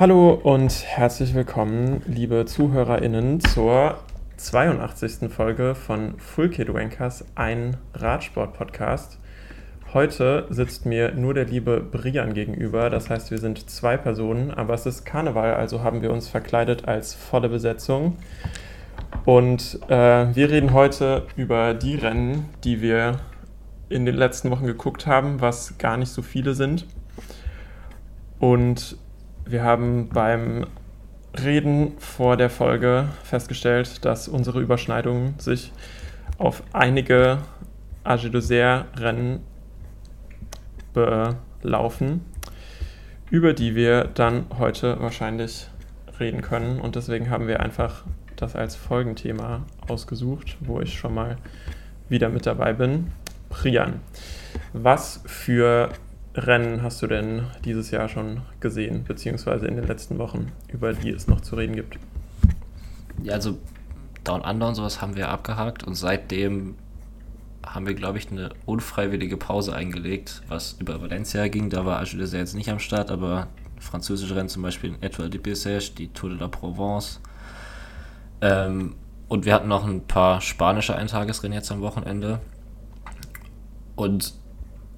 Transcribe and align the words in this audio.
Hallo 0.00 0.30
und 0.32 0.72
herzlich 0.86 1.34
willkommen, 1.34 2.00
liebe 2.06 2.46
ZuhörerInnen, 2.46 3.38
zur 3.40 3.98
82. 4.38 5.30
Folge 5.30 5.74
von 5.74 6.14
Full 6.16 6.48
Kid 6.48 6.72
Wankers, 6.72 7.26
ein 7.34 7.76
Radsport-Podcast. 7.92 9.18
Heute 9.92 10.46
sitzt 10.48 10.86
mir 10.86 11.12
nur 11.12 11.34
der 11.34 11.44
liebe 11.44 11.80
Brian 11.82 12.32
gegenüber, 12.32 12.88
das 12.88 13.10
heißt, 13.10 13.30
wir 13.30 13.36
sind 13.36 13.68
zwei 13.68 13.98
Personen, 13.98 14.50
aber 14.50 14.72
es 14.72 14.86
ist 14.86 15.04
Karneval, 15.04 15.52
also 15.52 15.82
haben 15.82 16.00
wir 16.00 16.12
uns 16.12 16.28
verkleidet 16.28 16.88
als 16.88 17.12
volle 17.12 17.50
Besetzung. 17.50 18.16
Und 19.26 19.80
äh, 19.90 20.34
wir 20.34 20.48
reden 20.48 20.72
heute 20.72 21.26
über 21.36 21.74
die 21.74 21.96
Rennen, 21.96 22.48
die 22.64 22.80
wir 22.80 23.20
in 23.90 24.06
den 24.06 24.16
letzten 24.16 24.50
Wochen 24.50 24.64
geguckt 24.64 25.06
haben, 25.06 25.42
was 25.42 25.76
gar 25.76 25.98
nicht 25.98 26.10
so 26.10 26.22
viele 26.22 26.54
sind. 26.54 26.86
Und 28.38 28.96
wir 29.50 29.64
haben 29.64 30.08
beim 30.08 30.66
Reden 31.42 31.92
vor 31.98 32.36
der 32.36 32.50
Folge 32.50 33.08
festgestellt, 33.22 34.04
dass 34.04 34.28
unsere 34.28 34.60
Überschneidungen 34.60 35.38
sich 35.38 35.72
auf 36.38 36.62
einige 36.72 37.38
Age 38.04 38.30
de 38.30 38.82
Rennen 38.96 39.40
belaufen, 40.92 42.24
über 43.30 43.52
die 43.52 43.74
wir 43.74 44.04
dann 44.04 44.46
heute 44.58 45.00
wahrscheinlich 45.00 45.68
reden 46.18 46.42
können. 46.42 46.80
Und 46.80 46.96
deswegen 46.96 47.30
haben 47.30 47.46
wir 47.46 47.60
einfach 47.60 48.04
das 48.36 48.56
als 48.56 48.74
Folgenthema 48.74 49.64
ausgesucht, 49.86 50.56
wo 50.60 50.80
ich 50.80 50.98
schon 50.98 51.14
mal 51.14 51.36
wieder 52.08 52.28
mit 52.28 52.46
dabei 52.46 52.72
bin. 52.72 53.12
Prian, 53.50 54.00
was 54.72 55.22
für 55.26 55.90
Rennen 56.34 56.82
hast 56.82 57.02
du 57.02 57.06
denn 57.08 57.42
dieses 57.64 57.90
Jahr 57.90 58.08
schon 58.08 58.42
gesehen, 58.60 59.04
beziehungsweise 59.04 59.66
in 59.66 59.76
den 59.76 59.86
letzten 59.86 60.18
Wochen, 60.18 60.52
über 60.68 60.92
die 60.92 61.10
es 61.10 61.26
noch 61.26 61.40
zu 61.40 61.56
reden 61.56 61.74
gibt? 61.74 61.98
Ja, 63.22 63.34
also 63.34 63.58
Down 64.22 64.42
Under 64.42 64.68
und 64.68 64.74
sowas 64.74 65.02
haben 65.02 65.16
wir 65.16 65.28
abgehakt 65.28 65.84
und 65.84 65.94
seitdem 65.94 66.76
haben 67.66 67.86
wir, 67.86 67.94
glaube 67.94 68.18
ich, 68.18 68.30
eine 68.30 68.50
unfreiwillige 68.64 69.36
Pause 69.36 69.74
eingelegt, 69.74 70.42
was 70.48 70.76
über 70.78 71.00
Valencia 71.02 71.48
ging. 71.48 71.68
Da 71.68 71.84
war 71.84 71.98
Agilese 71.98 72.38
jetzt 72.38 72.54
nicht 72.54 72.70
am 72.70 72.78
Start, 72.78 73.10
aber 73.10 73.48
französische 73.78 74.34
Rennen 74.36 74.48
zum 74.48 74.62
Beispiel 74.62 74.90
in 74.94 75.02
Etoile 75.02 75.30
de 75.30 75.40
Bessèges, 75.40 75.94
die 75.94 76.08
Tour 76.08 76.30
de 76.30 76.38
la 76.38 76.48
Provence. 76.48 77.20
Ähm, 78.40 78.94
und 79.28 79.44
wir 79.44 79.54
hatten 79.54 79.68
noch 79.68 79.86
ein 79.86 80.06
paar 80.06 80.40
spanische 80.40 80.96
Eintagesrennen 80.96 81.54
jetzt 81.54 81.70
am 81.70 81.80
Wochenende. 81.80 82.40
Und 83.94 84.34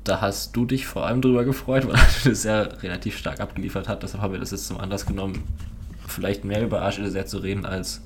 da 0.05 0.21
hast 0.21 0.57
du 0.57 0.65
dich 0.65 0.87
vor 0.87 1.07
allem 1.07 1.21
drüber 1.21 1.45
gefreut, 1.45 1.87
weil 1.87 1.95
er 2.25 2.31
das 2.31 2.45
ja 2.45 2.63
relativ 2.63 3.17
stark 3.17 3.41
abgeliefert 3.41 3.89
hat. 3.89 4.03
Deshalb 4.03 4.23
haben 4.23 4.33
wir 4.33 4.41
das 4.41 4.51
jetzt 4.51 4.67
zum 4.67 4.79
Anlass 4.79 5.07
genommen, 5.07 5.45
vielleicht 6.07 6.45
mehr 6.45 6.63
über 6.63 6.83
Arsch 6.83 7.01
sehr 7.03 7.27
zu 7.27 7.39
reden 7.39 7.67
als 7.67 8.03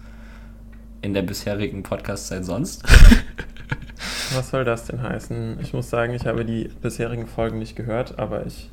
in 1.03 1.14
der 1.14 1.22
bisherigen 1.22 1.83
Podcast-Zeit 1.83 2.44
sonst. 2.44 2.84
Was 4.34 4.50
soll 4.50 4.64
das 4.64 4.86
denn 4.86 5.03
heißen? 5.03 5.58
Ich 5.61 5.72
muss 5.72 5.88
sagen, 5.88 6.12
ich 6.12 6.27
habe 6.27 6.44
die 6.44 6.69
bisherigen 6.83 7.27
Folgen 7.27 7.58
nicht 7.58 7.77
gehört, 7.77 8.19
aber 8.19 8.44
ich 8.44 8.70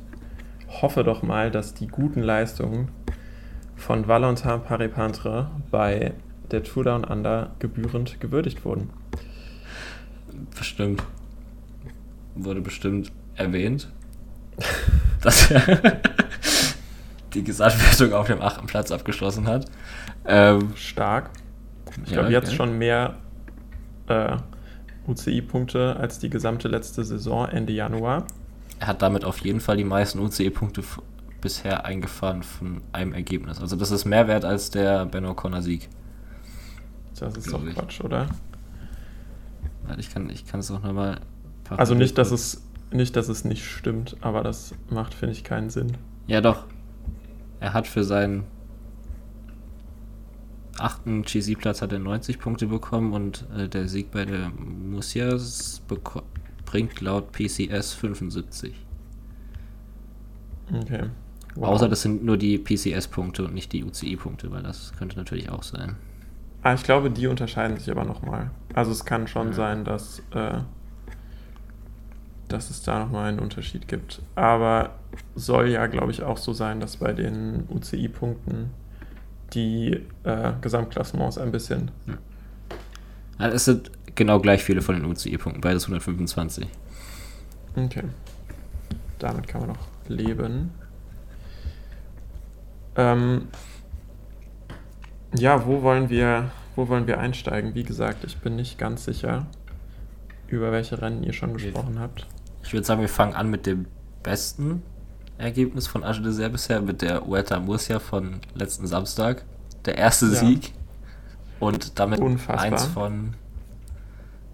hoffe 0.68 1.04
doch 1.04 1.22
mal, 1.22 1.50
dass 1.50 1.74
die 1.74 1.86
guten 1.86 2.22
Leistungen 2.22 2.88
von 3.76 4.08
Valentin 4.08 4.62
Paripantre 4.62 5.50
bei 5.70 6.12
der 6.50 6.64
Tour 6.64 6.84
Down 6.84 7.04
Under 7.04 7.52
gebührend 7.58 8.20
gewürdigt 8.20 8.64
wurden. 8.64 8.90
Bestimmt 10.56 11.02
wurde 12.34 12.60
bestimmt 12.60 13.12
erwähnt, 13.34 13.88
dass 15.20 15.50
er 15.50 16.00
die 17.34 17.44
Gesamtwertung 17.44 18.12
auf 18.12 18.26
dem 18.26 18.40
achten 18.40 18.66
Platz 18.66 18.90
abgeschlossen 18.90 19.46
hat. 19.46 19.66
Ähm, 20.26 20.72
Stark. 20.76 21.30
Ich 22.04 22.10
ja, 22.10 22.20
glaube, 22.20 22.32
jetzt 22.32 22.48
okay. 22.48 22.56
schon 22.56 22.78
mehr 22.78 23.16
äh, 24.08 24.36
UCI-Punkte 25.06 25.96
als 25.96 26.18
die 26.18 26.30
gesamte 26.30 26.68
letzte 26.68 27.04
Saison 27.04 27.48
Ende 27.48 27.72
Januar. 27.72 28.26
Er 28.80 28.86
hat 28.88 29.02
damit 29.02 29.24
auf 29.24 29.38
jeden 29.38 29.60
Fall 29.60 29.76
die 29.76 29.84
meisten 29.84 30.18
UCI-Punkte 30.18 30.82
bisher 31.40 31.84
eingefahren 31.84 32.42
von 32.42 32.80
einem 32.92 33.12
Ergebnis. 33.12 33.60
Also 33.60 33.76
das 33.76 33.90
ist 33.90 34.04
mehr 34.04 34.26
wert 34.28 34.44
als 34.44 34.70
der 34.70 35.04
Ben 35.06 35.26
O'Connor-Sieg. 35.26 35.88
Das 37.18 37.36
ist 37.36 37.52
doch 37.52 37.64
Quatsch, 37.64 38.00
oder? 38.00 38.26
Ich 39.98 40.12
kann, 40.12 40.30
ich 40.30 40.46
kann 40.46 40.60
es 40.60 40.70
auch 40.70 40.82
nochmal 40.82 41.20
also 41.76 41.94
nicht, 41.94 42.18
dass 42.18 42.30
es 42.30 42.62
nicht, 42.90 43.16
dass 43.16 43.28
es 43.28 43.44
nicht 43.44 43.64
stimmt, 43.64 44.16
aber 44.20 44.42
das 44.42 44.74
macht, 44.88 45.14
finde 45.14 45.32
ich, 45.32 45.42
keinen 45.44 45.70
Sinn. 45.70 45.96
Ja, 46.26 46.40
doch. 46.40 46.64
Er 47.60 47.72
hat 47.72 47.86
für 47.86 48.04
seinen 48.04 48.44
achten 50.78 51.22
GC-Platz 51.22 51.82
hat 51.82 51.92
er 51.92 51.98
90 51.98 52.38
Punkte 52.38 52.66
bekommen 52.66 53.12
und 53.12 53.46
äh, 53.56 53.68
der 53.68 53.88
Sieg 53.88 54.10
bei 54.10 54.24
der 54.24 54.50
Musias 54.50 55.82
bringt 56.64 57.00
laut 57.00 57.32
PCS 57.32 57.94
75. 57.94 58.74
Okay. 60.72 61.04
Wow. 61.56 61.68
Außer 61.68 61.88
das 61.88 62.02
sind 62.02 62.24
nur 62.24 62.36
die 62.36 62.58
PCS-Punkte 62.58 63.44
und 63.44 63.54
nicht 63.54 63.72
die 63.72 63.84
UCI-Punkte, 63.84 64.50
weil 64.50 64.62
das 64.62 64.92
könnte 64.98 65.16
natürlich 65.16 65.50
auch 65.50 65.62
sein. 65.62 65.96
Ah, 66.62 66.74
ich 66.74 66.82
glaube, 66.82 67.10
die 67.10 67.26
unterscheiden 67.26 67.76
sich 67.76 67.90
aber 67.90 68.04
nochmal. 68.04 68.50
Also 68.74 68.90
es 68.90 69.04
kann 69.04 69.28
schon 69.28 69.48
ja. 69.48 69.52
sein, 69.52 69.84
dass 69.84 70.20
äh, 70.32 70.58
dass 72.48 72.70
es 72.70 72.82
da 72.82 72.98
nochmal 72.98 73.28
einen 73.28 73.38
Unterschied 73.38 73.88
gibt. 73.88 74.22
Aber 74.34 74.94
soll 75.34 75.68
ja, 75.68 75.86
glaube 75.86 76.12
ich, 76.12 76.22
auch 76.22 76.36
so 76.36 76.52
sein, 76.52 76.80
dass 76.80 76.96
bei 76.98 77.12
den 77.12 77.64
UCI-Punkten 77.68 78.70
die 79.52 80.00
äh, 80.24 80.52
Gesamtklassements 80.60 81.38
ein 81.38 81.52
bisschen. 81.52 81.90
Ja. 83.38 83.48
es 83.48 83.64
sind 83.64 83.90
genau 84.14 84.40
gleich 84.40 84.62
viele 84.62 84.82
von 84.82 84.96
den 84.96 85.04
UCI-Punkten, 85.04 85.60
beides 85.60 85.84
125. 85.84 86.66
Okay. 87.76 88.04
Damit 89.18 89.48
kann 89.48 89.62
man 89.62 89.70
noch 89.70 89.88
leben. 90.08 90.70
Ähm, 92.96 93.48
ja, 95.36 95.66
wo 95.66 95.82
wollen 95.82 96.10
wir, 96.10 96.50
wo 96.76 96.88
wollen 96.88 97.06
wir 97.06 97.18
einsteigen? 97.18 97.74
Wie 97.74 97.82
gesagt, 97.82 98.24
ich 98.24 98.38
bin 98.38 98.56
nicht 98.56 98.78
ganz 98.78 99.04
sicher, 99.04 99.46
über 100.46 100.70
welche 100.70 101.00
Rennen 101.00 101.24
ihr 101.24 101.32
schon 101.32 101.54
gesprochen 101.54 101.98
habt. 101.98 102.26
Ich 102.64 102.72
würde 102.72 102.86
sagen, 102.86 103.00
wir 103.02 103.08
fangen 103.08 103.34
an 103.34 103.50
mit 103.50 103.66
dem 103.66 103.86
besten 104.22 104.82
Ergebnis 105.36 105.86
von 105.86 106.02
Age 106.02 106.22
de 106.22 106.32
Ser 106.32 106.48
bisher, 106.48 106.80
mit 106.80 107.02
der 107.02 107.28
Ueta 107.28 107.60
Murcia 107.60 107.98
von 108.00 108.40
letzten 108.54 108.86
Samstag. 108.86 109.44
Der 109.84 109.98
erste 109.98 110.26
ja. 110.26 110.32
Sieg 110.32 110.72
und 111.60 111.98
damit 111.98 112.20
Unfassbar. 112.20 112.64
eins 112.64 112.84
von 112.86 113.34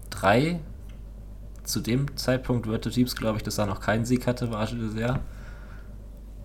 drei. 0.09 0.59
Zu 1.63 1.79
dem 1.79 2.17
Zeitpunkt 2.17 2.67
Virtu 2.67 2.89
Teams, 2.89 3.15
glaube 3.15 3.37
ich, 3.37 3.43
dass 3.43 3.57
er 3.57 3.65
noch 3.65 3.79
keinen 3.79 4.03
Sieg 4.03 4.27
hatte, 4.27 4.51
war 4.51 4.61
Age 4.61 4.73
de 4.73 4.89
Ser. 4.89 5.19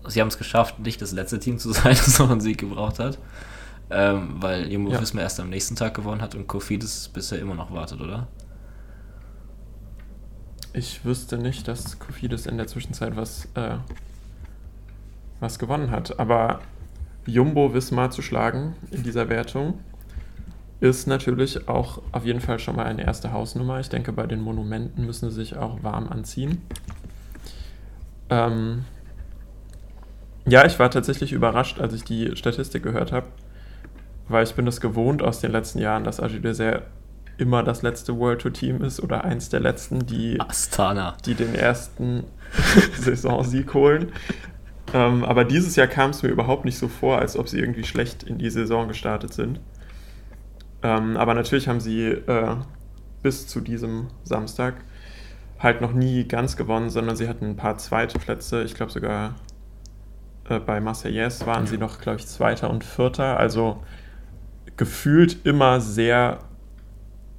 Sie 0.07 0.21
haben 0.21 0.29
es 0.29 0.37
geschafft, 0.37 0.79
nicht 0.79 1.01
das 1.01 1.11
letzte 1.11 1.39
Team 1.39 1.59
zu 1.59 1.71
sein, 1.73 1.95
das 1.95 2.17
noch 2.19 2.29
einen 2.29 2.39
Sieg 2.39 2.59
gebraucht 2.59 2.99
hat. 2.99 3.17
Ähm, 3.89 4.35
weil 4.39 4.71
Jumbo 4.71 4.91
ja. 4.91 5.01
Visma 5.01 5.21
erst 5.21 5.39
am 5.39 5.49
nächsten 5.49 5.75
Tag 5.75 5.95
gewonnen 5.95 6.21
hat 6.21 6.35
und 6.35 6.47
Kofidis 6.47 7.09
bisher 7.09 7.39
immer 7.39 7.55
noch 7.55 7.71
wartet, 7.71 7.99
oder? 7.99 8.27
Ich 10.77 11.03
wüsste 11.03 11.39
nicht, 11.39 11.67
dass 11.67 11.97
Kofidis 11.97 12.45
in 12.45 12.57
der 12.57 12.67
Zwischenzeit 12.67 13.15
was, 13.15 13.45
äh, 13.55 13.77
was 15.39 15.57
gewonnen 15.57 15.89
hat. 15.89 16.19
Aber 16.19 16.59
Jumbo 17.25 17.73
Wismar 17.73 18.11
zu 18.11 18.21
schlagen 18.21 18.75
in 18.91 19.01
dieser 19.01 19.27
Wertung 19.27 19.79
ist 20.79 21.07
natürlich 21.07 21.67
auch 21.67 22.03
auf 22.11 22.25
jeden 22.25 22.41
Fall 22.41 22.59
schon 22.59 22.75
mal 22.75 22.85
eine 22.85 23.03
erste 23.03 23.31
Hausnummer. 23.31 23.79
Ich 23.79 23.89
denke, 23.89 24.13
bei 24.13 24.27
den 24.27 24.39
Monumenten 24.39 25.07
müssen 25.07 25.31
sie 25.31 25.37
sich 25.37 25.57
auch 25.57 25.81
warm 25.81 26.09
anziehen. 26.09 26.61
Ähm 28.29 28.85
ja, 30.45 30.63
ich 30.63 30.77
war 30.77 30.91
tatsächlich 30.91 31.33
überrascht, 31.33 31.81
als 31.81 31.95
ich 31.95 32.03
die 32.03 32.35
Statistik 32.35 32.83
gehört 32.83 33.11
habe, 33.11 33.25
weil 34.27 34.43
ich 34.43 34.53
bin 34.53 34.67
das 34.67 34.79
gewohnt 34.79 35.23
aus 35.23 35.39
den 35.39 35.51
letzten 35.51 35.79
Jahren, 35.79 36.03
dass 36.03 36.19
Agile 36.19 36.53
sehr 36.53 36.83
immer 37.37 37.63
das 37.63 37.81
letzte 37.81 38.17
World 38.17 38.41
Tour 38.41 38.53
Team 38.53 38.81
ist 38.81 39.01
oder 39.01 39.23
eins 39.23 39.49
der 39.49 39.59
letzten, 39.59 40.05
die, 40.05 40.39
Astana. 40.39 41.17
die 41.25 41.35
den 41.35 41.55
ersten 41.55 42.23
Saisonsieg 42.99 43.73
holen. 43.73 44.11
Ähm, 44.93 45.23
aber 45.23 45.43
dieses 45.43 45.75
Jahr 45.75 45.87
kam 45.87 46.11
es 46.11 46.23
mir 46.23 46.29
überhaupt 46.29 46.65
nicht 46.65 46.77
so 46.77 46.87
vor, 46.87 47.19
als 47.19 47.37
ob 47.37 47.49
sie 47.49 47.59
irgendwie 47.59 47.83
schlecht 47.83 48.23
in 48.23 48.37
die 48.37 48.49
Saison 48.49 48.87
gestartet 48.87 49.33
sind. 49.33 49.59
Ähm, 50.81 51.17
aber 51.17 51.33
natürlich 51.33 51.67
haben 51.67 51.79
sie 51.79 52.05
äh, 52.05 52.55
bis 53.21 53.47
zu 53.47 53.61
diesem 53.61 54.07
Samstag 54.23 54.75
halt 55.59 55.81
noch 55.81 55.93
nie 55.93 56.25
ganz 56.25 56.55
gewonnen, 56.55 56.89
sondern 56.89 57.15
sie 57.15 57.27
hatten 57.27 57.45
ein 57.45 57.55
paar 57.55 57.77
zweite 57.77 58.19
Plätze. 58.19 58.63
Ich 58.63 58.75
glaube 58.75 58.91
sogar 58.91 59.35
äh, 60.49 60.59
bei 60.59 60.79
Marseillaise 60.79 61.45
waren 61.45 61.67
sie 61.67 61.77
noch, 61.77 61.99
glaube 61.99 62.19
ich, 62.19 62.27
Zweiter 62.27 62.69
und 62.69 62.83
Vierter. 62.83 63.37
Also 63.37 63.83
gefühlt 64.77 65.45
immer 65.45 65.81
sehr 65.81 66.39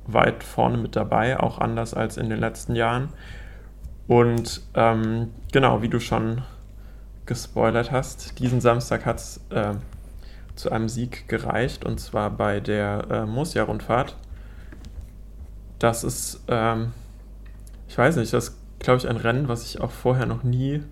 weit 0.08 0.42
vorne 0.42 0.78
mit 0.78 0.96
dabei, 0.96 1.38
auch 1.38 1.58
anders 1.58 1.94
als 1.94 2.16
in 2.16 2.28
den 2.28 2.40
letzten 2.40 2.74
Jahren. 2.74 3.10
Und 4.08 4.62
ähm, 4.74 5.30
genau, 5.52 5.82
wie 5.82 5.88
du 5.88 6.00
schon 6.00 6.42
gespoilert 7.26 7.92
hast. 7.92 8.38
Diesen 8.40 8.60
Samstag 8.60 9.06
hat 9.06 9.18
es 9.18 9.40
äh, 9.50 9.74
zu 10.56 10.72
einem 10.72 10.88
Sieg 10.88 11.28
gereicht 11.28 11.84
und 11.84 12.00
zwar 12.00 12.30
bei 12.30 12.58
der 12.58 13.06
äh, 13.10 13.26
Mosia-Rundfahrt. 13.26 14.16
Das 15.78 16.02
ist, 16.02 16.40
ähm, 16.48 16.92
ich 17.86 17.96
weiß 17.96 18.16
nicht, 18.16 18.32
das 18.32 18.48
ist, 18.48 18.56
glaube 18.80 18.98
ich, 18.98 19.08
ein 19.08 19.16
Rennen, 19.16 19.46
was 19.46 19.64
ich 19.64 19.80
auch 19.80 19.92
vorher 19.92 20.26
noch 20.26 20.42
nie 20.42 20.82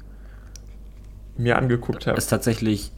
mir 1.36 1.56
angeguckt 1.56 2.06
habe. 2.06 2.16
Ist 2.16 2.28
tatsächlich 2.28 2.92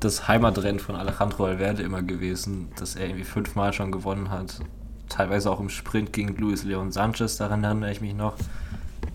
das 0.00 0.28
Heimatrennen 0.28 0.78
von 0.78 0.94
Alejandro 0.94 1.46
Alverde 1.46 1.82
immer 1.82 2.02
gewesen, 2.02 2.70
dass 2.78 2.94
er 2.94 3.06
irgendwie 3.06 3.24
fünfmal 3.24 3.72
schon 3.72 3.90
gewonnen 3.90 4.30
hat. 4.30 4.60
Teilweise 5.08 5.50
auch 5.50 5.60
im 5.60 5.68
Sprint 5.68 6.12
gegen 6.12 6.36
Luis 6.36 6.64
Leon 6.64 6.90
Sanchez, 6.90 7.36
daran 7.36 7.64
erinnere 7.64 7.92
ich 7.92 8.00
mich 8.00 8.14
noch. 8.14 8.34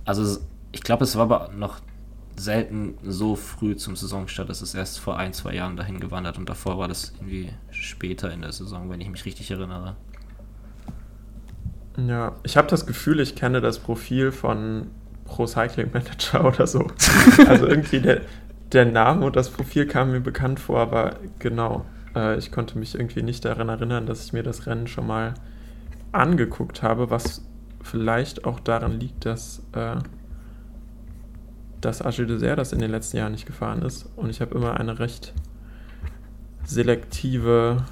Also 0.06 0.40
ich 0.72 0.82
glaube, 0.82 1.04
es 1.04 1.16
war 1.16 1.24
aber 1.24 1.50
noch 1.56 1.80
selten 2.36 2.96
so 3.04 3.36
früh 3.36 3.76
zum 3.76 3.96
Saisonstart. 3.96 4.50
Es 4.50 4.62
ist 4.62 4.76
erst 4.76 5.00
vor 5.00 5.18
ein, 5.18 5.34
zwei 5.34 5.56
Jahren 5.56 5.76
dahin 5.76 6.00
gewandert 6.00 6.38
und 6.38 6.48
davor 6.48 6.78
war 6.78 6.88
das 6.88 7.14
irgendwie 7.18 7.50
später 7.72 8.32
in 8.32 8.42
der 8.42 8.52
Saison, 8.52 8.90
wenn 8.90 9.02
ich 9.02 9.10
mich 9.10 9.26
richtig 9.26 9.50
erinnere. 9.50 9.96
Ja, 11.98 12.36
ich 12.44 12.58
habe 12.58 12.68
das 12.68 12.86
Gefühl, 12.86 13.20
ich 13.20 13.36
kenne 13.36 13.60
das 13.60 13.80
Profil 13.80 14.32
von 14.32 14.88
Pro 15.26 15.48
Cycling 15.48 15.90
Manager 15.92 16.46
oder 16.54 16.68
so. 16.68 16.88
Also 17.48 17.66
irgendwie 17.66 18.00
der, 18.00 18.22
der 18.72 18.86
Name 18.86 19.26
und 19.26 19.36
das 19.36 19.50
Profil 19.50 19.88
kam 19.88 20.12
mir 20.12 20.22
bekannt 20.22 20.60
vor, 20.60 20.80
aber 20.80 21.16
genau, 21.40 21.86
äh, 22.16 22.38
ich 22.38 22.52
konnte 22.52 22.78
mich 22.78 22.94
irgendwie 22.94 23.24
nicht 23.24 23.46
daran 23.46 23.70
erinnern, 23.70 24.06
dass 24.06 24.26
ich 24.26 24.34
mir 24.34 24.44
das 24.44 24.68
Rennen 24.68 24.88
schon 24.88 25.08
mal 25.08 25.34
angeguckt 26.18 26.84
habe, 26.84 27.10
was 27.10 27.46
vielleicht 27.82 28.46
auch 28.46 28.60
daran 28.60 29.00
liegt, 29.00 29.26
dass, 29.26 29.64
äh, 29.74 29.98
dass 31.82 32.02
Agile 32.02 32.28
Dessert 32.28 32.60
das 32.60 32.74
in 32.74 32.80
den 32.80 32.92
letzten 32.92 33.18
Jahren 33.18 33.32
nicht 33.32 33.46
gefahren 33.46 33.82
ist. 33.82 34.10
Und 34.16 34.30
ich 34.30 34.42
habe 34.42 34.56
immer 34.56 34.80
eine 34.80 35.00
recht 35.00 35.34
selektive 36.64 37.86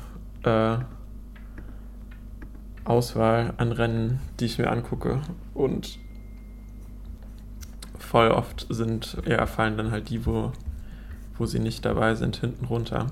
äh, 0.44 0.77
Auswahl 2.83 3.54
an 3.57 3.72
Rennen, 3.72 4.19
die 4.39 4.45
ich 4.45 4.57
mir 4.60 4.69
angucke. 4.69 5.22
Und 5.54 5.98
voll 7.98 8.30
oft 8.30 8.68
sind, 8.69 9.18
ja, 9.25 9.45
fallen 9.45 9.77
dann 9.77 9.92
halt 9.92 10.10
die, 10.10 10.25
wo, 10.25 10.51
wo 11.38 11.45
sie 11.45 11.60
nicht 11.60 11.86
dabei 11.86 12.16
sind, 12.16 12.38
hinten 12.38 12.66
runter. 12.66 13.07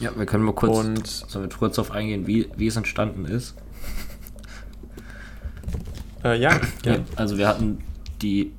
Ja, 0.00 0.10
wir 0.16 0.26
können 0.26 0.44
mal 0.44 0.54
kurz, 0.54 0.76
und, 0.76 1.06
sollen 1.06 1.48
wir 1.48 1.56
kurz 1.56 1.76
darauf 1.76 1.90
eingehen, 1.90 2.26
wie, 2.26 2.48
wie 2.56 2.66
es 2.66 2.76
entstanden 2.76 3.24
ist. 3.24 3.54
Äh, 6.24 6.40
ja, 6.40 6.60
ja, 6.84 6.96
Also 7.14 7.38
wir 7.38 7.48
hatten 7.48 7.78
die 8.20 8.52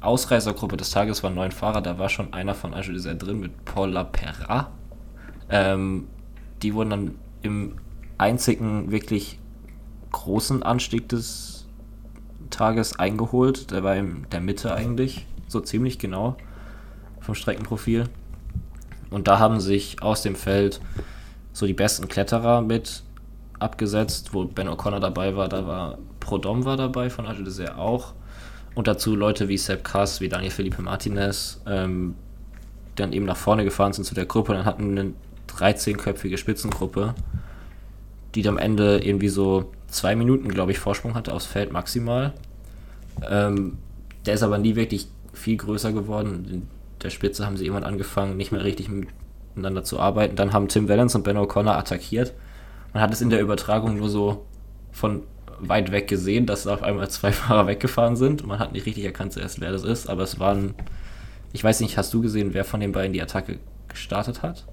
Ausreißergruppe 0.00 0.76
des 0.76 0.90
Tages 0.90 1.22
waren 1.22 1.34
neun 1.34 1.50
Fahrer, 1.50 1.80
da 1.80 1.98
war 1.98 2.08
schon 2.08 2.32
einer 2.34 2.54
von 2.54 2.74
Agile 2.74 2.98
sehr 2.98 3.14
drin 3.14 3.40
mit 3.40 3.64
Paul 3.64 3.90
Lapera. 3.90 4.70
Ähm, 5.48 6.08
die 6.62 6.74
wurden 6.74 6.90
dann 6.90 7.14
im 7.42 7.76
einzigen 8.18 8.90
wirklich 8.90 9.38
großen 10.12 10.62
Anstieg 10.62 11.08
des 11.08 11.66
Tages 12.50 12.98
eingeholt. 12.98 13.70
Der 13.70 13.82
war 13.82 13.96
in 13.96 14.26
der 14.30 14.40
Mitte 14.40 14.74
eigentlich, 14.74 15.26
so 15.48 15.60
ziemlich 15.60 15.98
genau 15.98 16.36
vom 17.20 17.34
Streckenprofil. 17.34 18.08
Und 19.14 19.28
da 19.28 19.38
haben 19.38 19.60
sich 19.60 20.02
aus 20.02 20.22
dem 20.22 20.34
Feld 20.34 20.80
so 21.52 21.66
die 21.66 21.72
besten 21.72 22.08
Kletterer 22.08 22.62
mit 22.62 23.04
abgesetzt, 23.60 24.34
wo 24.34 24.44
Ben 24.44 24.68
O'Connor 24.68 24.98
dabei 24.98 25.36
war, 25.36 25.48
da 25.48 25.68
war 25.68 25.98
Prodom 26.18 26.64
war 26.64 26.76
dabei 26.76 27.10
von 27.10 27.24
Dessert 27.44 27.78
auch. 27.78 28.14
Und 28.74 28.88
dazu 28.88 29.14
Leute 29.14 29.46
wie 29.46 29.56
Sepp 29.56 29.84
Kass, 29.84 30.20
wie 30.20 30.28
Daniel 30.28 30.50
Felipe 30.50 30.82
Martinez, 30.82 31.62
ähm, 31.64 32.16
dann 32.96 33.12
eben 33.12 33.24
nach 33.24 33.36
vorne 33.36 33.62
gefahren 33.62 33.92
sind 33.92 34.02
zu 34.02 34.16
der 34.16 34.26
Gruppe. 34.26 34.50
Und 34.50 34.58
dann 34.58 34.66
hatten 34.66 34.98
eine 34.98 35.12
13-köpfige 35.48 36.36
Spitzengruppe, 36.36 37.14
die 38.34 38.42
dann 38.42 38.54
am 38.54 38.58
Ende 38.58 38.98
irgendwie 38.98 39.28
so 39.28 39.70
zwei 39.86 40.16
Minuten, 40.16 40.48
glaube 40.48 40.72
ich, 40.72 40.80
Vorsprung 40.80 41.14
hatte 41.14 41.34
aufs 41.34 41.46
Feld 41.46 41.72
maximal. 41.72 42.32
Ähm, 43.30 43.78
der 44.26 44.34
ist 44.34 44.42
aber 44.42 44.58
nie 44.58 44.74
wirklich 44.74 45.06
viel 45.32 45.56
größer 45.56 45.92
geworden 45.92 46.68
der 47.04 47.10
Spitze 47.10 47.46
haben 47.46 47.56
sie 47.56 47.66
irgendwann 47.66 47.84
angefangen, 47.84 48.36
nicht 48.36 48.50
mehr 48.50 48.64
richtig 48.64 48.88
miteinander 48.88 49.84
zu 49.84 50.00
arbeiten. 50.00 50.34
Dann 50.34 50.52
haben 50.52 50.68
Tim 50.68 50.88
Valens 50.88 51.14
und 51.14 51.22
Ben 51.22 51.36
O'Connor 51.36 51.76
attackiert. 51.76 52.32
Man 52.92 53.02
hat 53.02 53.12
es 53.12 53.20
in 53.20 53.30
der 53.30 53.40
Übertragung 53.40 53.98
nur 53.98 54.08
so 54.08 54.44
von 54.90 55.22
weit 55.60 55.92
weg 55.92 56.08
gesehen, 56.08 56.46
dass 56.46 56.66
auf 56.66 56.82
einmal 56.82 57.08
zwei 57.10 57.30
Fahrer 57.32 57.66
weggefahren 57.66 58.16
sind. 58.16 58.46
Man 58.46 58.58
hat 58.58 58.72
nicht 58.72 58.86
richtig 58.86 59.04
erkannt 59.04 59.32
zuerst, 59.32 59.60
wer 59.60 59.70
das 59.70 59.84
ist, 59.84 60.08
aber 60.08 60.22
es 60.22 60.40
waren. 60.40 60.74
Ich 61.52 61.62
weiß 61.62 61.80
nicht, 61.80 61.96
hast 61.96 62.12
du 62.12 62.20
gesehen, 62.20 62.52
wer 62.52 62.64
von 62.64 62.80
den 62.80 62.90
beiden 62.90 63.12
die 63.12 63.22
Attacke 63.22 63.60
gestartet 63.86 64.42
hat? 64.42 64.64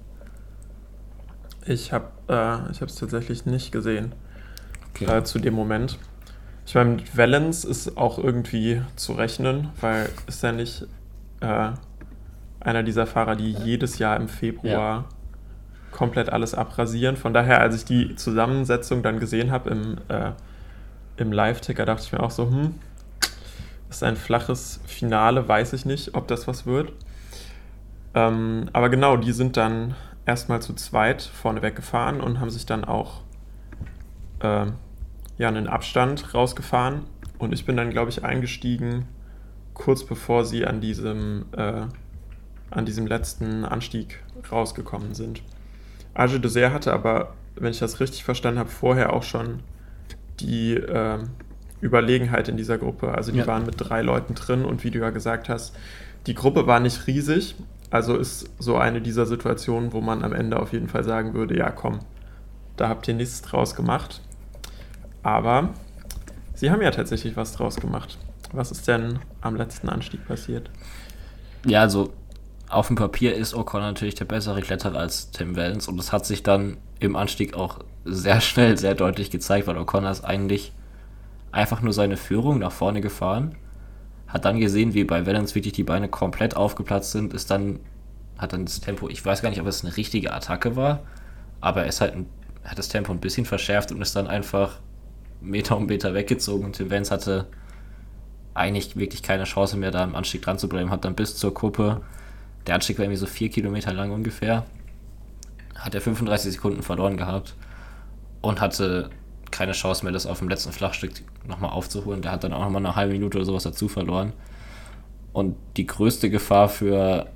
Ich 1.64 1.92
habe 1.92 2.08
äh, 2.26 2.70
es 2.70 2.96
tatsächlich 2.96 3.46
nicht 3.46 3.70
gesehen 3.70 4.12
okay. 4.90 5.04
äh, 5.04 5.22
zu 5.22 5.38
dem 5.38 5.54
Moment. 5.54 5.98
Ich 6.66 6.74
meine, 6.74 6.90
mit 6.90 7.16
Valens 7.16 7.64
ist 7.64 7.96
auch 7.96 8.18
irgendwie 8.18 8.82
zu 8.96 9.12
rechnen, 9.12 9.70
weil 9.80 10.08
ist 10.26 10.42
ja 10.42 10.52
nicht 10.52 10.86
äh, 11.40 11.70
einer 12.64 12.82
dieser 12.82 13.06
Fahrer, 13.06 13.36
die 13.36 13.52
jedes 13.52 13.98
Jahr 13.98 14.16
im 14.16 14.28
Februar 14.28 14.72
ja. 14.72 15.04
komplett 15.90 16.30
alles 16.30 16.54
abrasieren. 16.54 17.16
Von 17.16 17.34
daher, 17.34 17.60
als 17.60 17.76
ich 17.76 17.84
die 17.84 18.14
Zusammensetzung 18.16 19.02
dann 19.02 19.18
gesehen 19.18 19.50
habe 19.50 19.70
im, 19.70 19.98
äh, 20.08 20.32
im 21.16 21.32
Live-Ticker, 21.32 21.84
dachte 21.84 22.02
ich 22.04 22.12
mir 22.12 22.20
auch 22.20 22.30
so, 22.30 22.48
hm, 22.48 22.74
ist 23.90 24.02
ein 24.02 24.16
flaches 24.16 24.80
Finale, 24.86 25.48
weiß 25.48 25.72
ich 25.74 25.84
nicht, 25.84 26.14
ob 26.14 26.28
das 26.28 26.48
was 26.48 26.66
wird. 26.66 26.92
Ähm, 28.14 28.68
aber 28.72 28.88
genau, 28.88 29.16
die 29.16 29.32
sind 29.32 29.56
dann 29.56 29.94
erstmal 30.26 30.62
zu 30.62 30.74
zweit 30.74 31.22
vorne 31.22 31.62
weggefahren 31.62 32.20
und 32.20 32.40
haben 32.40 32.50
sich 32.50 32.66
dann 32.66 32.84
auch 32.84 33.22
äh, 34.40 34.66
ja, 35.38 35.48
einen 35.48 35.66
Abstand 35.66 36.34
rausgefahren. 36.34 37.02
Und 37.38 37.52
ich 37.52 37.66
bin 37.66 37.76
dann, 37.76 37.90
glaube 37.90 38.10
ich, 38.10 38.24
eingestiegen, 38.24 39.08
kurz 39.74 40.04
bevor 40.04 40.44
sie 40.44 40.64
an 40.66 40.80
diesem 40.80 41.46
äh, 41.56 41.86
an 42.72 42.84
diesem 42.84 43.06
letzten 43.06 43.64
Anstieg 43.64 44.22
rausgekommen 44.50 45.14
sind. 45.14 45.42
Age 46.14 46.40
Dessert 46.40 46.72
hatte 46.72 46.92
aber, 46.92 47.34
wenn 47.56 47.70
ich 47.70 47.78
das 47.78 48.00
richtig 48.00 48.24
verstanden 48.24 48.58
habe, 48.58 48.70
vorher 48.70 49.12
auch 49.12 49.22
schon 49.22 49.60
die 50.40 50.74
äh, 50.74 51.18
Überlegenheit 51.80 52.48
in 52.48 52.56
dieser 52.56 52.78
Gruppe. 52.78 53.12
Also 53.12 53.32
die 53.32 53.38
ja. 53.38 53.46
waren 53.46 53.66
mit 53.66 53.74
drei 53.78 54.02
Leuten 54.02 54.34
drin 54.34 54.64
und 54.64 54.84
wie 54.84 54.90
du 54.90 55.00
ja 55.00 55.10
gesagt 55.10 55.48
hast, 55.48 55.74
die 56.26 56.34
Gruppe 56.34 56.66
war 56.66 56.80
nicht 56.80 57.06
riesig. 57.06 57.56
Also 57.90 58.16
ist 58.16 58.48
so 58.58 58.76
eine 58.76 59.02
dieser 59.02 59.26
Situationen, 59.26 59.92
wo 59.92 60.00
man 60.00 60.24
am 60.24 60.32
Ende 60.32 60.58
auf 60.58 60.72
jeden 60.72 60.88
Fall 60.88 61.04
sagen 61.04 61.34
würde, 61.34 61.56
ja 61.56 61.70
komm, 61.70 61.98
da 62.76 62.88
habt 62.88 63.06
ihr 63.08 63.14
nichts 63.14 63.42
draus 63.42 63.74
gemacht. 63.74 64.22
Aber 65.22 65.70
sie 66.54 66.70
haben 66.70 66.80
ja 66.80 66.90
tatsächlich 66.90 67.36
was 67.36 67.52
draus 67.52 67.76
gemacht. 67.76 68.18
Was 68.52 68.70
ist 68.70 68.88
denn 68.88 69.18
am 69.40 69.56
letzten 69.56 69.88
Anstieg 69.88 70.26
passiert? 70.26 70.70
Ja, 71.66 71.82
also 71.82 72.12
auf 72.72 72.86
dem 72.88 72.96
Papier 72.96 73.34
ist 73.34 73.54
O'Connor 73.54 73.80
natürlich 73.80 74.14
der 74.14 74.24
bessere 74.24 74.60
Kletterer 74.60 74.98
als 74.98 75.30
Tim 75.30 75.56
Wellens 75.56 75.88
und 75.88 75.96
das 75.96 76.12
hat 76.12 76.26
sich 76.26 76.42
dann 76.42 76.78
im 77.00 77.16
Anstieg 77.16 77.54
auch 77.54 77.80
sehr 78.04 78.40
schnell, 78.40 78.78
sehr 78.78 78.94
deutlich 78.94 79.30
gezeigt, 79.30 79.66
weil 79.66 79.76
O'Connor 79.76 80.10
ist 80.10 80.24
eigentlich 80.24 80.72
einfach 81.50 81.82
nur 81.82 81.92
seine 81.92 82.16
Führung 82.16 82.58
nach 82.58 82.72
vorne 82.72 83.00
gefahren, 83.00 83.54
hat 84.26 84.44
dann 84.44 84.58
gesehen, 84.58 84.94
wie 84.94 85.04
bei 85.04 85.26
Wellens 85.26 85.54
wirklich 85.54 85.74
die 85.74 85.84
Beine 85.84 86.08
komplett 86.08 86.56
aufgeplatzt 86.56 87.12
sind, 87.12 87.34
ist 87.34 87.50
dann, 87.50 87.80
hat 88.38 88.52
dann 88.52 88.64
das 88.64 88.80
Tempo, 88.80 89.08
ich 89.08 89.24
weiß 89.24 89.42
gar 89.42 89.50
nicht, 89.50 89.60
ob 89.60 89.66
es 89.66 89.84
eine 89.84 89.96
richtige 89.96 90.32
Attacke 90.32 90.74
war, 90.76 91.00
aber 91.60 91.82
er 91.82 91.88
ist 91.88 92.00
halt 92.00 92.14
ein, 92.14 92.26
hat 92.64 92.78
das 92.78 92.88
Tempo 92.88 93.12
ein 93.12 93.20
bisschen 93.20 93.44
verschärft 93.44 93.92
und 93.92 94.00
ist 94.00 94.16
dann 94.16 94.26
einfach 94.26 94.78
Meter 95.40 95.76
um 95.76 95.86
Meter 95.86 96.14
weggezogen. 96.14 96.64
Und 96.64 96.76
Tim 96.76 96.90
Wellens 96.90 97.10
hatte 97.10 97.46
eigentlich 98.54 98.96
wirklich 98.96 99.22
keine 99.22 99.44
Chance 99.44 99.76
mehr, 99.76 99.90
da 99.90 100.04
im 100.04 100.14
Anstieg 100.14 100.42
dran 100.42 100.58
zu 100.58 100.68
bleiben, 100.68 100.90
hat 100.90 101.04
dann 101.04 101.14
bis 101.14 101.36
zur 101.36 101.54
Kuppe 101.54 102.02
der 102.66 102.74
Anstieg 102.74 102.98
war 102.98 103.04
irgendwie 103.04 103.18
so 103.18 103.26
vier 103.26 103.50
Kilometer 103.50 103.92
lang 103.92 104.12
ungefähr. 104.12 104.64
Hat 105.74 105.94
er 105.94 106.00
35 106.00 106.52
Sekunden 106.52 106.82
verloren 106.82 107.16
gehabt 107.16 107.54
und 108.40 108.60
hatte 108.60 109.10
keine 109.50 109.72
Chance 109.72 110.04
mehr, 110.04 110.12
das 110.12 110.26
auf 110.26 110.38
dem 110.38 110.48
letzten 110.48 110.72
Flachstück 110.72 111.12
nochmal 111.46 111.70
aufzuholen. 111.70 112.22
Der 112.22 112.32
hat 112.32 112.44
dann 112.44 112.52
auch 112.52 112.60
nochmal 112.60 112.84
eine 112.84 112.96
halbe 112.96 113.12
Minute 113.12 113.38
oder 113.38 113.44
sowas 113.44 113.64
dazu 113.64 113.88
verloren. 113.88 114.32
Und 115.32 115.56
die 115.76 115.86
größte 115.86 116.30
Gefahr 116.30 116.68
für 116.68 117.26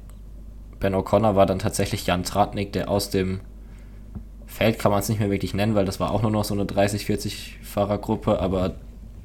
Ben 0.81 0.95
O'Connor 0.95 1.35
war 1.35 1.47
dann 1.47 1.59
tatsächlich 1.59 2.07
Jan 2.07 2.25
Tratnik, 2.25 2.73
der 2.73 2.89
aus 2.91 3.11
dem 3.11 3.41
Feld 4.47 4.79
kann 4.79 4.91
man 4.91 5.01
es 5.01 5.09
nicht 5.09 5.19
mehr 5.19 5.31
wirklich 5.31 5.55
nennen, 5.55 5.75
weil 5.75 5.85
das 5.85 6.01
war 6.01 6.11
auch 6.11 6.23
nur 6.23 6.31
noch 6.31 6.45
so 6.45 6.55
eine 6.55 6.67
30, 6.67 7.05
40 7.05 7.59
Fahrergruppe, 7.63 8.39
aber 8.41 8.75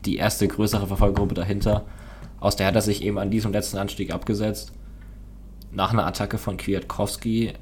die 0.06 0.18
erste 0.18 0.48
größere 0.48 0.88
Verfolgergruppe 0.88 1.36
dahinter, 1.36 1.86
aus 2.40 2.56
der 2.56 2.68
hat 2.68 2.76
er 2.76 2.82
sich 2.82 3.04
eben 3.04 3.20
an 3.20 3.30
diesem 3.30 3.52
letzten 3.52 3.78
Anstieg 3.78 4.12
abgesetzt 4.12 4.74
nach 5.72 5.94
einer 5.94 6.06
Attacke 6.06 6.38
von 6.38 6.58
Kwiatkowski 6.58 7.54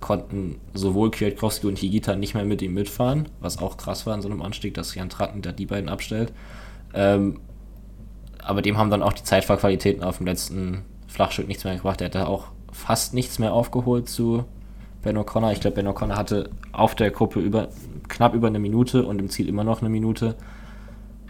konnten 0.00 0.60
sowohl 0.74 1.10
Kwiatkowski 1.10 1.66
und 1.66 1.78
Higita 1.78 2.16
nicht 2.16 2.34
mehr 2.34 2.44
mit 2.44 2.62
ihm 2.62 2.74
mitfahren, 2.74 3.28
was 3.40 3.58
auch 3.58 3.76
krass 3.76 4.06
war 4.06 4.14
in 4.14 4.22
so 4.22 4.28
einem 4.28 4.42
Anstieg, 4.42 4.74
dass 4.74 4.94
Jan 4.94 5.08
Tratten 5.08 5.42
da 5.42 5.52
die 5.52 5.66
beiden 5.66 5.88
abstellt. 5.88 6.32
Ähm, 6.94 7.40
aber 8.42 8.62
dem 8.62 8.78
haben 8.78 8.90
dann 8.90 9.02
auch 9.02 9.12
die 9.12 9.24
Zeitfahrqualitäten 9.24 10.04
auf 10.04 10.18
dem 10.18 10.26
letzten 10.26 10.84
Flachstück 11.08 11.48
nichts 11.48 11.64
mehr 11.64 11.74
gebracht. 11.74 12.00
Er 12.00 12.06
hatte 12.06 12.28
auch 12.28 12.48
fast 12.70 13.14
nichts 13.14 13.38
mehr 13.38 13.52
aufgeholt 13.52 14.08
zu 14.08 14.44
Ben 15.02 15.16
O'Connor. 15.16 15.52
Ich 15.52 15.60
glaube, 15.60 15.76
Ben 15.76 15.88
O'Connor 15.88 16.16
hatte 16.16 16.50
auf 16.72 16.94
der 16.94 17.10
Gruppe 17.10 17.40
über, 17.40 17.68
knapp 18.08 18.34
über 18.34 18.46
eine 18.46 18.58
Minute 18.58 19.04
und 19.04 19.18
im 19.18 19.30
Ziel 19.30 19.48
immer 19.48 19.64
noch 19.64 19.80
eine 19.80 19.88
Minute. 19.88 20.36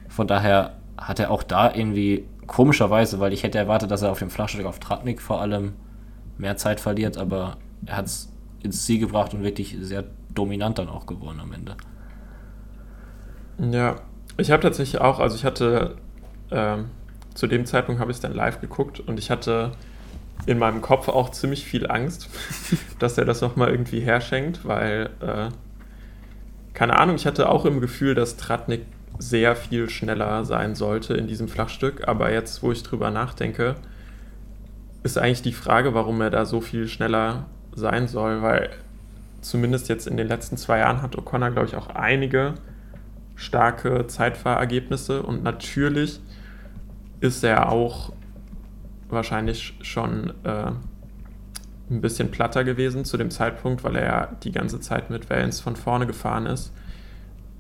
Von 0.09 0.27
daher 0.27 0.75
hat 0.99 1.21
er 1.21 1.31
auch 1.31 1.43
da 1.43 1.75
irgendwie 1.75 2.25
komischerweise, 2.47 3.21
weil 3.21 3.33
ich 3.33 3.43
hätte 3.43 3.59
erwartet, 3.59 3.91
dass 3.91 4.03
er 4.03 4.11
auf 4.11 4.19
dem 4.19 4.31
Flachstück 4.31 4.67
auf 4.67 4.79
Tratnik 4.79 5.21
vor 5.23 5.41
allem 5.41 5.73
mehr 6.39 6.57
Zeit 6.57 6.81
verliert, 6.81 7.17
aber 7.17 7.57
er 7.87 7.97
hat 7.97 8.07
es 8.07 8.33
ins 8.63 8.85
Ziel 8.85 8.99
gebracht 8.99 9.35
und 9.35 9.43
wirklich 9.43 9.77
sehr 9.81 10.05
dominant 10.35 10.79
dann 10.79 10.89
auch 10.89 11.07
gewonnen 11.07 11.41
am 11.41 11.53
Ende. 11.53 11.77
Ja, 13.59 13.97
ich 14.37 14.51
habe 14.51 14.63
tatsächlich 14.63 15.01
auch, 15.01 15.19
also 15.19 15.37
ich 15.37 15.45
hatte 15.45 15.97
ähm, 16.51 16.87
zu 17.35 17.47
dem 17.47 17.67
Zeitpunkt 17.67 18.01
habe 18.01 18.11
ich 18.11 18.17
es 18.17 18.21
dann 18.21 18.35
live 18.35 18.61
geguckt 18.61 19.01
und 19.01 19.19
ich 19.19 19.31
hatte 19.31 19.73
in 20.47 20.59
meinem 20.59 20.83
Kopf 20.83 21.09
auch 21.09 21.31
ziemlich 21.31 21.65
viel 21.65 21.91
Angst, 21.91 22.29
dass 22.99 23.19
er 23.19 23.25
das 23.25 23.41
nochmal 23.41 23.71
irgendwie 23.71 24.01
herschenkt, 24.01 24.67
weil, 24.67 25.11
äh, 25.21 25.49
keine 26.75 26.99
Ahnung, 26.99 27.17
ich 27.17 27.27
hatte 27.27 27.49
auch 27.49 27.65
im 27.65 27.81
Gefühl, 27.81 28.15
dass 28.15 28.37
Tratnik 28.37 28.83
sehr 29.19 29.57
viel 29.57 29.89
schneller 29.89 30.45
sein 30.45 30.75
sollte 30.75 31.15
in 31.15 31.27
diesem 31.27 31.49
Flachstück, 31.49 32.07
aber 32.07 32.33
jetzt, 32.33 32.63
wo 32.63 32.71
ich 32.71 32.83
drüber 32.83 33.11
nachdenke, 33.11 33.77
ist 35.07 35.19
eigentlich 35.19 35.43
die 35.43 35.53
Frage, 35.53 35.95
warum 35.95 36.21
er 36.21 36.31
da 36.31 36.45
so 36.45 36.61
viel 36.61 36.89
schneller 36.89 37.47
sein 37.75 38.09
soll, 38.09 38.43
weil 38.43 38.71
zumindest 39.41 39.89
jetzt 39.89 40.07
in 40.07 40.17
den 40.17 40.27
letzten 40.27 40.57
zwei 40.57 40.79
Jahren 40.79 41.01
hat 41.01 41.17
O'Connor, 41.17 41.51
glaube 41.51 41.69
ich, 41.69 41.77
auch 41.77 41.89
einige 41.89 42.55
starke 43.37 44.07
Zeitfahrergebnisse 44.07 45.23
und 45.23 45.43
natürlich 45.43 46.21
ist 47.21 47.45
er 47.45 47.71
auch 47.71 48.13
wahrscheinlich 49.09 49.79
schon 49.83 50.33
äh, 50.43 50.73
ein 51.89 52.01
bisschen 52.01 52.31
platter 52.31 52.65
gewesen 52.65 53.05
zu 53.05 53.17
dem 53.17 53.31
Zeitpunkt, 53.31 53.85
weil 53.85 53.95
er 53.97 54.05
ja 54.05 54.29
die 54.43 54.51
ganze 54.51 54.81
Zeit 54.81 55.11
mit 55.11 55.31
Valens 55.31 55.61
von 55.61 55.77
vorne 55.77 56.07
gefahren 56.07 56.47
ist. 56.47 56.73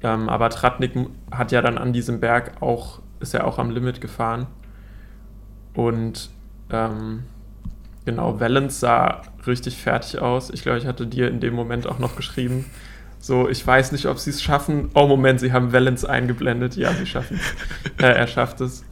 Ähm, 0.02 0.28
aber 0.28 0.50
Tratnik 0.50 0.94
hat 1.30 1.52
ja 1.52 1.62
dann 1.62 1.78
an 1.78 1.92
diesem 1.92 2.18
Berg 2.18 2.60
auch, 2.60 3.00
ist 3.20 3.34
er 3.34 3.46
auch 3.46 3.58
am 3.58 3.70
Limit 3.70 4.00
gefahren. 4.00 4.48
Und 5.74 6.30
ähm, 6.70 7.22
genau, 8.06 8.40
Valens 8.40 8.80
sah 8.80 9.20
richtig 9.46 9.76
fertig 9.76 10.18
aus. 10.20 10.48
Ich 10.48 10.62
glaube, 10.62 10.78
ich 10.78 10.86
hatte 10.86 11.06
dir 11.06 11.28
in 11.28 11.40
dem 11.40 11.54
Moment 11.54 11.86
auch 11.86 11.98
noch 11.98 12.16
geschrieben, 12.16 12.64
so, 13.18 13.48
ich 13.48 13.66
weiß 13.66 13.92
nicht, 13.92 14.06
ob 14.06 14.18
sie 14.18 14.30
es 14.30 14.42
schaffen. 14.42 14.90
Oh, 14.94 15.06
Moment, 15.06 15.40
sie 15.40 15.52
haben 15.52 15.72
Valens 15.72 16.04
eingeblendet. 16.04 16.76
Ja, 16.76 16.92
sie 16.92 17.06
schaffen 17.06 17.40
es. 17.40 18.02
äh, 18.04 18.12
er 18.12 18.26
schafft 18.26 18.60
es. 18.60 18.84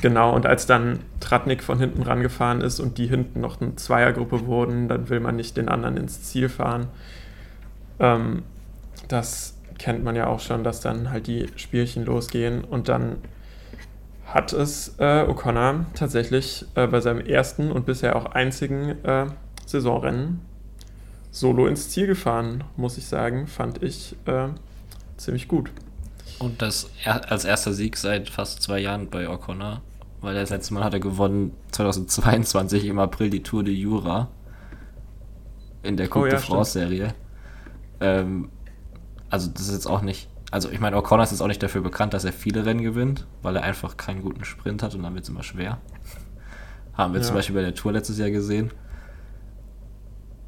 Genau, 0.00 0.34
und 0.34 0.46
als 0.46 0.66
dann 0.66 1.00
Tratnik 1.18 1.62
von 1.62 1.78
hinten 1.78 2.02
rangefahren 2.02 2.60
ist 2.60 2.78
und 2.78 2.98
die 2.98 3.06
hinten 3.06 3.40
noch 3.40 3.60
eine 3.60 3.74
Zweiergruppe 3.76 4.46
wurden, 4.46 4.86
dann 4.88 5.08
will 5.08 5.18
man 5.18 5.34
nicht 5.34 5.56
den 5.56 5.68
anderen 5.68 5.96
ins 5.96 6.22
Ziel 6.22 6.48
fahren. 6.48 6.88
Ähm, 7.98 8.42
das 9.08 9.56
kennt 9.78 10.04
man 10.04 10.14
ja 10.14 10.26
auch 10.26 10.40
schon, 10.40 10.62
dass 10.62 10.80
dann 10.80 11.10
halt 11.10 11.26
die 11.26 11.48
Spielchen 11.56 12.04
losgehen 12.04 12.62
und 12.62 12.88
dann 12.88 13.16
hat 14.32 14.52
es 14.52 14.94
äh, 14.98 15.24
O'Connor 15.24 15.86
tatsächlich 15.94 16.64
äh, 16.74 16.86
bei 16.86 17.00
seinem 17.00 17.20
ersten 17.20 17.72
und 17.72 17.84
bisher 17.84 18.16
auch 18.16 18.26
einzigen 18.26 19.04
äh, 19.04 19.26
Saisonrennen 19.66 20.40
solo 21.32 21.66
ins 21.66 21.90
Ziel 21.90 22.06
gefahren, 22.06 22.64
muss 22.76 22.96
ich 22.96 23.06
sagen, 23.06 23.46
fand 23.46 23.82
ich 23.82 24.16
äh, 24.26 24.48
ziemlich 25.16 25.48
gut. 25.48 25.70
Und 26.38 26.62
das 26.62 26.90
er 27.04 27.30
als 27.30 27.44
erster 27.44 27.72
Sieg 27.72 27.96
seit 27.96 28.30
fast 28.30 28.62
zwei 28.62 28.78
Jahren 28.78 29.10
bei 29.10 29.28
O'Connor, 29.28 29.80
weil 30.20 30.34
das 30.34 30.50
letzte 30.50 30.74
Mal 30.74 30.84
hat 30.84 30.94
er 30.94 31.00
gewonnen 31.00 31.52
2022 31.72 32.86
im 32.86 32.98
April 32.98 33.30
die 33.30 33.42
Tour 33.42 33.62
de 33.64 33.74
Jura 33.74 34.28
in 35.82 35.96
der 35.96 36.08
Coupe 36.08 36.26
oh, 36.26 36.26
ja, 36.26 36.36
de 36.36 36.40
France-Serie. 36.40 37.14
Ähm, 38.00 38.48
also 39.28 39.50
das 39.50 39.62
ist 39.62 39.72
jetzt 39.72 39.86
auch 39.86 40.02
nicht, 40.02 40.28
also 40.50 40.70
ich 40.70 40.80
meine, 40.80 40.96
O'Connor 40.96 41.22
ist 41.22 41.30
jetzt 41.30 41.42
auch 41.42 41.46
nicht 41.46 41.62
dafür 41.62 41.80
bekannt, 41.80 42.14
dass 42.14 42.24
er 42.24 42.32
viele 42.32 42.66
Rennen 42.66 42.82
gewinnt, 42.82 43.26
weil 43.42 43.56
er 43.56 43.62
einfach 43.62 43.96
keinen 43.96 44.22
guten 44.22 44.44
Sprint 44.44 44.82
hat 44.82 44.94
und 44.94 45.02
dann 45.02 45.14
wird 45.14 45.24
es 45.24 45.30
immer 45.30 45.42
schwer. 45.42 45.78
Haben 46.94 47.12
wir 47.12 47.20
ja. 47.20 47.26
zum 47.26 47.36
Beispiel 47.36 47.54
bei 47.54 47.62
der 47.62 47.74
Tour 47.74 47.92
letztes 47.92 48.18
Jahr 48.18 48.30
gesehen. 48.30 48.70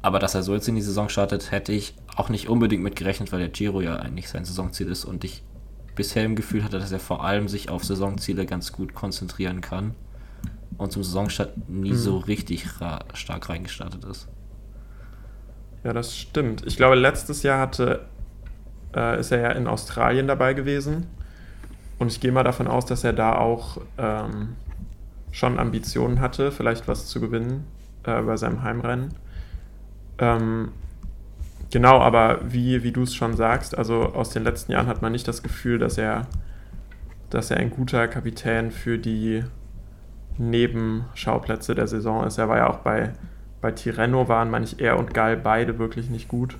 Aber 0.01 0.19
dass 0.19 0.35
er 0.35 0.43
so 0.43 0.53
jetzt 0.53 0.67
in 0.67 0.75
die 0.75 0.81
Saison 0.81 1.07
startet, 1.07 1.51
hätte 1.51 1.71
ich 1.71 1.95
auch 2.17 2.27
nicht 2.27 2.49
unbedingt 2.49 2.83
mit 2.83 2.97
gerechnet, 2.97 3.31
weil 3.31 3.39
der 3.39 3.47
Giro 3.47 3.79
ja 3.79 3.95
eigentlich 3.95 4.27
sein 4.27 4.43
Saisonziel 4.43 4.89
ist 4.89 5.05
und 5.05 5.23
ich 5.23 5.43
bisher 5.95 6.25
im 6.25 6.35
Gefühl 6.35 6.63
hatte, 6.63 6.79
dass 6.79 6.91
er 6.91 6.99
vor 6.99 7.23
allem 7.23 7.47
sich 7.47 7.69
auf 7.69 7.85
Saisonziele 7.85 8.45
ganz 8.45 8.73
gut 8.73 8.93
konzentrieren 8.93 9.61
kann 9.61 9.95
und 10.77 10.91
zum 10.91 11.03
Saisonstart 11.03 11.69
nie 11.69 11.91
hm. 11.91 11.97
so 11.97 12.17
richtig 12.17 12.67
stark 13.13 13.49
reingestartet 13.49 14.03
ist. 14.03 14.27
Ja, 15.83 15.93
das 15.93 16.17
stimmt. 16.17 16.63
Ich 16.65 16.77
glaube, 16.77 16.95
letztes 16.95 17.43
Jahr 17.43 17.59
hatte, 17.59 18.05
äh, 18.95 19.19
ist 19.19 19.31
er 19.31 19.39
ja 19.39 19.51
in 19.51 19.67
Australien 19.67 20.27
dabei 20.27 20.53
gewesen. 20.53 21.07
Und 21.99 22.11
ich 22.11 22.19
gehe 22.19 22.31
mal 22.31 22.43
davon 22.43 22.67
aus, 22.67 22.85
dass 22.85 23.03
er 23.03 23.13
da 23.13 23.35
auch 23.37 23.77
ähm, 23.97 24.55
schon 25.31 25.59
Ambitionen 25.59 26.19
hatte, 26.19 26.51
vielleicht 26.51 26.87
was 26.87 27.07
zu 27.07 27.21
gewinnen 27.21 27.65
äh, 28.03 28.21
bei 28.21 28.37
seinem 28.37 28.63
Heimrennen. 28.63 29.13
Ähm, 30.19 30.71
genau, 31.71 31.99
aber 31.99 32.39
wie, 32.43 32.83
wie 32.83 32.91
du 32.91 33.03
es 33.03 33.15
schon 33.15 33.35
sagst, 33.35 33.77
also 33.77 34.13
aus 34.13 34.29
den 34.29 34.43
letzten 34.43 34.71
Jahren 34.71 34.87
hat 34.87 35.01
man 35.01 35.11
nicht 35.11 35.27
das 35.27 35.43
Gefühl, 35.43 35.79
dass 35.79 35.97
er, 35.97 36.27
dass 37.29 37.51
er 37.51 37.57
ein 37.57 37.71
guter 37.71 38.07
Kapitän 38.07 38.71
für 38.71 38.97
die 38.97 39.43
Nebenschauplätze 40.37 41.75
der 41.75 41.87
Saison 41.87 42.25
ist. 42.25 42.37
Er 42.37 42.49
war 42.49 42.57
ja 42.57 42.69
auch 42.69 42.79
bei, 42.79 43.13
bei 43.61 43.71
Tirreno, 43.71 44.27
waren, 44.27 44.49
meine 44.49 44.65
ich, 44.65 44.79
er 44.79 44.97
und 44.97 45.13
Gall 45.13 45.37
beide 45.37 45.79
wirklich 45.79 46.09
nicht 46.09 46.27
gut. 46.27 46.57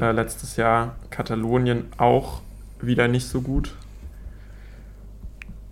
Äh, 0.00 0.12
letztes 0.12 0.56
Jahr 0.56 0.96
Katalonien 1.10 1.86
auch 1.96 2.42
wieder 2.80 3.08
nicht 3.08 3.26
so 3.28 3.40
gut. 3.40 3.74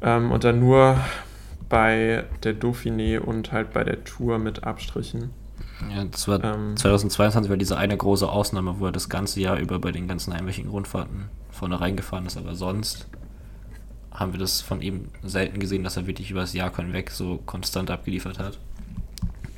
Ähm, 0.00 0.30
und 0.32 0.44
dann 0.44 0.60
nur 0.60 0.98
bei 1.68 2.24
der 2.42 2.54
Dauphiné 2.54 3.18
und 3.18 3.52
halt 3.52 3.72
bei 3.72 3.84
der 3.84 4.04
Tour 4.04 4.38
mit 4.38 4.64
Abstrichen. 4.64 5.30
Ja, 5.90 6.04
das 6.04 6.28
war 6.28 6.42
ähm, 6.44 6.76
2022 6.76 7.50
war 7.50 7.56
diese 7.56 7.76
eine 7.76 7.96
große 7.96 8.28
Ausnahme, 8.28 8.78
wo 8.78 8.86
er 8.86 8.92
das 8.92 9.08
ganze 9.08 9.40
Jahr 9.40 9.58
über 9.58 9.78
bei 9.78 9.92
den 9.92 10.06
ganzen 10.08 10.32
heimlichen 10.32 10.68
Rundfahrten 10.68 11.28
vorne 11.50 11.80
reingefahren 11.80 12.26
ist, 12.26 12.36
aber 12.36 12.54
sonst 12.54 13.06
haben 14.10 14.32
wir 14.32 14.40
das 14.40 14.60
von 14.60 14.80
ihm 14.80 15.08
selten 15.22 15.58
gesehen, 15.58 15.82
dass 15.82 15.96
er 15.96 16.06
wirklich 16.06 16.30
über 16.30 16.40
das 16.40 16.52
Jahr 16.52 16.74
hinweg 16.74 17.10
so 17.10 17.40
konstant 17.46 17.90
abgeliefert 17.90 18.38
hat. 18.38 18.58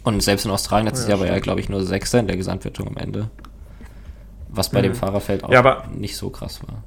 Und 0.02 0.22
selbst 0.22 0.46
in 0.46 0.50
Australien 0.50 0.86
letztes 0.86 1.06
ja, 1.06 1.10
Jahr 1.10 1.20
war 1.20 1.26
er, 1.26 1.40
glaube 1.40 1.60
ich, 1.60 1.68
nur 1.68 1.84
Sechster 1.84 2.20
in 2.20 2.26
der 2.26 2.36
Gesamtwertung 2.36 2.88
am 2.88 2.96
Ende. 2.96 3.28
Was 4.56 4.70
bei 4.70 4.80
mhm. 4.80 4.84
dem 4.84 4.94
Fahrerfeld 4.94 5.44
auch 5.44 5.50
ja, 5.50 5.58
aber, 5.58 5.84
nicht 5.94 6.16
so 6.16 6.30
krass 6.30 6.62
war. 6.66 6.82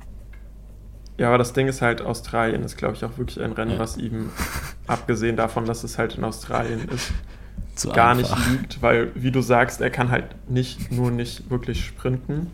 Ja, 1.17 1.27
aber 1.27 1.37
das 1.37 1.53
Ding 1.53 1.67
ist 1.67 1.81
halt, 1.81 2.01
Australien 2.01 2.63
ist, 2.63 2.77
glaube 2.77 2.95
ich, 2.95 3.03
auch 3.03 3.17
wirklich 3.17 3.41
ein 3.43 3.51
Rennen, 3.51 3.73
ja. 3.73 3.79
was 3.79 3.97
ihm, 3.97 4.29
abgesehen 4.87 5.35
davon, 5.35 5.65
dass 5.65 5.83
es 5.83 5.97
halt 5.97 6.15
in 6.17 6.23
Australien 6.23 6.87
ist, 6.89 7.11
zu 7.75 7.89
gar 7.89 8.11
einfach. 8.11 8.37
nicht 8.37 8.49
liegt, 8.49 8.81
weil, 8.81 9.11
wie 9.15 9.31
du 9.31 9.41
sagst, 9.41 9.81
er 9.81 9.89
kann 9.89 10.11
halt 10.11 10.35
nicht 10.49 10.91
nur 10.91 11.11
nicht 11.11 11.49
wirklich 11.49 11.85
sprinten, 11.85 12.51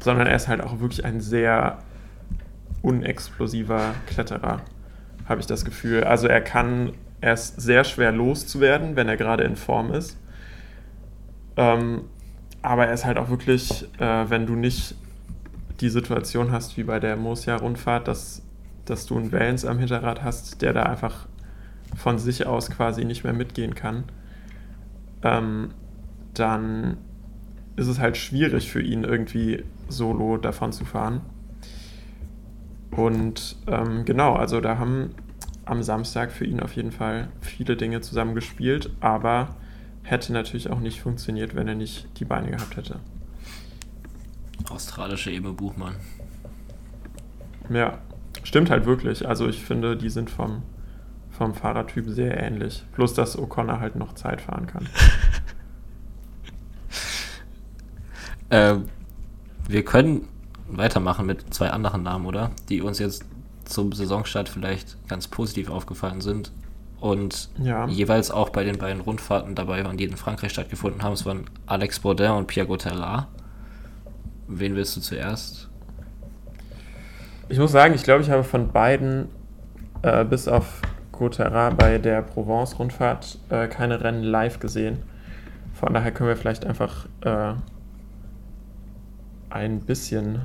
sondern 0.00 0.26
er 0.26 0.36
ist 0.36 0.48
halt 0.48 0.60
auch 0.60 0.80
wirklich 0.80 1.04
ein 1.04 1.20
sehr 1.20 1.78
unexplosiver 2.82 3.94
Kletterer, 4.06 4.60
habe 5.26 5.40
ich 5.40 5.46
das 5.46 5.64
Gefühl. 5.64 6.04
Also 6.04 6.26
er 6.26 6.42
kann, 6.42 6.92
er 7.22 7.32
ist 7.32 7.60
sehr 7.60 7.84
schwer 7.84 8.12
loszuwerden, 8.12 8.96
wenn 8.96 9.08
er 9.08 9.16
gerade 9.16 9.44
in 9.44 9.56
Form 9.56 9.92
ist. 9.92 10.18
Ähm, 11.56 12.02
aber 12.64 12.86
er 12.86 12.94
ist 12.94 13.04
halt 13.04 13.18
auch 13.18 13.28
wirklich, 13.28 13.86
äh, 13.98 14.30
wenn 14.30 14.46
du 14.46 14.54
nicht 14.54 14.94
die 15.80 15.88
Situation 15.88 16.52
hast 16.52 16.76
wie 16.76 16.84
bei 16.84 17.00
der 17.00 17.16
Mosia-Rundfahrt, 17.16 18.08
dass, 18.08 18.42
dass 18.84 19.06
du 19.06 19.16
einen 19.16 19.32
Vans 19.32 19.64
am 19.64 19.78
Hinterrad 19.78 20.22
hast, 20.22 20.62
der 20.62 20.72
da 20.72 20.84
einfach 20.84 21.26
von 21.96 22.18
sich 22.18 22.46
aus 22.46 22.70
quasi 22.70 23.04
nicht 23.04 23.24
mehr 23.24 23.32
mitgehen 23.32 23.74
kann 23.74 24.04
ähm, 25.24 25.70
dann 26.34 26.98
ist 27.76 27.88
es 27.88 27.98
halt 27.98 28.16
schwierig 28.16 28.70
für 28.70 28.82
ihn 28.82 29.02
irgendwie 29.02 29.64
solo 29.88 30.36
davon 30.36 30.70
zu 30.70 30.84
fahren. 30.84 31.22
Und 32.90 33.56
ähm, 33.66 34.04
genau, 34.04 34.34
also 34.34 34.60
da 34.60 34.78
haben 34.78 35.10
am 35.64 35.82
Samstag 35.82 36.30
für 36.30 36.44
ihn 36.44 36.60
auf 36.60 36.76
jeden 36.76 36.92
Fall 36.92 37.28
viele 37.40 37.76
Dinge 37.76 38.00
zusammengespielt, 38.02 38.90
aber 39.00 39.56
hätte 40.04 40.32
natürlich 40.32 40.70
auch 40.70 40.78
nicht 40.78 41.00
funktioniert, 41.00 41.54
wenn 41.56 41.66
er 41.66 41.74
nicht 41.74 42.06
die 42.18 42.24
Beine 42.24 42.50
gehabt 42.50 42.76
hätte. 42.76 43.00
Australische 44.68 45.32
Eme 45.32 45.52
Buchmann. 45.52 45.96
Ja, 47.70 47.98
stimmt 48.44 48.70
halt 48.70 48.86
wirklich. 48.86 49.26
Also 49.26 49.48
ich 49.48 49.64
finde, 49.64 49.96
die 49.96 50.10
sind 50.10 50.30
vom 50.30 50.62
vom 51.30 51.52
Fahrertyp 51.52 52.04
sehr 52.08 52.40
ähnlich. 52.40 52.84
Plus, 52.92 53.12
dass 53.12 53.36
O'Connor 53.36 53.80
halt 53.80 53.96
noch 53.96 54.14
Zeit 54.14 54.40
fahren 54.40 54.68
kann. 54.68 54.88
äh, 58.50 58.76
wir 59.68 59.84
können 59.84 60.28
weitermachen 60.68 61.26
mit 61.26 61.52
zwei 61.52 61.70
anderen 61.70 62.04
Namen, 62.04 62.26
oder? 62.26 62.52
Die 62.68 62.82
uns 62.82 63.00
jetzt 63.00 63.24
zum 63.64 63.92
Saisonstart 63.92 64.48
vielleicht 64.48 64.96
ganz 65.08 65.26
positiv 65.26 65.70
aufgefallen 65.70 66.20
sind 66.20 66.52
und 67.00 67.50
Ja. 67.58 67.86
jeweils 67.86 68.30
auch 68.30 68.48
bei 68.50 68.64
den 68.64 68.78
beiden 68.78 69.00
Rundfahrten 69.00 69.54
dabei 69.54 69.84
waren, 69.84 69.96
die 69.96 70.04
in 70.04 70.16
Frankreich 70.16 70.52
stattgefunden 70.52 71.02
haben. 71.02 71.12
Es 71.12 71.26
waren 71.26 71.44
Alex 71.66 72.00
Baudin 72.00 72.30
und 72.32 72.46
Pierre 72.46 72.66
Gauthier. 72.66 73.28
Wen 74.48 74.74
willst 74.76 74.96
du 74.96 75.00
zuerst? 75.00 75.68
Ich 77.48 77.58
muss 77.58 77.72
sagen, 77.72 77.94
ich 77.94 78.02
glaube, 78.04 78.22
ich 78.22 78.30
habe 78.30 78.44
von 78.44 78.72
beiden 78.72 79.28
äh, 80.02 80.24
bis 80.24 80.48
auf 80.48 80.80
Cotera 81.12 81.70
bei 81.70 81.98
der 81.98 82.22
Provence-Rundfahrt 82.22 83.38
äh, 83.50 83.68
keine 83.68 84.00
Rennen 84.02 84.22
live 84.24 84.58
gesehen. 84.60 84.98
Von 85.74 85.92
daher 85.94 86.10
können 86.12 86.28
wir 86.28 86.36
vielleicht 86.36 86.64
einfach 86.64 87.06
äh, 87.22 87.54
ein 89.50 89.80
bisschen, 89.80 90.42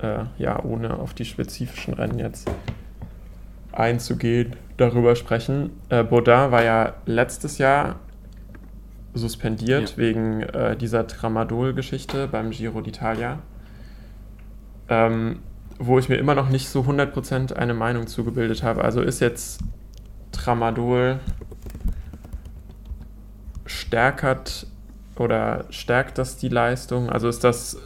äh, 0.00 0.24
ja, 0.38 0.62
ohne 0.62 0.94
auf 0.98 1.14
die 1.14 1.24
spezifischen 1.24 1.94
Rennen 1.94 2.18
jetzt 2.18 2.50
einzugehen, 3.72 4.56
darüber 4.78 5.14
sprechen. 5.16 5.70
Äh, 5.90 6.02
Baudin 6.04 6.50
war 6.50 6.64
ja 6.64 6.94
letztes 7.04 7.58
Jahr 7.58 7.96
suspendiert 9.12 9.90
Ja. 9.90 9.96
wegen 9.98 10.42
äh, 10.42 10.76
dieser 10.76 11.06
Tramadol-Geschichte 11.06 12.28
beim 12.28 12.50
Giro 12.50 12.78
d'Italia. 12.78 13.38
Ähm, 14.88 15.40
wo 15.78 15.98
ich 15.98 16.08
mir 16.08 16.16
immer 16.16 16.34
noch 16.34 16.48
nicht 16.48 16.68
so 16.68 16.80
100% 16.82 17.52
eine 17.52 17.74
Meinung 17.74 18.06
zugebildet 18.06 18.62
habe. 18.62 18.82
Also 18.82 19.00
ist 19.02 19.20
jetzt 19.20 19.60
Tramadol 20.32 21.20
stärkert 23.66 24.66
oder 25.16 25.66
stärkt 25.70 26.18
das 26.18 26.36
die 26.36 26.48
Leistung? 26.48 27.10
Also 27.10 27.28
ist 27.28 27.44
das, 27.44 27.78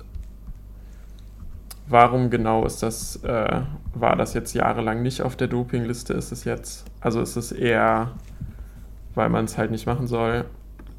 warum 1.93 2.31
genau 2.31 2.65
ist 2.65 2.83
das, 2.83 3.17
äh, 3.23 3.61
war 3.95 4.17
das 4.17 4.35
jetzt 4.35 4.55
jahrelang 4.55 5.03
nicht 5.03 5.23
auf 5.23 5.37
der 5.37 5.49
Dopingliste, 5.49 6.15
ist 6.15 6.33
es 6.33 6.45
jetzt, 6.45 6.87
also 7.01 7.21
ist 7.21 7.37
es 7.37 7.53
eher, 7.53 8.13
weil 9.15 9.29
man 9.29 9.45
es 9.45 9.59
halt 9.59 9.71
nicht 9.71 9.87
machen 9.87 10.07
soll, 10.07 10.47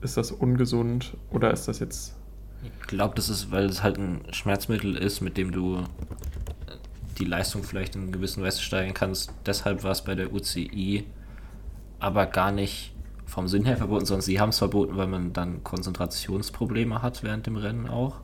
ist 0.02 0.18
das 0.18 0.32
ungesund 0.32 1.18
oder 1.32 1.52
ist 1.52 1.68
das 1.68 1.80
jetzt, 1.80 2.16
Ich 2.64 2.88
glaube, 2.88 3.16
das 3.16 3.30
ist, 3.30 3.52
weil 3.52 3.66
es 3.66 3.84
halt 3.84 3.98
ein 3.98 4.22
Schmerzmittel 4.32 4.96
ist, 4.96 5.22
mit 5.22 5.36
dem 5.36 5.52
du 5.52 5.78
äh, 5.78 5.84
die 7.18 7.26
Leistung 7.26 7.64
vielleicht 7.64 7.96
in 7.96 8.12
gewissen 8.12 8.44
Weise 8.44 8.62
steigern 8.62 8.94
kannst. 8.94 9.34
Deshalb 9.46 9.84
war 9.84 9.92
es 9.92 10.04
bei 10.04 10.16
der 10.16 10.32
UCI 10.32 11.06
aber 12.00 12.26
gar 12.26 12.52
nicht 12.52 12.94
vom 13.26 13.48
Sinn 13.48 13.66
her 13.66 13.78
verboten, 13.78 14.06
sondern 14.06 14.22
sie 14.22 14.40
haben 14.40 14.50
es 14.50 14.60
verboten, 14.60 14.96
weil 14.98 15.08
man 15.08 15.34
dann 15.34 15.64
Konzentrationsprobleme 15.64 17.02
hat 17.02 17.24
während 17.24 17.48
dem 17.48 17.56
Rennen 17.56 17.88
auch. 17.88 18.22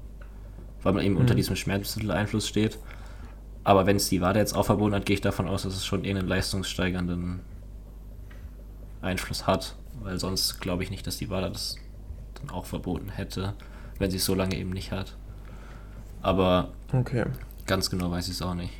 Weil 0.84 0.94
man 0.94 1.04
eben 1.04 1.18
unter 1.18 1.34
Mhm. 1.34 1.38
diesem 1.38 1.56
Schmerzmitteleinfluss 1.56 2.48
steht. 2.48 2.80
Aber 3.64 3.86
wenn 3.86 3.98
es 3.98 4.10
die 4.10 4.22
WADA 4.22 4.40
jetzt 4.40 4.56
auch 4.56 4.66
verboten 4.66 4.96
hat, 4.96 5.06
gehe 5.06 5.16
ich 5.16 5.22
davon 5.22 5.48
aus, 5.48 5.64
dass 5.64 5.74
es 5.76 5.86
schon 5.86 6.04
irgendeinen 6.04 6.30
leistungssteigernden 6.30 7.42
Einfluss 9.02 9.46
hat. 9.48 9.76
Weil 10.02 10.20
sonst 10.20 10.60
glaube 10.62 10.84
ich 10.84 10.90
nicht, 10.92 11.06
dass 11.06 11.18
die 11.18 11.30
WADA 11.30 11.50
das 11.50 11.76
dann 12.40 12.50
auch 12.52 12.66
verboten 12.66 13.10
hätte, 13.10 13.54
wenn 13.98 14.10
sie 14.12 14.18
es 14.18 14.26
so 14.26 14.34
lange 14.36 14.56
eben 14.56 14.70
nicht 14.70 14.92
hat. 14.92 15.18
Aber 16.22 16.70
okay. 16.94 17.26
ganz 17.66 17.90
genau 17.90 18.12
weiß 18.12 18.28
ich 18.28 18.34
es 18.36 18.42
auch 18.42 18.54
nicht. 18.56 18.72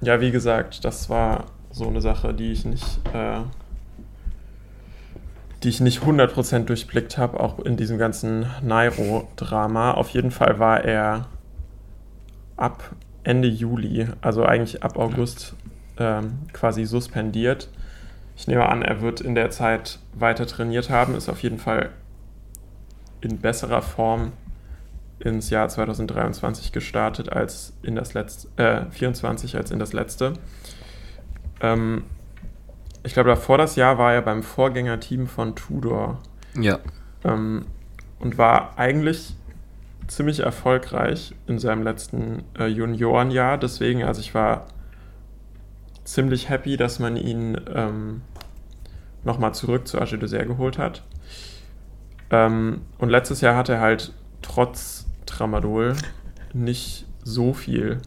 Ja, 0.00 0.20
wie 0.20 0.30
gesagt, 0.30 0.84
das 0.84 1.08
war 1.10 1.46
so 1.70 1.86
eine 1.88 2.00
Sache, 2.00 2.34
die 2.34 2.52
ich 2.52 2.64
nicht, 2.64 3.00
äh, 3.14 3.40
die 5.62 5.68
ich 5.68 5.80
nicht 5.80 6.02
100% 6.02 6.64
durchblickt 6.64 7.18
habe, 7.18 7.38
auch 7.38 7.58
in 7.60 7.76
diesem 7.76 7.98
ganzen 7.98 8.46
Nairo-Drama. 8.62 9.92
Auf 9.92 10.10
jeden 10.10 10.30
Fall 10.30 10.58
war 10.58 10.84
er 10.84 11.28
ab 12.56 12.90
Ende 13.22 13.48
Juli, 13.48 14.08
also 14.20 14.44
eigentlich 14.44 14.82
ab 14.82 14.98
August, 14.98 15.54
ähm, 15.98 16.38
quasi 16.52 16.84
suspendiert. 16.84 17.68
Ich 18.36 18.48
nehme 18.48 18.68
an, 18.68 18.82
er 18.82 19.00
wird 19.00 19.20
in 19.20 19.34
der 19.34 19.50
Zeit 19.50 19.98
weiter 20.14 20.46
trainiert 20.46 20.90
haben, 20.90 21.14
ist 21.14 21.28
auf 21.28 21.42
jeden 21.42 21.58
Fall 21.58 21.90
in 23.20 23.38
besserer 23.38 23.82
Form 23.82 24.32
ins 25.20 25.50
Jahr 25.50 25.68
2023 25.68 26.72
gestartet 26.72 27.30
als 27.32 27.74
in 27.82 27.94
das 27.94 28.14
letzte, 28.14 28.48
äh, 28.56 28.90
24 28.90 29.56
als 29.56 29.70
in 29.70 29.78
das 29.78 29.92
letzte. 29.92 30.32
Ähm, 31.60 32.04
ich 33.04 33.14
glaube, 33.14 33.30
davor 33.30 33.58
das 33.58 33.76
Jahr 33.76 33.98
war 33.98 34.12
er 34.12 34.22
beim 34.22 34.42
Vorgängerteam 34.42 35.26
von 35.26 35.54
Tudor 35.54 36.18
Ja. 36.54 36.78
ähm, 37.24 37.66
und 38.20 38.38
war 38.38 38.78
eigentlich 38.78 39.34
ziemlich 40.06 40.40
erfolgreich 40.40 41.34
in 41.46 41.58
seinem 41.58 41.82
letzten 41.82 42.44
äh, 42.58 42.66
Juniorenjahr. 42.66 43.58
Deswegen, 43.58 44.04
also 44.04 44.20
ich 44.20 44.34
war 44.34 44.66
ziemlich 46.04 46.48
happy, 46.48 46.76
dass 46.76 46.98
man 46.98 47.16
ihn 47.16 47.60
ähm, 47.74 48.22
nochmal 49.24 49.54
zurück 49.54 49.86
zu 49.86 50.00
Agile 50.00 50.18
Dessert 50.18 50.46
geholt 50.46 50.78
hat. 50.78 51.02
Ähm, 52.30 52.82
und 52.98 53.08
letztes 53.08 53.40
Jahr 53.40 53.56
hat 53.56 53.68
er 53.68 53.80
halt 53.80 54.12
trotz 54.42 55.06
Tramadol 55.26 55.94
nicht 56.52 57.06
so 57.22 57.52
viel 57.54 58.00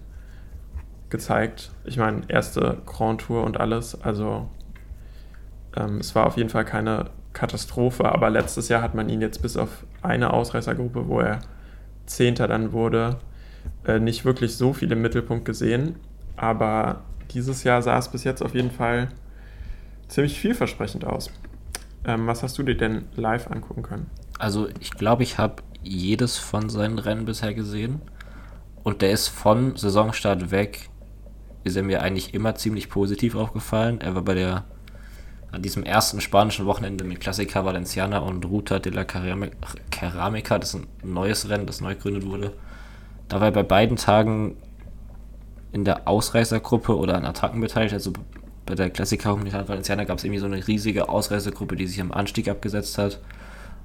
gezeigt. 1.09 1.71
Ich 1.85 1.97
meine, 1.97 2.21
erste 2.27 2.81
Grand 2.85 3.21
Tour 3.21 3.43
und 3.43 3.59
alles, 3.59 3.99
also 4.01 4.49
ähm, 5.75 5.99
es 5.99 6.15
war 6.15 6.25
auf 6.25 6.37
jeden 6.37 6.49
Fall 6.49 6.65
keine 6.65 7.09
Katastrophe, 7.33 8.05
aber 8.05 8.29
letztes 8.29 8.69
Jahr 8.69 8.81
hat 8.81 8.95
man 8.95 9.09
ihn 9.09 9.21
jetzt 9.21 9.41
bis 9.41 9.57
auf 9.57 9.85
eine 10.01 10.31
Ausreißergruppe, 10.33 11.07
wo 11.07 11.19
er 11.19 11.41
Zehnter 12.05 12.47
dann 12.47 12.71
wurde, 12.71 13.19
äh, 13.85 13.99
nicht 13.99 14.25
wirklich 14.25 14.55
so 14.55 14.73
viel 14.73 14.91
im 14.91 15.01
Mittelpunkt 15.01 15.45
gesehen. 15.45 15.95
Aber 16.37 17.01
dieses 17.31 17.63
Jahr 17.63 17.81
sah 17.81 17.97
es 17.97 18.09
bis 18.09 18.23
jetzt 18.23 18.41
auf 18.41 18.53
jeden 18.53 18.71
Fall 18.71 19.09
ziemlich 20.07 20.39
vielversprechend 20.39 21.05
aus. 21.05 21.31
Ähm, 22.05 22.27
was 22.27 22.43
hast 22.43 22.57
du 22.57 22.63
dir 22.63 22.77
denn 22.77 23.05
live 23.15 23.49
angucken 23.49 23.83
können? 23.83 24.09
Also 24.37 24.67
ich 24.79 24.91
glaube, 24.91 25.23
ich 25.23 25.37
habe 25.37 25.63
jedes 25.81 26.37
von 26.37 26.69
seinen 26.69 26.99
Rennen 26.99 27.25
bisher 27.25 27.53
gesehen. 27.53 28.01
Und 28.83 29.01
der 29.01 29.11
ist 29.11 29.29
von 29.29 29.75
Saisonstart 29.75 30.51
weg, 30.51 30.89
ist 31.63 31.75
er 31.75 31.83
mir 31.83 32.03
eigentlich 32.03 32.33
immer 32.35 32.53
ziemlich 32.55 32.89
positiv 32.89 33.35
aufgefallen. 33.35 33.99
Er 34.01 34.13
war 34.13 34.21
bei 34.21 34.35
der, 34.35 34.65
an 35.55 35.61
diesem 35.61 35.83
ersten 35.83 36.19
spanischen 36.19 36.65
Wochenende 36.65 37.05
mit 37.05 37.21
Klassiker 37.21 37.63
Valenciana 37.63 38.19
und 38.19 38.43
Ruta 38.45 38.77
de 38.79 38.91
la 38.91 39.03
Cerami- 39.03 39.51
Ceramica, 39.89 40.59
das 40.59 40.73
ist 40.73 40.81
ein 40.81 41.13
neues 41.13 41.47
Rennen, 41.47 41.65
das 41.65 41.79
neu 41.79 41.95
gegründet 41.95 42.25
wurde. 42.25 42.51
Da 43.29 43.39
war 43.39 43.47
er 43.47 43.51
bei 43.53 43.63
beiden 43.63 43.95
Tagen 43.95 44.57
in 45.71 45.85
der 45.85 46.07
Ausreißergruppe 46.07 46.97
oder 46.97 47.15
an 47.15 47.25
Attacken 47.25 47.61
beteiligt. 47.61 47.93
Also 47.93 48.11
bei 48.65 48.75
der 48.75 48.89
Klassiker 48.89 49.31
Comunidad 49.31 49.69
Valenciana 49.69 50.03
gab 50.03 50.17
es 50.17 50.25
irgendwie 50.25 50.39
so 50.39 50.45
eine 50.45 50.67
riesige 50.67 51.07
Ausreißergruppe, 51.07 51.77
die 51.77 51.87
sich 51.87 52.01
am 52.01 52.11
Anstieg 52.11 52.49
abgesetzt 52.49 52.97
hat, 52.97 53.21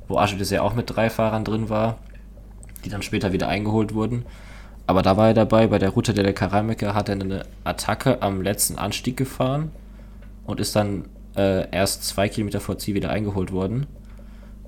wo 0.09 0.18
Archides 0.18 0.50
ja 0.50 0.62
auch 0.62 0.74
mit 0.74 0.94
drei 0.94 1.09
Fahrern 1.09 1.44
drin 1.44 1.68
war, 1.68 1.98
die 2.85 2.88
dann 2.88 3.02
später 3.02 3.33
wieder 3.33 3.46
eingeholt 3.46 3.94
wurden. 3.94 4.24
Aber 4.88 5.02
da 5.02 5.16
war 5.16 5.28
er 5.28 5.35
dabei, 5.35 5.68
bei 5.68 5.78
der 5.78 5.90
Route 5.90 6.14
der 6.14 6.35
Ceramica 6.37 6.94
hat 6.94 7.09
er 7.09 7.14
eine 7.14 7.46
Attacke 7.62 8.22
am 8.22 8.42
letzten 8.42 8.76
Anstieg 8.76 9.16
gefahren 9.16 9.70
und 10.44 10.59
ist 10.59 10.74
dann 10.74 11.04
äh, 11.36 11.70
erst 11.70 12.04
zwei 12.04 12.28
Kilometer 12.28 12.60
vor 12.60 12.78
Ziel 12.78 12.94
wieder 12.94 13.10
eingeholt 13.10 13.52
worden. 13.52 13.86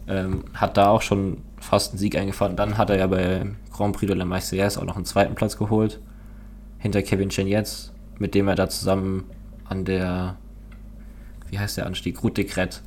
Ähm, 0.09 0.45
hat 0.55 0.77
da 0.77 0.89
auch 0.89 1.03
schon 1.03 1.39
fast 1.59 1.93
einen 1.93 1.99
Sieg 1.99 2.17
eingefahren. 2.17 2.57
Dann 2.57 2.77
hat 2.77 2.91
er 2.91 2.99
ja 2.99 3.07
bei 3.07 3.47
Grand 3.73 3.97
Prix 3.97 4.09
de 4.09 4.17
la 4.17 4.25
Marseillaise 4.25 4.81
auch 4.81 4.85
noch 4.85 4.97
einen 4.97 5.05
zweiten 5.05 5.35
Platz 5.35 5.57
geholt. 5.57 6.01
Hinter 6.79 7.03
Kevin 7.03 7.31
Chenyetz, 7.31 7.93
mit 8.19 8.35
dem 8.35 8.49
er 8.49 8.57
da 8.57 8.69
zusammen 8.69 9.25
an 9.65 9.85
der, 9.85 10.37
wie 11.51 11.59
heißt 11.59 11.77
der 11.77 11.87
Anstieg, 11.87 12.23
Route 12.23 12.43
de 12.43 12.51
Crête 12.51 12.81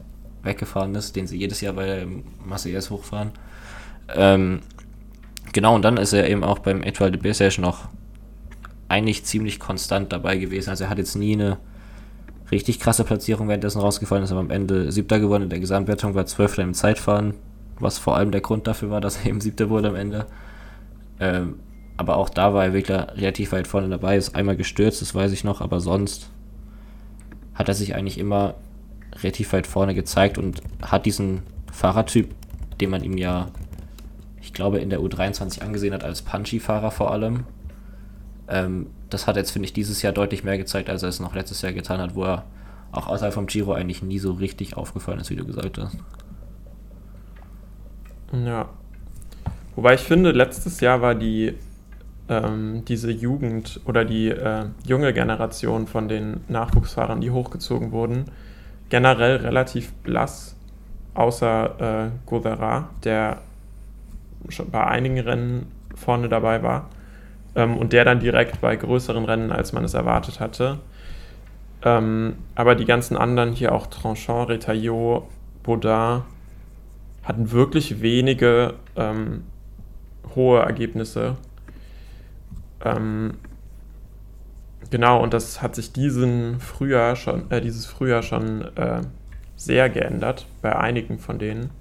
weggefahren 0.44 0.94
ist, 0.96 1.16
den 1.16 1.28
sie 1.28 1.38
jedes 1.38 1.62
Jahr 1.62 1.74
bei 1.74 1.86
der 1.86 2.08
Marseillaise 2.46 2.90
hochfahren. 2.90 3.32
Ähm, 4.14 4.60
genau, 5.54 5.76
und 5.76 5.82
dann 5.82 5.98
ist 5.98 6.14
er 6.14 6.30
eben 6.30 6.44
auch 6.44 6.60
beim 6.60 6.84
Etoile 6.84 7.18
de 7.18 7.22
Bessèges 7.22 7.60
noch 7.60 7.88
eigentlich 8.88 9.26
ziemlich 9.26 9.60
konstant 9.60 10.14
dabei 10.14 10.38
gewesen. 10.38 10.70
Also 10.70 10.84
er 10.84 10.90
hat 10.90 10.98
jetzt 10.98 11.16
nie 11.16 11.34
eine 11.34 11.58
richtig 12.52 12.80
krasse 12.80 13.04
Platzierung 13.04 13.48
währenddessen 13.48 13.80
rausgefallen, 13.80 14.24
ist 14.24 14.32
aber 14.32 14.42
am 14.42 14.52
Ende 14.52 14.92
siebter 14.92 15.20
geworden 15.20 15.44
in 15.44 15.50
der 15.50 15.60
Gesamtwertung, 15.60 16.16
war 16.16 16.26
zwölfter 16.26 16.64
im 16.64 16.74
Zeitfahren, 16.74 17.34
was 17.80 17.98
vor 17.98 18.16
allem 18.16 18.32
der 18.32 18.42
Grund 18.42 18.68
dafür 18.68 18.90
war, 18.90 19.02
dass 19.02 19.18
er 19.18 19.28
eben 19.28 19.42
siebter 19.42 19.70
wurde 19.70 19.90
am 19.90 19.96
Ende. 19.96 20.26
Ähm, 21.20 21.60
aber 21.98 22.18
auch 22.18 22.30
da 22.30 22.54
war 22.54 22.66
er 22.66 22.74
wirklich 22.74 22.98
relativ 22.98 23.52
weit 23.52 23.68
vorne 23.68 23.90
dabei, 23.90 24.18
ist 24.18 24.36
einmal 24.36 24.58
gestürzt, 24.58 25.02
das 25.02 25.16
weiß 25.16 25.32
ich 25.32 25.44
noch, 25.44 25.62
aber 25.62 25.80
sonst 25.80 26.30
hat 27.54 27.70
er 27.70 27.74
sich 27.74 27.96
eigentlich 27.96 28.18
immer 28.18 28.56
relativ 29.22 29.54
weit 29.54 29.66
vorne 29.66 29.96
gezeigt 29.96 30.38
und 30.38 30.62
hat 30.82 31.06
diesen 31.06 31.44
Fahrertyp, 31.72 32.34
den 32.82 32.90
man 32.90 33.04
ihm 33.04 33.18
ja, 33.18 33.48
ich 34.42 34.54
glaube, 34.54 34.80
in 34.80 34.90
der 34.90 35.00
U23 35.00 35.62
angesehen 35.62 35.94
hat 35.94 36.04
als 36.04 36.22
Punchy-Fahrer 36.22 36.92
vor 36.92 37.12
allem. 37.12 37.46
Ähm, 38.48 38.88
das 39.10 39.28
hat 39.28 39.36
jetzt, 39.36 39.52
finde 39.52 39.68
ich, 39.68 39.74
dieses 39.74 40.02
Jahr 40.02 40.14
deutlich 40.14 40.44
mehr 40.44 40.58
gezeigt, 40.58 40.90
als 40.90 41.04
er 41.04 41.10
es 41.10 41.20
noch 41.20 41.36
letztes 41.36 41.62
Jahr 41.62 41.74
getan 41.74 42.00
hat, 42.00 42.16
wo 42.16 42.24
er 42.24 42.46
auch 42.92 43.08
außerhalb 43.08 43.34
vom 43.34 43.48
Giro 43.48 43.74
eigentlich 43.74 44.02
nie 44.02 44.20
so 44.20 44.34
richtig 44.34 44.78
aufgefallen 44.78 45.20
ist, 45.20 45.30
wie 45.30 45.36
du 45.36 45.46
gesagt 45.46 45.78
hast. 45.78 45.98
Ja. 48.32 48.70
Wobei 49.76 49.96
ich 49.96 50.02
finde, 50.02 50.32
letztes 50.32 50.80
Jahr 50.80 51.02
war 51.02 51.16
die 51.16 51.56
ähm, 52.30 52.84
diese 52.88 53.12
Jugend 53.12 53.82
oder 53.86 54.04
die 54.06 54.30
äh, 54.30 54.66
junge 54.86 55.14
Generation 55.14 55.88
von 55.88 56.08
den 56.08 56.42
Nachwuchsfahrern, 56.48 57.22
die 57.22 57.32
hochgezogen 57.32 57.92
wurden, 57.92 58.26
generell 58.90 59.38
relativ 59.38 59.94
blass, 59.94 60.56
außer 61.14 62.08
äh, 62.08 62.10
Godera, 62.26 62.90
der 63.04 63.42
schon 64.50 64.70
bei 64.72 64.86
einigen 64.86 65.20
Rennen 65.20 65.72
vorne 65.96 66.30
dabei 66.30 66.64
war 66.64 66.90
ähm, 67.56 67.78
und 67.78 67.94
der 67.94 68.06
dann 68.06 68.20
direkt 68.20 68.62
bei 68.62 68.76
größeren 68.76 69.26
Rennen, 69.26 69.52
als 69.52 69.74
man 69.74 69.84
es 69.84 69.94
erwartet 69.94 70.40
hatte. 70.40 70.80
Ähm, 71.84 72.36
aber 72.56 72.76
die 72.76 72.86
ganzen 72.86 73.16
anderen 73.16 73.54
hier 73.54 73.74
auch 73.74 73.88
Tranchant, 73.88 74.50
Retaillot, 74.50 75.24
Baudin 75.64 76.22
hatten 77.24 77.52
wirklich 77.52 78.02
wenige 78.02 78.76
ähm, 78.96 79.44
hohe 80.36 80.60
Ergebnisse. 80.60 81.38
Ähm, 82.84 83.36
genau, 84.92 85.22
und 85.22 85.34
das 85.34 85.62
hat 85.62 85.76
sich 85.76 85.92
diesen 85.92 86.60
Frühjahr 86.60 87.16
schon, 87.16 87.50
äh, 87.52 87.62
dieses 87.62 87.86
Frühjahr 87.86 88.22
schon 88.22 88.62
äh, 88.76 89.02
sehr 89.56 89.90
geändert, 89.90 90.46
bei 90.62 90.76
einigen 90.76 91.18
von 91.18 91.40
denen. 91.40 91.72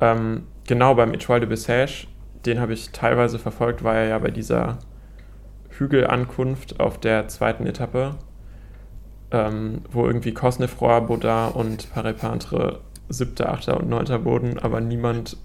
Ähm, 0.00 0.44
genau, 0.66 0.94
beim 0.94 1.14
Etoile 1.14 1.46
de 1.46 1.48
Bessèges, 1.48 2.06
den 2.46 2.60
habe 2.60 2.72
ich 2.72 2.90
teilweise 2.90 3.38
verfolgt, 3.38 3.82
war 3.84 3.94
er 3.94 4.08
ja 4.08 4.18
bei 4.18 4.30
dieser 4.30 4.78
Hügelankunft 5.70 6.80
auf 6.80 6.98
der 6.98 7.28
zweiten 7.28 7.66
Etappe, 7.66 8.14
ähm, 9.30 9.82
wo 9.90 10.06
irgendwie 10.06 10.32
Cosnefroy, 10.32 11.00
Baudin 11.02 11.52
und 11.54 11.88
Paré-Pantre 11.94 12.80
siebter, 13.08 13.52
achter 13.52 13.76
und 13.78 13.88
neunter 13.88 14.24
wurden, 14.24 14.58
aber 14.58 14.80
niemand 14.80 15.36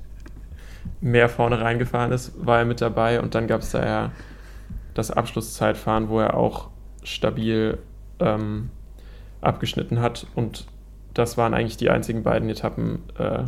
mehr 0.99 1.29
vorne 1.29 1.61
reingefahren 1.61 2.11
ist, 2.11 2.45
war 2.45 2.59
er 2.59 2.65
mit 2.65 2.81
dabei. 2.81 3.21
Und 3.21 3.35
dann 3.35 3.47
gab 3.47 3.61
es 3.61 3.71
da 3.71 3.85
ja 3.85 4.11
das 4.93 5.11
Abschlusszeitfahren, 5.11 6.09
wo 6.09 6.19
er 6.19 6.35
auch 6.35 6.69
stabil 7.03 7.77
ähm, 8.19 8.69
abgeschnitten 9.41 9.99
hat. 10.01 10.27
Und 10.35 10.67
das 11.13 11.37
waren 11.37 11.53
eigentlich 11.53 11.77
die 11.77 11.89
einzigen 11.89 12.23
beiden 12.23 12.49
Etappen, 12.49 13.03
äh, 13.17 13.43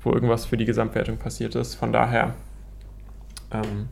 wo 0.00 0.12
irgendwas 0.12 0.46
für 0.46 0.56
die 0.56 0.64
Gesamtwertung 0.64 1.18
passiert 1.18 1.54
ist. 1.54 1.74
Von 1.74 1.92
daher 1.92 2.34
ähm, 3.52 3.88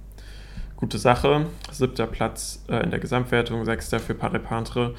gute 0.76 0.98
Sache. 0.98 1.46
Siebter 1.70 2.06
Platz 2.06 2.64
äh, 2.68 2.82
in 2.82 2.90
der 2.90 3.00
Gesamtwertung, 3.00 3.64
sechster 3.64 4.00
für 4.00 4.14
Paris-Pantre. 4.14 4.94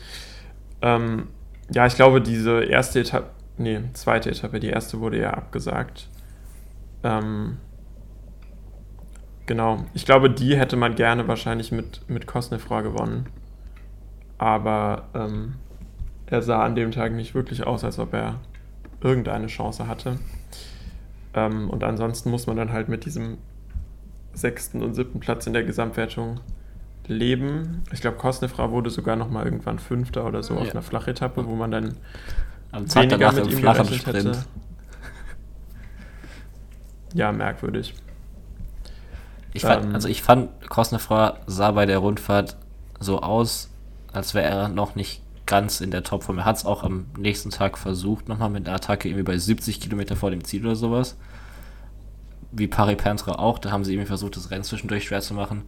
Ähm, 0.81 1.27
ja, 1.73 1.85
ich 1.85 1.95
glaube, 1.95 2.21
diese 2.21 2.63
erste 2.63 2.99
Etappe, 3.01 3.29
nee, 3.57 3.81
zweite 3.93 4.29
Etappe, 4.29 4.59
die 4.59 4.69
erste 4.69 4.99
wurde 4.99 5.19
ja 5.19 5.31
abgesagt. 5.31 6.09
Ähm, 7.03 7.57
genau, 9.45 9.85
ich 9.93 10.05
glaube, 10.05 10.29
die 10.29 10.57
hätte 10.57 10.75
man 10.75 10.95
gerne 10.95 11.27
wahrscheinlich 11.27 11.71
mit, 11.71 12.07
mit 12.09 12.27
Kosnefra 12.27 12.81
gewonnen. 12.81 13.27
Aber 14.37 15.09
ähm, 15.13 15.55
er 16.25 16.41
sah 16.41 16.63
an 16.63 16.75
dem 16.75 16.91
Tag 16.91 17.13
nicht 17.13 17.35
wirklich 17.35 17.65
aus, 17.65 17.83
als 17.83 17.99
ob 17.99 18.13
er 18.13 18.39
irgendeine 19.01 19.47
Chance 19.47 19.87
hatte. 19.87 20.17
Ähm, 21.33 21.69
und 21.69 21.83
ansonsten 21.83 22.29
muss 22.31 22.47
man 22.47 22.57
dann 22.57 22.71
halt 22.71 22.89
mit 22.89 23.05
diesem 23.05 23.37
sechsten 24.33 24.81
und 24.81 24.93
siebten 24.93 25.19
Platz 25.19 25.47
in 25.47 25.53
der 25.53 25.63
Gesamtwertung 25.63 26.39
leben. 27.07 27.83
Ich 27.91 28.01
glaube, 28.01 28.17
Kosnefra 28.17 28.71
wurde 28.71 28.89
sogar 28.89 29.15
noch 29.15 29.29
mal 29.29 29.45
irgendwann 29.45 29.79
Fünfter 29.79 30.25
oder 30.25 30.43
so 30.43 30.55
ja. 30.55 30.61
auf 30.61 30.71
einer 30.71 30.81
Flachetappe, 30.81 31.45
wo 31.45 31.55
man 31.55 31.71
dann 31.71 31.95
Am 32.71 32.87
Tag 32.87 33.03
weniger 33.03 33.31
mit 33.31 33.51
ihm 33.51 33.61
gerechnet 33.61 33.93
Sprint. 33.93 34.17
hätte. 34.17 34.37
Ja, 37.13 37.33
merkwürdig. 37.33 37.93
Ich 39.51 39.63
fand, 39.63 39.83
ähm, 39.83 39.95
also 39.95 40.07
ich 40.07 40.21
fand, 40.21 40.49
Kosnefra 40.69 41.39
sah 41.45 41.71
bei 41.71 41.85
der 41.85 41.97
Rundfahrt 41.97 42.55
so 43.01 43.21
aus, 43.21 43.69
als 44.13 44.33
wäre 44.33 44.47
er 44.47 44.69
noch 44.69 44.95
nicht 44.95 45.21
ganz 45.45 45.81
in 45.81 45.91
der 45.91 46.03
Topform. 46.03 46.37
Er 46.37 46.45
hat 46.45 46.55
es 46.55 46.65
auch 46.65 46.83
am 46.83 47.07
nächsten 47.17 47.49
Tag 47.49 47.77
versucht, 47.77 48.29
nochmal 48.29 48.49
mit 48.49 48.65
einer 48.65 48.77
Attacke 48.77 49.09
irgendwie 49.09 49.23
bei 49.23 49.37
70 49.37 49.81
Kilometer 49.81 50.15
vor 50.15 50.31
dem 50.31 50.45
Ziel 50.45 50.65
oder 50.65 50.77
sowas. 50.77 51.17
Wie 52.51 52.67
Paris 52.67 52.97
Pentre 52.97 53.39
auch, 53.39 53.59
da 53.59 53.71
haben 53.71 53.83
sie 53.83 53.93
irgendwie 53.93 54.07
versucht, 54.07 54.35
das 54.35 54.51
Rennen 54.51 54.63
zwischendurch 54.63 55.05
schwer 55.05 55.21
zu 55.21 55.33
machen. 55.33 55.63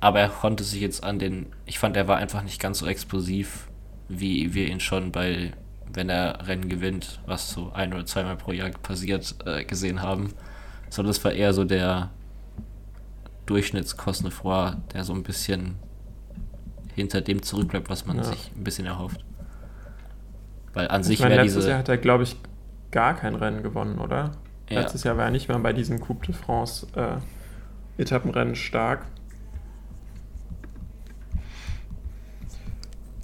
Aber 0.00 0.18
er 0.20 0.28
konnte 0.28 0.64
sich 0.64 0.80
jetzt 0.80 1.04
an 1.04 1.18
den, 1.18 1.46
ich 1.64 1.78
fand, 1.78 1.96
er 1.96 2.08
war 2.08 2.16
einfach 2.16 2.42
nicht 2.42 2.60
ganz 2.60 2.80
so 2.80 2.86
explosiv, 2.86 3.68
wie 4.08 4.52
wir 4.52 4.66
ihn 4.66 4.80
schon 4.80 5.12
bei, 5.12 5.52
wenn 5.92 6.08
er 6.08 6.46
Rennen 6.48 6.68
gewinnt, 6.68 7.20
was 7.26 7.52
so 7.52 7.70
ein 7.72 7.94
oder 7.94 8.04
zweimal 8.04 8.36
pro 8.36 8.52
Jahr 8.52 8.70
passiert, 8.70 9.36
äh, 9.46 9.64
gesehen 9.64 10.02
haben. 10.02 10.34
Sondern 10.90 11.10
das 11.10 11.24
war 11.24 11.32
eher 11.32 11.54
so 11.54 11.64
der 11.64 12.10
Durchschnittskosnefroy, 13.46 14.72
der 14.92 15.04
so 15.04 15.12
ein 15.14 15.22
bisschen 15.22 15.76
hinter 16.94 17.20
dem 17.20 17.42
zurückbleibt, 17.42 17.88
was 17.88 18.06
man 18.06 18.16
ja. 18.16 18.24
sich 18.24 18.50
ein 18.56 18.64
bisschen 18.64 18.86
erhofft. 18.86 19.24
Weil 20.74 20.88
an 20.88 21.02
ich 21.02 21.06
sich 21.06 21.20
wäre 21.20 21.42
diese. 21.42 21.56
Letztes 21.56 21.66
Jahr 21.66 21.78
hat 21.78 21.88
er, 21.88 21.98
glaube 21.98 22.24
ich, 22.24 22.36
gar 22.90 23.14
kein 23.14 23.34
Rennen 23.34 23.62
gewonnen, 23.62 23.98
oder? 23.98 24.32
Ja. 24.70 24.80
Letztes 24.80 25.04
Jahr 25.04 25.16
war 25.16 25.26
er 25.26 25.30
nicht 25.30 25.48
mehr 25.48 25.58
bei 25.58 25.72
diesen 25.72 26.00
Coupe 26.00 26.26
de 26.26 26.34
France 26.34 26.86
äh, 26.94 28.00
Etappenrennen 28.00 28.54
stark. 28.54 29.06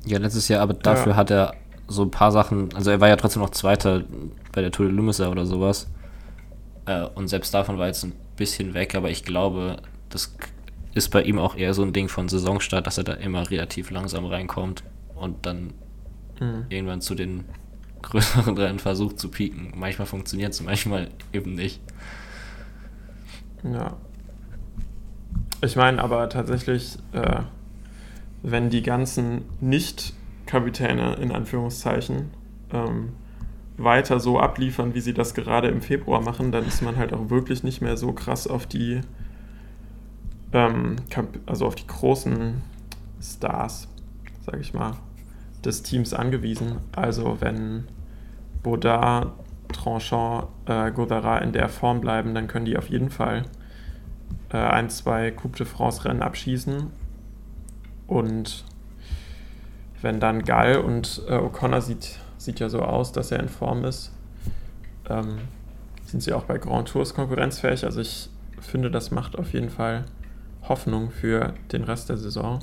Ja, 0.05 0.19
letztes 0.19 0.49
Jahr, 0.49 0.63
aber 0.63 0.75
dafür 0.75 1.13
ja. 1.13 1.17
hat 1.17 1.31
er 1.31 1.55
so 1.87 2.03
ein 2.03 2.11
paar 2.11 2.33
Sachen, 2.33 2.75
also 2.75 2.91
er 2.91 3.01
war 3.01 3.09
ja 3.09 3.17
trotzdem 3.17 3.43
noch 3.43 3.51
Zweiter 3.51 4.05
bei 4.53 4.61
der 4.61 4.71
Tour 4.71 4.87
de 4.87 4.95
Lumisa 4.95 5.29
oder 5.29 5.47
sowas. 5.47 5.89
Äh, 6.87 7.05
und 7.15 7.29
selbst 7.29 7.53
davon 7.53 7.79
war 7.79 7.87
jetzt 7.87 8.05
ein 8.05 8.13
bisschen 8.37 8.75
weg, 8.75 8.95
aber 8.95 9.11
ich 9.11 9.25
glaube, 9.25 9.77
das 10.09 10.35
ist 10.95 11.11
bei 11.11 11.23
ihm 11.23 11.39
auch 11.39 11.57
eher 11.57 11.75
so 11.75 11.83
ein 11.83 11.93
Ding 11.93 12.09
von 12.09 12.29
Saisonstart, 12.29 12.87
dass 12.87 12.99
er 12.99 13.05
da 13.05 13.15
immer 13.15 13.51
relativ 13.51 13.91
langsam 13.91 14.27
reinkommt 14.27 14.83
und 15.15 15.45
dann 15.47 15.75
mhm. 16.41 16.67
irgendwann 16.69 17.01
zu 17.01 17.15
den 17.15 17.45
größeren 18.03 18.57
Rennen 18.57 18.79
versucht 18.79 19.19
zu 19.19 19.29
pieken. 19.31 19.73
Manchmal 19.77 20.07
funktioniert 20.07 20.53
es, 20.53 20.63
manchmal 20.63 21.09
eben 21.33 21.55
nicht. 21.55 21.81
Ja. 23.63 23.97
Ich 25.61 25.77
meine 25.77 26.03
aber 26.03 26.29
tatsächlich, 26.29 26.99
äh, 27.13 27.43
wenn 28.43 28.71
die 28.71 28.83
ganzen 28.83 29.43
Nicht-Kapitäne 29.61 31.15
in 31.15 31.33
Anführungszeichen 31.33 32.31
ähm, 32.73 33.13
weiter 33.77 34.21
so 34.21 34.39
abliefern, 34.39 34.95
wie 34.95 35.01
sie 35.01 35.15
das 35.15 35.35
gerade 35.35 35.69
im 35.69 35.83
Februar 35.83 36.21
machen, 36.21 36.53
dann 36.53 36.67
ist 36.67 36.83
man 36.83 36.97
halt 36.97 37.13
auch 37.13 37.31
wirklich 37.31 37.63
nicht 37.63 37.81
mehr 37.81 37.97
so 37.97 38.13
krass 38.13 38.47
auf 38.47 38.67
die 38.67 39.01
ähm, 40.53 40.97
also 41.47 41.67
auf 41.67 41.75
die 41.75 41.87
großen 41.87 42.63
Stars, 43.21 43.89
sage 44.45 44.61
ich 44.61 44.73
mal, 44.73 44.97
des 45.65 45.83
Teams 45.83 46.15
angewiesen. 46.15 46.79
Also 46.93 47.41
wenn 47.41 47.89
Baudard, 48.63 49.33
Tranchant, 49.73 50.49
äh, 50.67 50.91
Godara 50.91 51.39
in 51.39 51.53
der 51.53 51.69
Form 51.69 52.01
bleiben, 52.01 52.35
dann 52.35 52.49
können 52.49 52.65
die 52.65 52.79
auf 52.79 52.89
jeden 52.89 53.11
Fall 53.11 53.45
äh, 54.51 54.57
ein, 54.57 54.89
zwei 54.91 55.31
Coupe 55.31 55.59
de 55.59 55.67
France 55.67 56.05
Rennen 56.05 56.23
abschießen. 56.23 56.91
Und 58.07 58.65
wenn 60.01 60.21
dann 60.21 60.45
Gall 60.45 60.79
und 60.79 61.23
äh, 61.29 61.35
O'Connor 61.35 61.81
sieht, 61.81 62.19
sieht 62.39 62.61
ja 62.61 62.69
so 62.69 62.81
aus, 62.81 63.13
dass 63.13 63.31
er 63.31 63.41
in 63.41 63.49
Form 63.49 63.85
ist, 63.85 64.13
ähm, 65.09 65.39
sind 66.05 66.23
sie 66.23 66.33
auch 66.33 66.45
bei 66.45 66.59
Grand 66.59 66.89
Tours 66.89 67.15
konkurrenzfähig. 67.15 67.85
Also 67.85 68.01
ich 68.01 68.31
finde, 68.61 68.91
das 68.91 69.11
macht 69.11 69.39
auf 69.39 69.53
jeden 69.53 69.71
Fall 69.71 70.05
Hoffnung 70.63 71.11
für 71.11 71.55
den 71.73 71.85
Rest 71.85 72.09
der 72.09 72.17
Saison. 72.17 72.61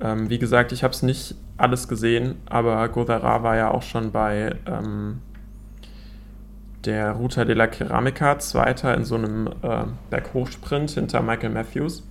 Ähm, 0.00 0.30
wie 0.30 0.38
gesagt, 0.38 0.72
ich 0.72 0.82
habe 0.82 0.92
es 0.92 1.02
nicht 1.02 1.34
alles 1.56 1.88
gesehen, 1.88 2.36
aber 2.46 2.88
Godara 2.88 3.42
war 3.42 3.56
ja 3.56 3.70
auch 3.70 3.82
schon 3.82 4.12
bei 4.12 4.56
ähm, 4.66 5.20
der 6.84 7.12
Ruta 7.12 7.44
de 7.44 7.54
la 7.54 7.70
Ceramica, 7.70 8.38
Zweiter 8.38 8.94
in 8.94 9.04
so 9.04 9.16
einem 9.16 9.48
äh, 9.62 9.84
Berghochsprint 10.08 10.90
hinter 10.92 11.22
Michael 11.22 11.50
Matthews. 11.50 12.06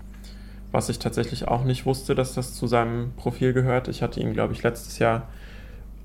Was 0.72 0.90
ich 0.90 1.00
tatsächlich 1.00 1.48
auch 1.48 1.64
nicht 1.64 1.88
wusste, 1.88 2.14
dass 2.14 2.36
das 2.36 2.54
zu 2.54 2.68
seinem 2.68 3.14
Profil 3.14 3.54
gehört. 3.54 3.88
Ich 3.88 4.04
hatte 4.04 4.20
ihn, 4.20 4.34
glaube 4.34 4.54
ich, 4.54 4.62
letztes 4.62 5.00
Jahr 5.00 5.28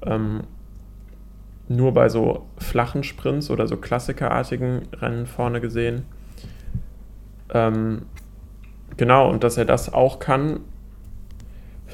ähm, 0.06 0.44
nur 1.68 1.92
bei 1.92 2.08
so 2.08 2.46
flachen 2.56 3.04
Sprints 3.04 3.50
oder 3.50 3.66
so 3.66 3.76
klassikerartigen 3.76 4.88
Rennen 4.94 5.26
vorne 5.26 5.60
gesehen. 5.60 6.06
Ähm, 7.52 8.06
Genau, 8.96 9.28
und 9.28 9.42
dass 9.42 9.56
er 9.56 9.64
das 9.64 9.92
auch 9.92 10.18
kann, 10.18 10.60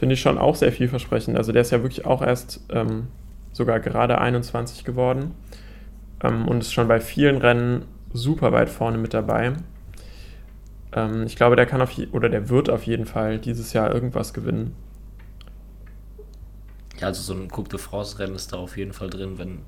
finde 0.01 0.15
ich 0.15 0.23
schon 0.23 0.39
auch 0.39 0.57
sehr 0.57 0.73
vielversprechend. 0.73 1.37
Also 1.37 1.53
der 1.53 1.61
ist 1.61 1.73
ja 1.73 1.83
wirklich 1.83 2.07
auch 2.07 2.23
erst 2.23 2.63
ähm, 2.71 3.09
sogar 3.53 3.81
gerade 3.81 4.19
21 4.19 4.85
geworden 4.85 5.35
ähm, 6.25 6.49
und 6.49 6.61
ist 6.61 6.73
schon 6.73 6.89
bei 6.89 7.01
vielen 7.01 7.37
Rennen 7.37 7.85
super 8.11 8.51
weit 8.51 8.71
vorne 8.71 8.97
mit 8.97 9.13
dabei. 9.13 9.53
Ähm, 10.95 11.25
ich 11.27 11.37
glaube, 11.37 11.55
der 11.55 11.67
kann 11.67 11.83
auf 11.83 11.91
oder 12.13 12.31
der 12.31 12.49
wird 12.49 12.71
auf 12.71 12.85
jeden 12.85 13.05
Fall 13.05 13.39
dieses 13.39 13.75
Jahr 13.75 13.93
irgendwas 13.93 14.33
gewinnen. 14.33 14.75
Ja, 16.99 17.09
also 17.09 17.21
so 17.21 17.39
ein 17.39 17.49
Coupe 17.49 17.69
de 17.69 17.79
France 17.79 18.19
Rennen 18.19 18.37
ist 18.37 18.55
da 18.55 18.57
auf 18.57 18.79
jeden 18.79 18.95
Fall 18.95 19.11
drin, 19.11 19.37
wenn 19.37 19.59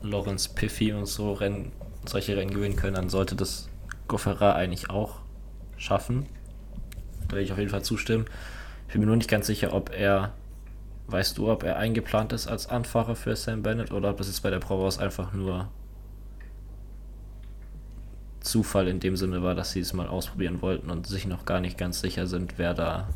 Lorenz 0.00 0.46
Piffy 0.46 0.92
und 0.92 1.06
so 1.06 1.32
Rennen, 1.32 1.72
solche 2.04 2.36
Rennen 2.36 2.52
gewinnen 2.52 2.76
können, 2.76 2.94
dann 2.94 3.08
sollte 3.08 3.34
das 3.34 3.68
Goffera 4.06 4.52
eigentlich 4.52 4.90
auch 4.90 5.22
schaffen. 5.76 6.26
Da 7.26 7.34
will 7.34 7.42
ich 7.42 7.50
auf 7.50 7.58
jeden 7.58 7.70
Fall 7.70 7.82
zustimmen. 7.82 8.26
Ich 8.86 8.92
bin 8.92 9.00
mir 9.00 9.06
nur 9.06 9.16
nicht 9.16 9.30
ganz 9.30 9.46
sicher, 9.46 9.72
ob 9.72 9.90
er, 9.90 10.32
weißt 11.08 11.38
du, 11.38 11.50
ob 11.50 11.62
er 11.62 11.76
eingeplant 11.76 12.32
ist 12.32 12.46
als 12.46 12.68
Anfahrer 12.68 13.16
für 13.16 13.34
Sam 13.36 13.62
Bennett 13.62 13.92
oder 13.92 14.10
ob 14.10 14.18
das 14.18 14.28
jetzt 14.28 14.42
bei 14.42 14.50
der 14.50 14.60
Provence 14.60 14.98
einfach 14.98 15.32
nur 15.32 15.68
Zufall 18.40 18.86
in 18.86 19.00
dem 19.00 19.16
Sinne 19.16 19.42
war, 19.42 19.54
dass 19.54 19.72
sie 19.72 19.80
es 19.80 19.92
mal 19.92 20.06
ausprobieren 20.06 20.62
wollten 20.62 20.90
und 20.90 21.06
sich 21.06 21.26
noch 21.26 21.44
gar 21.44 21.60
nicht 21.60 21.76
ganz 21.76 22.00
sicher 22.00 22.26
sind, 22.26 22.54
wer 22.58 22.74
da 22.74 23.08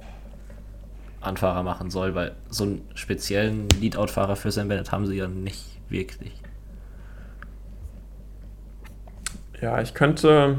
Anfahrer 1.20 1.62
machen 1.62 1.90
soll, 1.90 2.14
weil 2.14 2.34
so 2.48 2.64
einen 2.64 2.82
speziellen 2.94 3.68
Leadout-Fahrer 3.80 4.36
für 4.36 4.50
Sam 4.50 4.68
Bennett 4.68 4.90
haben 4.90 5.06
sie 5.06 5.16
ja 5.16 5.28
nicht 5.28 5.64
wirklich. 5.88 6.32
Ja, 9.60 9.80
ich 9.82 9.92
könnte, 9.92 10.58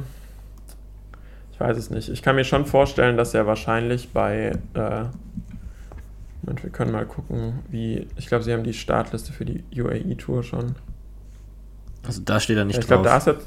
weiß 1.61 1.77
es 1.77 1.89
nicht, 1.89 2.09
ich 2.09 2.21
kann 2.21 2.35
mir 2.35 2.43
schon 2.43 2.65
vorstellen, 2.65 3.17
dass 3.17 3.33
er 3.33 3.47
wahrscheinlich 3.47 4.09
bei, 4.09 4.51
äh, 4.73 5.03
Moment, 6.41 6.63
wir 6.63 6.71
können 6.71 6.91
mal 6.91 7.05
gucken, 7.05 7.59
wie, 7.69 8.07
ich 8.17 8.27
glaube, 8.27 8.43
sie 8.43 8.51
haben 8.51 8.63
die 8.63 8.73
Startliste 8.73 9.31
für 9.31 9.45
die 9.45 9.63
UAE-Tour 9.75 10.43
schon. 10.43 10.75
Also 12.05 12.21
da 12.25 12.39
steht 12.39 12.57
er 12.57 12.65
nicht 12.65 12.79
ich 12.79 12.85
drauf. 12.85 12.99
Ich 12.99 13.03
glaube, 13.03 13.09
da 13.09 13.17
ist 13.17 13.27
er 13.27 13.37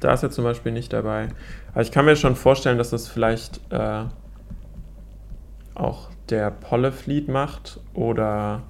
da 0.00 0.12
ist 0.12 0.22
er 0.22 0.30
zum 0.30 0.44
Beispiel 0.44 0.72
nicht 0.72 0.92
dabei. 0.92 1.28
Aber 1.72 1.82
ich 1.82 1.90
kann 1.90 2.04
mir 2.04 2.16
schon 2.16 2.36
vorstellen, 2.36 2.78
dass 2.78 2.90
das 2.90 3.08
vielleicht 3.08 3.60
äh, 3.70 4.04
auch 5.74 6.10
der 6.28 6.50
Pollefleet 6.50 7.28
macht 7.28 7.80
oder 7.94 8.62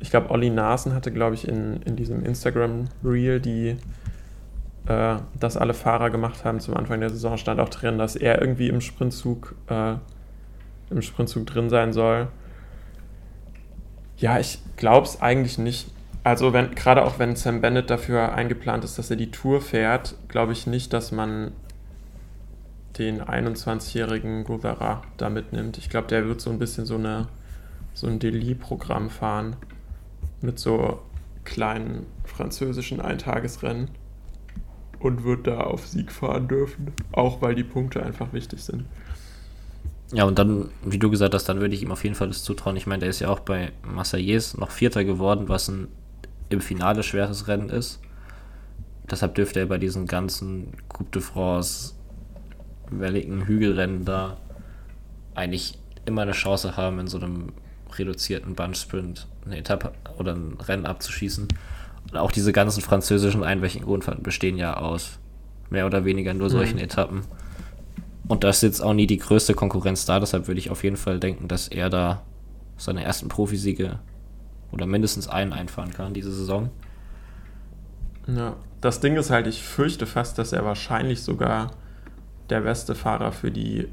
ich 0.00 0.10
glaube, 0.10 0.30
Olli 0.30 0.50
Nasen 0.50 0.94
hatte, 0.94 1.10
glaube 1.10 1.34
ich, 1.34 1.48
in, 1.48 1.82
in 1.82 1.96
diesem 1.96 2.24
Instagram-Reel, 2.24 3.40
die 3.40 3.76
äh, 4.88 5.16
das 5.38 5.58
alle 5.58 5.74
Fahrer 5.74 6.08
gemacht 6.08 6.44
haben 6.44 6.60
zum 6.60 6.74
Anfang 6.74 7.00
der 7.00 7.10
Saison, 7.10 7.36
stand 7.36 7.60
auch 7.60 7.68
drin, 7.68 7.98
dass 7.98 8.16
er 8.16 8.40
irgendwie 8.40 8.68
im 8.68 8.80
Sprintzug, 8.80 9.54
äh, 9.68 9.94
im 10.90 11.02
Sprintzug 11.02 11.46
drin 11.46 11.68
sein 11.68 11.92
soll. 11.92 12.28
Ja, 14.16 14.40
ich 14.40 14.60
glaube 14.76 15.06
es 15.06 15.20
eigentlich 15.20 15.58
nicht. 15.58 15.90
Also 16.24 16.54
wenn, 16.54 16.74
gerade 16.74 17.04
auch 17.04 17.18
wenn 17.18 17.36
Sam 17.36 17.60
Bennett 17.60 17.90
dafür 17.90 18.32
eingeplant 18.32 18.82
ist, 18.82 18.98
dass 18.98 19.10
er 19.10 19.16
die 19.16 19.30
Tour 19.30 19.60
fährt, 19.60 20.14
glaube 20.28 20.52
ich 20.52 20.66
nicht, 20.66 20.92
dass 20.94 21.12
man 21.12 21.52
den 22.98 23.22
21-jährigen 23.22 24.44
Gouvera 24.44 25.02
da 25.18 25.28
mitnimmt. 25.28 25.78
Ich 25.78 25.90
glaube, 25.90 26.08
der 26.08 26.26
wird 26.26 26.40
so 26.40 26.50
ein 26.50 26.58
bisschen 26.58 26.86
so, 26.86 26.96
eine, 26.96 27.28
so 27.92 28.06
ein 28.06 28.18
Delhi-Programm 28.18 29.10
fahren 29.10 29.54
mit 30.40 30.58
so 30.58 31.00
kleinen 31.44 32.06
französischen 32.24 33.00
Eintagesrennen 33.00 33.88
und 35.00 35.24
wird 35.24 35.46
da 35.46 35.60
auf 35.60 35.86
Sieg 35.86 36.12
fahren 36.12 36.48
dürfen, 36.48 36.92
auch 37.12 37.40
weil 37.40 37.54
die 37.54 37.64
Punkte 37.64 38.02
einfach 38.02 38.32
wichtig 38.32 38.62
sind. 38.62 38.84
Ja, 40.12 40.24
und 40.24 40.38
dann, 40.38 40.70
wie 40.82 40.98
du 40.98 41.10
gesagt 41.10 41.34
hast, 41.34 41.48
dann 41.48 41.60
würde 41.60 41.74
ich 41.74 41.82
ihm 41.82 41.92
auf 41.92 42.02
jeden 42.02 42.16
Fall 42.16 42.28
das 42.28 42.42
zutrauen. 42.42 42.76
Ich 42.76 42.86
meine, 42.86 43.00
der 43.00 43.10
ist 43.10 43.20
ja 43.20 43.28
auch 43.28 43.40
bei 43.40 43.72
Marseillaise 43.82 44.58
noch 44.58 44.70
Vierter 44.70 45.04
geworden, 45.04 45.48
was 45.48 45.68
ein 45.68 45.88
im 46.48 46.60
Finale 46.62 47.02
schweres 47.02 47.46
Rennen 47.46 47.68
ist. 47.68 48.00
Deshalb 49.10 49.34
dürfte 49.34 49.60
er 49.60 49.66
bei 49.66 49.78
diesen 49.78 50.06
ganzen 50.06 50.72
Coupe 50.88 51.10
de 51.10 51.22
France, 51.22 51.94
welligen 52.90 53.46
Hügelrennen 53.46 54.04
da 54.04 54.38
eigentlich 55.34 55.78
immer 56.04 56.22
eine 56.22 56.32
Chance 56.32 56.76
haben, 56.76 56.98
in 56.98 57.06
so 57.06 57.18
einem 57.18 57.52
reduzierten 57.96 58.54
Bunch-Sprint 58.54 59.26
eine 59.44 59.58
Etappe 59.58 59.92
oder 60.18 60.34
ein 60.34 60.58
Rennen 60.60 60.86
abzuschießen. 60.86 61.48
Auch 62.12 62.32
diese 62.32 62.52
ganzen 62.52 62.80
französischen 62.80 63.44
einwöchigen 63.44 63.86
bestehen 64.22 64.56
ja 64.56 64.76
aus 64.76 65.18
mehr 65.70 65.86
oder 65.86 66.04
weniger 66.04 66.32
nur 66.34 66.48
solchen 66.50 66.76
mhm. 66.76 66.84
Etappen. 66.84 67.22
Und 68.26 68.44
da 68.44 68.50
ist 68.50 68.62
jetzt 68.62 68.80
auch 68.80 68.94
nie 68.94 69.06
die 69.06 69.18
größte 69.18 69.54
Konkurrenz 69.54 70.04
da, 70.04 70.20
deshalb 70.20 70.48
würde 70.48 70.58
ich 70.58 70.70
auf 70.70 70.84
jeden 70.84 70.96
Fall 70.96 71.18
denken, 71.18 71.48
dass 71.48 71.68
er 71.68 71.88
da 71.90 72.22
seine 72.76 73.02
ersten 73.02 73.28
Profisiege 73.28 73.98
oder 74.70 74.86
mindestens 74.86 75.28
einen 75.28 75.52
einfahren 75.52 75.92
kann 75.92 76.14
diese 76.14 76.32
Saison. 76.32 76.70
Ja, 78.26 78.56
das 78.80 79.00
Ding 79.00 79.16
ist 79.16 79.30
halt, 79.30 79.46
ich 79.46 79.62
fürchte 79.62 80.06
fast, 80.06 80.38
dass 80.38 80.52
er 80.52 80.64
wahrscheinlich 80.64 81.22
sogar 81.22 81.72
der 82.50 82.60
beste 82.60 82.94
Fahrer 82.94 83.32
für 83.32 83.50
die 83.50 83.88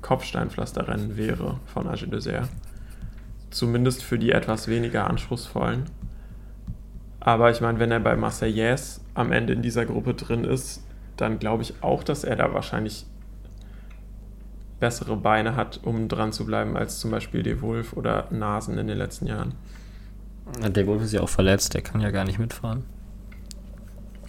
Kopfsteinpflasterrennen 0.00 1.16
wäre 1.16 1.58
von 1.66 1.88
Age 1.88 2.06
de 2.08 2.42
Zumindest 3.50 4.02
für 4.02 4.18
die 4.18 4.30
etwas 4.30 4.68
weniger 4.68 5.08
anspruchsvollen. 5.10 5.84
Aber 7.20 7.50
ich 7.50 7.60
meine, 7.60 7.78
wenn 7.78 7.90
er 7.90 8.00
bei 8.00 8.16
Marseillaise 8.16 9.00
am 9.14 9.30
Ende 9.30 9.52
in 9.52 9.62
dieser 9.62 9.84
Gruppe 9.84 10.14
drin 10.14 10.44
ist, 10.44 10.82
dann 11.16 11.38
glaube 11.38 11.62
ich 11.62 11.82
auch, 11.82 12.02
dass 12.02 12.24
er 12.24 12.36
da 12.36 12.52
wahrscheinlich 12.54 13.06
bessere 14.80 15.16
Beine 15.16 15.54
hat, 15.54 15.80
um 15.82 16.08
dran 16.08 16.32
zu 16.32 16.46
bleiben, 16.46 16.76
als 16.76 16.98
zum 16.98 17.10
Beispiel 17.10 17.42
De 17.42 17.60
Wolf 17.60 17.92
oder 17.92 18.26
Nasen 18.30 18.78
in 18.78 18.86
den 18.86 18.96
letzten 18.96 19.26
Jahren. 19.26 19.54
Der 20.58 20.86
Wolf 20.86 21.02
ist 21.02 21.12
ja 21.12 21.20
auch 21.20 21.28
verletzt, 21.28 21.74
der 21.74 21.82
kann 21.82 22.00
ja 22.00 22.10
gar 22.10 22.24
nicht 22.24 22.38
mitfahren. 22.38 22.84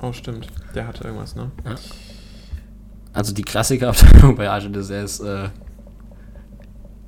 Oh, 0.02 0.12
stimmt. 0.12 0.48
Der 0.76 0.88
hatte 0.88 1.06
irgendwas, 1.06 1.36
ne? 1.36 1.52
Ja. 1.66 1.76
Also 3.14 3.34
die 3.34 3.44
Klassikerabteilung 3.44 4.36
bei 4.38 4.50
Arge 4.50 4.70
de 4.70 5.04
ist, 5.04 5.20
äh, 5.22 5.50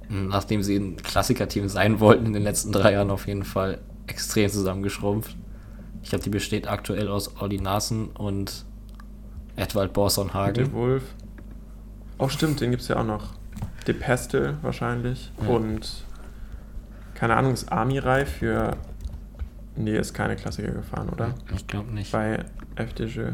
nachdem 0.10 0.64
sie 0.64 0.78
ein 0.78 0.98
Klassikerteam 0.98 1.68
sein 1.68 2.00
wollten 2.00 2.28
in 2.28 2.34
den 2.34 2.44
letzten 2.44 2.72
drei 2.72 2.94
Jahren 2.94 3.10
auf 3.10 3.28
jeden 3.28 3.44
Fall 3.44 3.80
extrem 4.08 4.50
zusammengeschrumpft. 4.50 5.36
Ich 6.04 6.10
glaube, 6.10 6.24
die 6.24 6.30
besteht 6.30 6.68
aktuell 6.68 7.08
aus 7.08 7.42
Olli 7.42 7.60
Nassen 7.60 8.08
und 8.10 8.66
Edwald 9.56 9.94
Borsonhagen. 9.94 10.66
De 10.66 10.74
Wolf. 10.74 11.04
Oh, 12.20 12.30
stimmt, 12.30 12.62
den 12.62 12.72
gibt 12.72 12.84
es 12.84 12.90
ja 12.90 12.98
auch 12.98 13.06
noch. 13.06 13.34
De 13.88 13.94
Pestel 13.94 14.58
wahrscheinlich. 14.62 15.32
Ja. 15.42 15.48
Und 15.48 16.06
keine 17.16 17.36
Ahnung, 17.36 17.54
ist 17.54 17.72
Amirai 17.72 18.26
für 18.26 18.78
Nee, 19.76 19.98
ist 19.98 20.14
keine 20.14 20.36
Klassiker 20.36 20.72
gefahren, 20.72 21.10
oder? 21.10 21.34
Ich 21.56 21.66
glaube 21.68 21.92
nicht. 21.92 22.12
Bei 22.12 22.46
FDJ. 22.76 23.32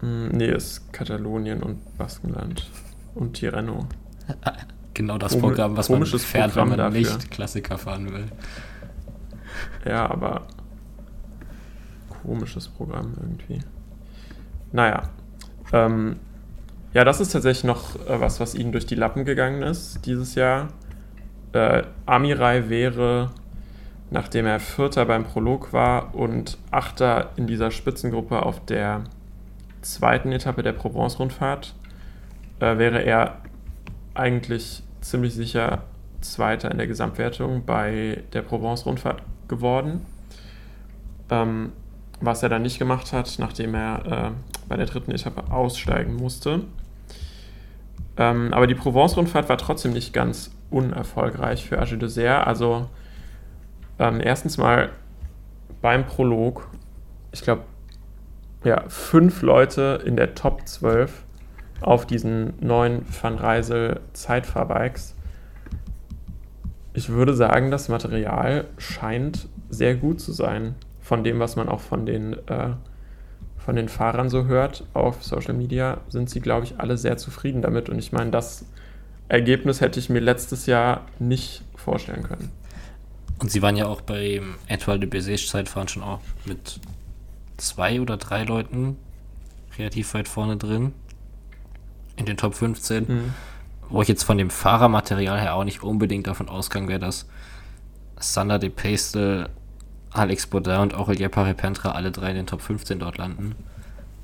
Hm, 0.00 0.28
nee, 0.28 0.50
ist 0.50 0.92
Katalonien 0.92 1.62
und 1.62 1.96
Baskenland. 1.96 2.68
Und 3.14 3.34
Tirreno. 3.34 3.86
genau 4.94 5.18
das 5.18 5.38
Programm, 5.38 5.76
was 5.76 5.88
man 5.88 6.04
fährt, 6.04 6.52
Programm 6.52 6.70
wenn 6.70 6.78
man 6.78 6.92
dafür. 6.92 7.16
nicht 7.16 7.30
Klassiker 7.30 7.78
fahren 7.78 8.12
will. 8.12 8.26
Ja, 9.84 10.10
aber 10.10 10.42
komisches 12.22 12.68
Programm 12.68 13.14
irgendwie. 13.20 13.60
Naja. 14.72 15.04
Ähm, 15.72 16.16
ja, 16.92 17.04
das 17.04 17.20
ist 17.20 17.32
tatsächlich 17.32 17.64
noch 17.64 17.96
äh, 18.06 18.20
was, 18.20 18.40
was 18.40 18.54
ihnen 18.54 18.72
durch 18.72 18.86
die 18.86 18.94
Lappen 18.94 19.24
gegangen 19.24 19.62
ist 19.62 20.04
dieses 20.04 20.34
Jahr. 20.34 20.68
Äh, 21.52 21.84
Amirai 22.06 22.68
wäre 22.68 23.30
nachdem 24.10 24.46
er 24.46 24.60
Vierter 24.60 25.04
beim 25.04 25.24
Prolog 25.24 25.72
war 25.72 26.14
und 26.14 26.58
Achter 26.70 27.30
in 27.36 27.46
dieser 27.46 27.70
Spitzengruppe 27.70 28.42
auf 28.42 28.64
der 28.64 29.04
zweiten 29.82 30.32
Etappe 30.32 30.62
der 30.62 30.72
Provence-Rundfahrt, 30.72 31.74
äh, 32.60 32.78
wäre 32.78 33.02
er 33.02 33.38
eigentlich 34.14 34.82
ziemlich 35.00 35.34
sicher 35.34 35.82
Zweiter 36.20 36.70
in 36.70 36.78
der 36.78 36.88
Gesamtwertung 36.88 37.64
bei 37.64 38.24
der 38.32 38.42
Provence-Rundfahrt 38.42 39.22
geworden. 39.48 40.06
Ähm, 41.30 41.72
was 42.20 42.42
er 42.42 42.48
dann 42.48 42.62
nicht 42.62 42.78
gemacht 42.78 43.12
hat, 43.12 43.36
nachdem 43.38 43.74
er 43.74 44.06
äh, 44.06 44.30
bei 44.68 44.76
der 44.76 44.86
dritten 44.86 45.12
Etappe 45.12 45.52
aussteigen 45.52 46.16
musste. 46.16 46.62
Ähm, 48.16 48.52
aber 48.52 48.66
die 48.66 48.74
Provence-Rundfahrt 48.74 49.48
war 49.48 49.58
trotzdem 49.58 49.92
nicht 49.92 50.12
ganz 50.12 50.50
unerfolgreich 50.70 51.66
für 51.66 51.80
Age 51.80 51.96
de 51.96 52.26
Also 52.28 52.88
ähm, 53.98 54.20
erstens 54.20 54.58
mal 54.58 54.90
beim 55.80 56.06
Prolog, 56.06 56.68
ich 57.32 57.42
glaube, 57.42 57.62
ja, 58.64 58.82
fünf 58.88 59.42
Leute 59.42 60.02
in 60.04 60.16
der 60.16 60.34
Top 60.34 60.66
12 60.66 61.24
auf 61.80 62.06
diesen 62.06 62.54
neuen 62.60 63.06
Van 63.22 63.36
Reisel 63.36 64.00
Zeitfahrbikes. 64.12 65.14
Ich 66.98 67.10
würde 67.10 67.32
sagen, 67.32 67.70
das 67.70 67.88
Material 67.88 68.64
scheint 68.76 69.46
sehr 69.70 69.94
gut 69.94 70.20
zu 70.20 70.32
sein. 70.32 70.74
Von 71.00 71.22
dem, 71.22 71.38
was 71.38 71.54
man 71.54 71.68
auch 71.68 71.78
von 71.78 72.06
den, 72.06 72.32
äh, 72.48 72.70
von 73.56 73.76
den 73.76 73.88
Fahrern 73.88 74.28
so 74.28 74.46
hört 74.46 74.84
auf 74.94 75.22
Social 75.22 75.54
Media, 75.54 76.00
sind 76.08 76.28
sie, 76.28 76.40
glaube 76.40 76.66
ich, 76.66 76.80
alle 76.80 76.98
sehr 76.98 77.16
zufrieden 77.16 77.62
damit. 77.62 77.88
Und 77.88 78.00
ich 78.00 78.10
meine, 78.10 78.32
das 78.32 78.64
Ergebnis 79.28 79.80
hätte 79.80 80.00
ich 80.00 80.10
mir 80.10 80.18
letztes 80.18 80.66
Jahr 80.66 81.02
nicht 81.20 81.62
vorstellen 81.76 82.24
können. 82.24 82.50
Und 83.38 83.52
sie 83.52 83.62
waren 83.62 83.76
ja 83.76 83.86
auch 83.86 84.00
beim 84.00 84.56
Etoile 84.66 84.98
de 84.98 85.08
Bézés 85.08 85.46
Zeitfahren 85.48 85.86
schon 85.86 86.02
auch 86.02 86.22
mit 86.46 86.80
zwei 87.58 88.00
oder 88.00 88.16
drei 88.16 88.42
Leuten 88.42 88.96
relativ 89.78 90.14
weit 90.14 90.26
vorne 90.26 90.56
drin. 90.56 90.92
In 92.16 92.26
den 92.26 92.36
Top 92.36 92.56
15. 92.56 93.04
Mhm. 93.06 93.34
Wo 93.90 94.02
ich 94.02 94.08
jetzt 94.08 94.24
von 94.24 94.38
dem 94.38 94.50
Fahrermaterial 94.50 95.40
her 95.40 95.54
auch 95.54 95.64
nicht 95.64 95.82
unbedingt 95.82 96.26
davon 96.26 96.48
ausgegangen 96.48 96.88
wäre, 96.88 96.98
dass 96.98 97.26
Sander 98.18 98.58
de 98.58 98.70
Paste, 98.70 99.50
Alex 100.10 100.46
Baudin 100.46 100.80
und 100.80 100.94
Aurelien 100.94 101.30
Paré-Pentra 101.30 101.92
alle 101.92 102.10
drei 102.10 102.30
in 102.30 102.36
den 102.36 102.46
Top 102.46 102.60
15 102.60 102.98
dort 102.98 103.18
landen. 103.18 103.54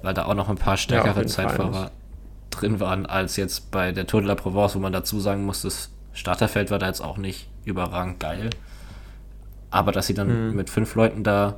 Weil 0.02 0.14
da 0.14 0.26
auch 0.26 0.34
noch 0.34 0.48
ein 0.48 0.56
paar 0.56 0.76
stärkere 0.76 1.22
ja, 1.22 1.26
Zeitfahrer 1.26 1.90
drin 2.50 2.80
waren 2.80 3.06
als 3.06 3.36
jetzt 3.36 3.70
bei 3.70 3.92
der 3.92 4.06
Tour 4.06 4.20
de 4.20 4.28
la 4.28 4.34
Provence, 4.34 4.74
wo 4.74 4.78
man 4.78 4.92
dazu 4.92 5.18
sagen 5.20 5.44
muss, 5.44 5.62
das 5.62 5.90
Starterfeld 6.12 6.70
war 6.70 6.78
da 6.78 6.86
jetzt 6.86 7.00
auch 7.00 7.16
nicht 7.16 7.48
überragend 7.64 8.20
geil. 8.20 8.50
Aber 9.70 9.92
dass 9.92 10.06
sie 10.06 10.14
dann 10.14 10.50
mhm. 10.50 10.56
mit 10.56 10.70
fünf 10.70 10.94
Leuten 10.94 11.24
da 11.24 11.56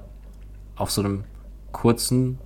auf 0.76 0.90
so 0.90 1.02
einem 1.02 1.24
kurzen 1.72 2.38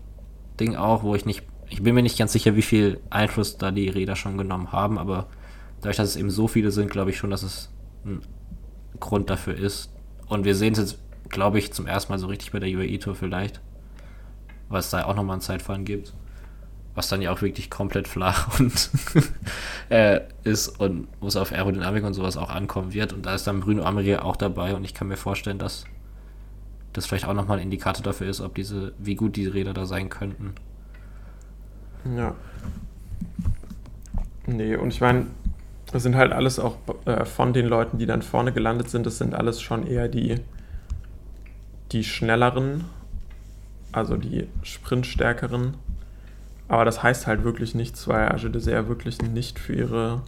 Ding 0.58 0.76
auch, 0.76 1.02
wo 1.02 1.14
ich 1.14 1.26
nicht, 1.26 1.42
ich 1.68 1.82
bin 1.82 1.94
mir 1.94 2.02
nicht 2.02 2.18
ganz 2.18 2.32
sicher, 2.32 2.56
wie 2.56 2.62
viel 2.62 3.00
Einfluss 3.10 3.56
da 3.56 3.70
die 3.70 3.88
Räder 3.88 4.16
schon 4.16 4.36
genommen 4.36 4.72
haben, 4.72 4.98
aber 4.98 5.28
dadurch, 5.80 5.96
dass 5.96 6.10
es 6.10 6.16
eben 6.16 6.30
so 6.30 6.48
viele 6.48 6.70
sind, 6.70 6.90
glaube 6.90 7.10
ich 7.10 7.18
schon, 7.18 7.30
dass 7.30 7.42
es 7.42 7.70
ein 8.04 8.22
Grund 8.98 9.30
dafür 9.30 9.54
ist. 9.54 9.90
Und 10.26 10.44
wir 10.44 10.54
sehen 10.54 10.72
es 10.72 10.78
jetzt, 10.78 10.98
glaube 11.28 11.58
ich, 11.58 11.72
zum 11.72 11.86
ersten 11.86 12.12
Mal 12.12 12.18
so 12.18 12.26
richtig 12.26 12.52
bei 12.52 12.60
der 12.60 12.68
UAE 12.68 12.98
Tour 12.98 13.14
vielleicht, 13.14 13.60
weil 14.68 14.80
es 14.80 14.90
da 14.90 15.04
auch 15.04 15.14
nochmal 15.14 15.38
ein 15.38 15.42
Zeitfahren 15.42 15.84
gibt 15.84 16.12
was 16.94 17.08
dann 17.08 17.22
ja 17.22 17.32
auch 17.32 17.40
wirklich 17.42 17.70
komplett 17.70 18.08
flach 18.08 18.48
und 18.60 18.90
äh, 19.88 20.20
ist 20.44 20.68
und 20.80 21.08
muss 21.20 21.36
auf 21.36 21.52
Aerodynamik 21.52 22.04
und 22.04 22.14
sowas 22.14 22.36
auch 22.36 22.50
ankommen 22.50 22.92
wird. 22.92 23.12
Und 23.12 23.26
da 23.26 23.34
ist 23.34 23.46
dann 23.46 23.60
Bruno 23.60 23.84
Amery 23.84 24.16
auch 24.16 24.36
dabei 24.36 24.74
und 24.74 24.84
ich 24.84 24.94
kann 24.94 25.08
mir 25.08 25.16
vorstellen, 25.16 25.58
dass 25.58 25.84
das 26.92 27.06
vielleicht 27.06 27.26
auch 27.26 27.34
nochmal 27.34 27.58
ein 27.58 27.64
Indikator 27.64 28.02
dafür 28.02 28.28
ist, 28.28 28.40
ob 28.40 28.54
diese, 28.54 28.92
wie 28.98 29.14
gut 29.14 29.36
diese 29.36 29.54
Räder 29.54 29.72
da 29.72 29.86
sein 29.86 30.08
könnten. 30.08 30.54
Ja. 32.16 32.34
Nee, 34.46 34.74
und 34.74 34.92
ich 34.92 35.00
meine, 35.00 35.26
das 35.92 36.02
sind 36.02 36.16
halt 36.16 36.32
alles 36.32 36.58
auch 36.58 36.76
äh, 37.04 37.24
von 37.24 37.52
den 37.52 37.66
Leuten, 37.66 37.98
die 37.98 38.06
dann 38.06 38.22
vorne 38.22 38.52
gelandet 38.52 38.90
sind, 38.90 39.06
das 39.06 39.18
sind 39.18 39.34
alles 39.34 39.60
schon 39.60 39.86
eher 39.86 40.08
die, 40.08 40.36
die 41.92 42.04
schnelleren, 42.04 42.84
also 43.92 44.16
die 44.16 44.46
sprintstärkeren 44.62 45.74
aber 46.70 46.84
das 46.84 47.02
heißt 47.02 47.26
halt 47.26 47.42
wirklich 47.42 47.74
nichts, 47.74 48.06
weil 48.06 48.28
Age 48.28 48.48
Dessert 48.48 48.86
wirklich 48.86 49.20
nicht 49.20 49.58
für 49.58 49.74
ihre 49.74 50.22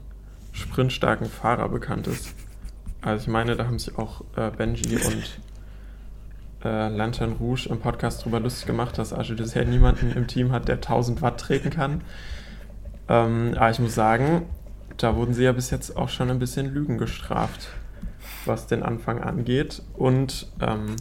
sprintstarken 0.50 1.28
Fahrer 1.28 1.68
bekannt 1.68 2.08
ist. 2.08 2.34
Also 3.00 3.22
ich 3.22 3.28
meine, 3.28 3.54
da 3.54 3.66
haben 3.66 3.78
sich 3.78 3.96
auch 3.96 4.22
äh, 4.36 4.50
Benji 4.50 4.96
und 4.96 5.38
äh, 6.64 6.88
Lantern 6.88 7.34
Rouge 7.34 7.68
im 7.68 7.78
Podcast 7.78 8.24
drüber 8.24 8.40
lustig 8.40 8.66
gemacht, 8.66 8.98
dass 8.98 9.12
Age 9.12 9.36
Dessert 9.36 9.68
niemanden 9.68 10.10
im 10.10 10.26
Team 10.26 10.50
hat, 10.50 10.66
der 10.66 10.76
1000 10.76 11.22
Watt 11.22 11.38
treten 11.38 11.70
kann. 11.70 12.00
Ähm, 13.08 13.52
aber 13.54 13.70
ich 13.70 13.78
muss 13.78 13.94
sagen, 13.94 14.42
da 14.96 15.16
wurden 15.16 15.34
sie 15.34 15.44
ja 15.44 15.52
bis 15.52 15.70
jetzt 15.70 15.96
auch 15.96 16.08
schon 16.08 16.30
ein 16.30 16.38
bisschen 16.38 16.72
Lügen 16.72 16.98
gestraft, 16.98 17.68
was 18.44 18.66
den 18.66 18.82
Anfang 18.82 19.20
angeht. 19.20 19.82
Und 19.94 20.48
ähm, 20.60 20.96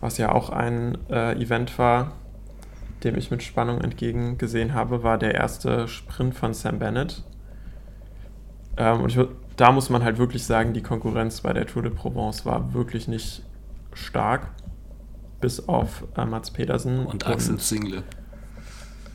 was 0.00 0.18
ja 0.18 0.32
auch 0.32 0.50
ein 0.50 0.98
äh, 1.10 1.40
Event 1.40 1.78
war, 1.78 2.12
dem 3.04 3.16
ich 3.16 3.30
mit 3.30 3.42
Spannung 3.42 3.80
entgegengesehen 3.80 4.74
habe, 4.74 5.02
war 5.02 5.18
der 5.18 5.34
erste 5.34 5.88
Sprint 5.88 6.34
von 6.34 6.54
Sam 6.54 6.78
Bennett. 6.78 7.22
Ähm, 8.76 9.00
und 9.00 9.16
ich, 9.16 9.26
da 9.56 9.72
muss 9.72 9.90
man 9.90 10.04
halt 10.04 10.18
wirklich 10.18 10.44
sagen, 10.44 10.72
die 10.72 10.82
Konkurrenz 10.82 11.40
bei 11.40 11.52
der 11.52 11.66
Tour 11.66 11.82
de 11.82 11.92
Provence 11.92 12.44
war 12.44 12.74
wirklich 12.74 13.08
nicht 13.08 13.42
stark. 13.92 14.48
Bis 15.40 15.68
auf 15.68 16.04
äh, 16.16 16.24
Mats 16.24 16.50
Pedersen. 16.50 17.06
Und 17.06 17.26
Axel 17.26 17.58
Zingle. 17.58 18.02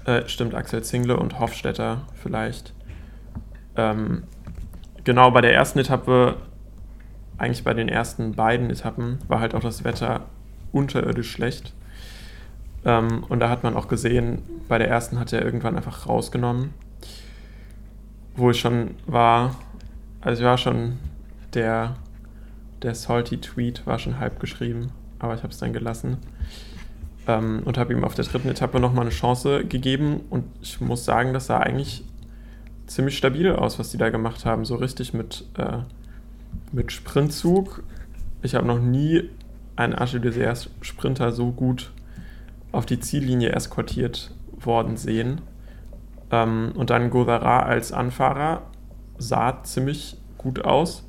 Äh, 0.06 0.28
stimmt, 0.28 0.54
Axel 0.54 0.84
Zingle 0.84 1.18
und 1.18 1.40
Hofstetter 1.40 2.08
vielleicht. 2.22 2.73
Ähm, 3.76 4.24
genau, 5.04 5.32
bei 5.32 5.42
der 5.42 5.54
ersten 5.54 5.80
Etappe, 5.80 6.38
eigentlich 7.38 7.64
bei 7.64 7.74
den 7.74 7.90
ersten 7.90 8.34
beiden 8.34 8.70
Etappen, 8.70 9.20
war 9.28 9.40
halt 9.40 9.56
auch 9.56 9.62
das 9.62 9.84
Wetter 9.84 10.26
unterirdisch 10.72 11.32
schlecht. 11.32 11.74
Ähm, 12.86 13.24
und 13.30 13.40
da 13.40 13.50
hat 13.50 13.64
man 13.64 13.76
auch 13.76 13.88
gesehen, 13.88 14.42
bei 14.68 14.78
der 14.78 14.90
ersten 14.90 15.20
hat 15.20 15.34
er 15.34 15.44
irgendwann 15.44 15.76
einfach 15.76 16.08
rausgenommen. 16.08 16.74
Wo 18.36 18.50
ich 18.50 18.60
schon 18.60 18.92
war, 19.06 19.56
also 20.22 20.42
ich 20.42 20.46
war 20.46 20.58
schon 20.58 20.98
der, 21.54 21.96
der 22.82 22.96
salty 22.96 23.38
Tweet 23.38 23.86
war 23.86 24.00
schon 24.00 24.20
halb 24.20 24.40
geschrieben, 24.40 24.92
aber 25.20 25.36
ich 25.36 25.44
habe 25.44 25.54
es 25.54 25.60
dann 25.60 25.74
gelassen. 25.74 26.18
Ähm, 27.28 27.62
und 27.64 27.78
habe 27.78 27.94
ihm 27.94 28.04
auf 28.04 28.16
der 28.16 28.26
dritten 28.26 28.50
Etappe 28.50 28.80
nochmal 28.80 29.06
eine 29.06 29.14
Chance 29.14 29.64
gegeben. 29.64 30.22
Und 30.30 30.46
ich 30.62 30.82
muss 30.82 31.06
sagen, 31.06 31.34
das 31.34 31.46
sah 31.46 31.60
eigentlich 31.60 32.04
ziemlich 32.88 33.18
stabil 33.18 33.52
aus, 33.52 33.80
was 33.80 33.92
die 33.92 33.98
da 33.98 34.10
gemacht 34.10 34.46
haben. 34.46 34.66
So 34.66 34.76
richtig 34.76 35.14
mit, 35.14 35.46
äh, 35.58 35.80
mit 36.72 36.92
Sprintzug. 36.92 37.84
Ich 38.42 38.56
habe 38.56 38.68
noch 38.68 38.80
nie 38.80 39.30
einen 39.76 39.94
Arche 39.94 40.20
Desert 40.20 40.70
Sprinter 40.82 41.32
so 41.32 41.52
gut 41.52 41.92
auf 42.72 42.86
die 42.86 43.00
Ziellinie 43.00 43.52
eskortiert 43.52 44.32
worden 44.58 44.98
sehen. 44.98 45.42
Ähm, 46.32 46.72
und 46.76 46.90
dann 46.90 47.10
Godara 47.10 47.62
als 47.62 47.92
Anfahrer 47.92 48.64
sah 49.18 49.64
ziemlich 49.64 50.18
gut 50.38 50.66
aus. 50.66 51.04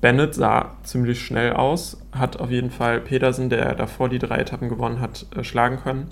Bennett 0.00 0.34
sah 0.34 0.76
ziemlich 0.82 1.22
schnell 1.22 1.52
aus, 1.52 2.00
hat 2.12 2.38
auf 2.40 2.50
jeden 2.50 2.70
Fall 2.70 3.00
Pedersen, 3.00 3.50
der 3.50 3.74
davor 3.74 4.08
die 4.08 4.18
drei 4.18 4.38
Etappen 4.38 4.70
gewonnen 4.70 5.00
hat, 5.00 5.26
äh, 5.36 5.44
schlagen 5.44 5.76
können. 5.76 6.10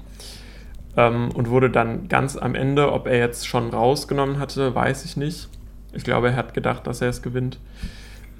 Ähm, 0.96 1.30
und 1.34 1.50
wurde 1.50 1.70
dann 1.70 2.08
ganz 2.08 2.36
am 2.36 2.54
Ende, 2.54 2.92
ob 2.92 3.06
er 3.06 3.18
jetzt 3.18 3.46
schon 3.46 3.70
rausgenommen 3.70 4.38
hatte, 4.38 4.74
weiß 4.74 5.04
ich 5.04 5.16
nicht. 5.16 5.48
Ich 5.92 6.04
glaube, 6.04 6.28
er 6.28 6.36
hat 6.36 6.54
gedacht, 6.54 6.86
dass 6.86 7.00
er 7.00 7.08
es 7.08 7.22
gewinnt. 7.22 7.58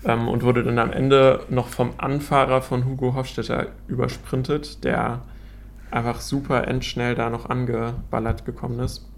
Ähm, 0.04 0.28
und 0.28 0.42
wurde 0.42 0.62
dann 0.62 0.78
am 0.78 0.92
Ende 0.92 1.40
noch 1.48 1.68
vom 1.68 1.92
Anfahrer 1.98 2.62
von 2.62 2.84
Hugo 2.84 3.14
Hofstetter 3.14 3.68
übersprintet, 3.88 4.84
der 4.84 5.22
einfach 5.90 6.20
super 6.20 6.68
endschnell 6.68 7.14
da 7.14 7.30
noch 7.30 7.48
angeballert 7.48 8.44
gekommen 8.44 8.78
ist. 8.80 9.08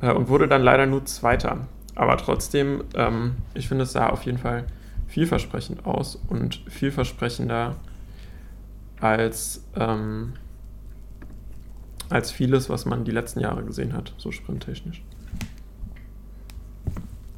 Äh, 0.00 0.12
und 0.12 0.28
wurde 0.28 0.48
dann 0.48 0.62
leider 0.62 0.86
nur 0.86 1.04
Zweiter. 1.04 1.66
Aber 1.94 2.16
trotzdem, 2.16 2.84
ähm, 2.94 3.36
ich 3.54 3.68
finde, 3.68 3.84
es 3.84 3.92
sah 3.92 4.08
auf 4.08 4.24
jeden 4.24 4.38
Fall 4.38 4.64
vielversprechend 5.06 5.84
aus 5.84 6.16
und 6.28 6.62
vielversprechender 6.68 7.76
als, 9.00 9.64
ähm, 9.76 10.32
als 12.12 12.30
vieles, 12.30 12.68
was 12.68 12.84
man 12.84 13.04
die 13.04 13.10
letzten 13.10 13.40
Jahre 13.40 13.64
gesehen 13.64 13.92
hat, 13.92 14.14
so 14.18 14.30
sprinttechnisch. 14.30 15.02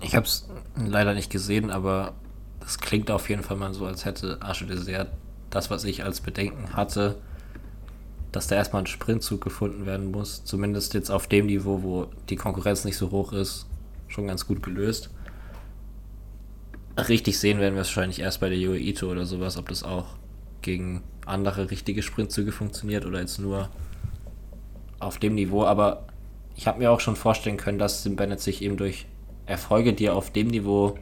Ich 0.03 0.15
habe 0.15 0.27
es 0.27 0.49
leider 0.77 1.15
nicht 1.15 1.31
gesehen, 1.31 1.71
aber 1.71 2.15
das 2.61 2.79
klingt 2.79 3.11
auf 3.11 3.29
jeden 3.29 3.43
Fall 3.43 3.57
mal 3.57 3.73
so, 3.75 3.87
als 3.87 4.05
hätte 4.05 4.39
Arche 4.41 4.67
Dessert 4.67 5.09
das, 5.51 5.71
was 5.71 5.85
ich 5.85 6.05
als 6.05 6.21
Bedenken 6.21 6.75
hatte, 6.75 7.17
dass 8.33 8.49
da 8.49 8.57
erstmal 8.57 8.83
ein 8.83 8.87
Sprintzug 8.87 9.41
gefunden 9.41 9.87
werden 9.87 10.11
muss. 10.11 10.45
Zumindest 10.45 10.95
jetzt 10.95 11.11
auf 11.11 11.29
dem 11.29 11.47
Niveau, 11.47 11.83
wo 11.83 12.07
die 12.29 12.37
Konkurrenz 12.37 12.85
nicht 12.85 12.97
so 12.97 13.11
hoch 13.11 13.33
ist, 13.33 13.67
schon 14.09 14.27
ganz 14.27 14.47
gut 14.47 14.63
gelöst. 14.63 15.11
Richtig 16.97 17.39
sehen 17.39 17.61
werden 17.61 17.75
wir 17.75 17.83
es 17.83 17.89
wahrscheinlich 17.89 18.21
erst 18.21 18.41
bei 18.41 18.49
der 18.49 18.95
Tour 18.95 19.13
oder 19.13 19.27
sowas, 19.27 19.57
ob 19.57 19.69
das 19.69 19.83
auch 19.83 20.17
gegen 20.63 21.03
andere 21.27 21.71
richtige 21.71 22.03
Sprintzüge 22.03 22.53
funktioniert 22.53 23.07
oder 23.07 23.21
jetzt 23.21 23.39
nur 23.39 23.69
auf 25.05 25.19
dem 25.19 25.35
Niveau. 25.35 25.65
Aber 25.65 26.05
ich 26.57 26.67
habe 26.67 26.79
mir 26.79 26.91
auch 26.91 27.01
schon 27.01 27.17
vorstellen 27.17 27.57
können, 27.57 27.79
dass 27.79 28.03
Sim 28.03 28.17
Bennett 28.17 28.41
sich 28.41 28.63
eben 28.63 28.77
durch 28.77 29.07
Erfolge, 29.47 29.93
die 29.93 30.07
er 30.07 30.17
auf 30.17 30.31
dem 30.31 30.49
Niveau 30.49 30.97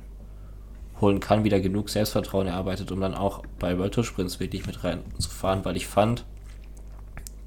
holen 1.01 1.21
kann, 1.21 1.45
wieder 1.45 1.61
genug 1.61 1.91
Selbstvertrauen 1.91 2.47
erarbeitet, 2.47 2.93
um 2.93 3.01
dann 3.01 3.15
auch 3.15 3.43
bei 3.59 3.79
World 3.79 3.95
Tour 3.95 4.05
Sprints 4.05 4.41
wirklich 4.41 4.67
mit 4.67 4.85
reinzufahren, 4.85 5.65
weil 5.65 5.77
ich 5.77 5.87
fand, 5.87 6.25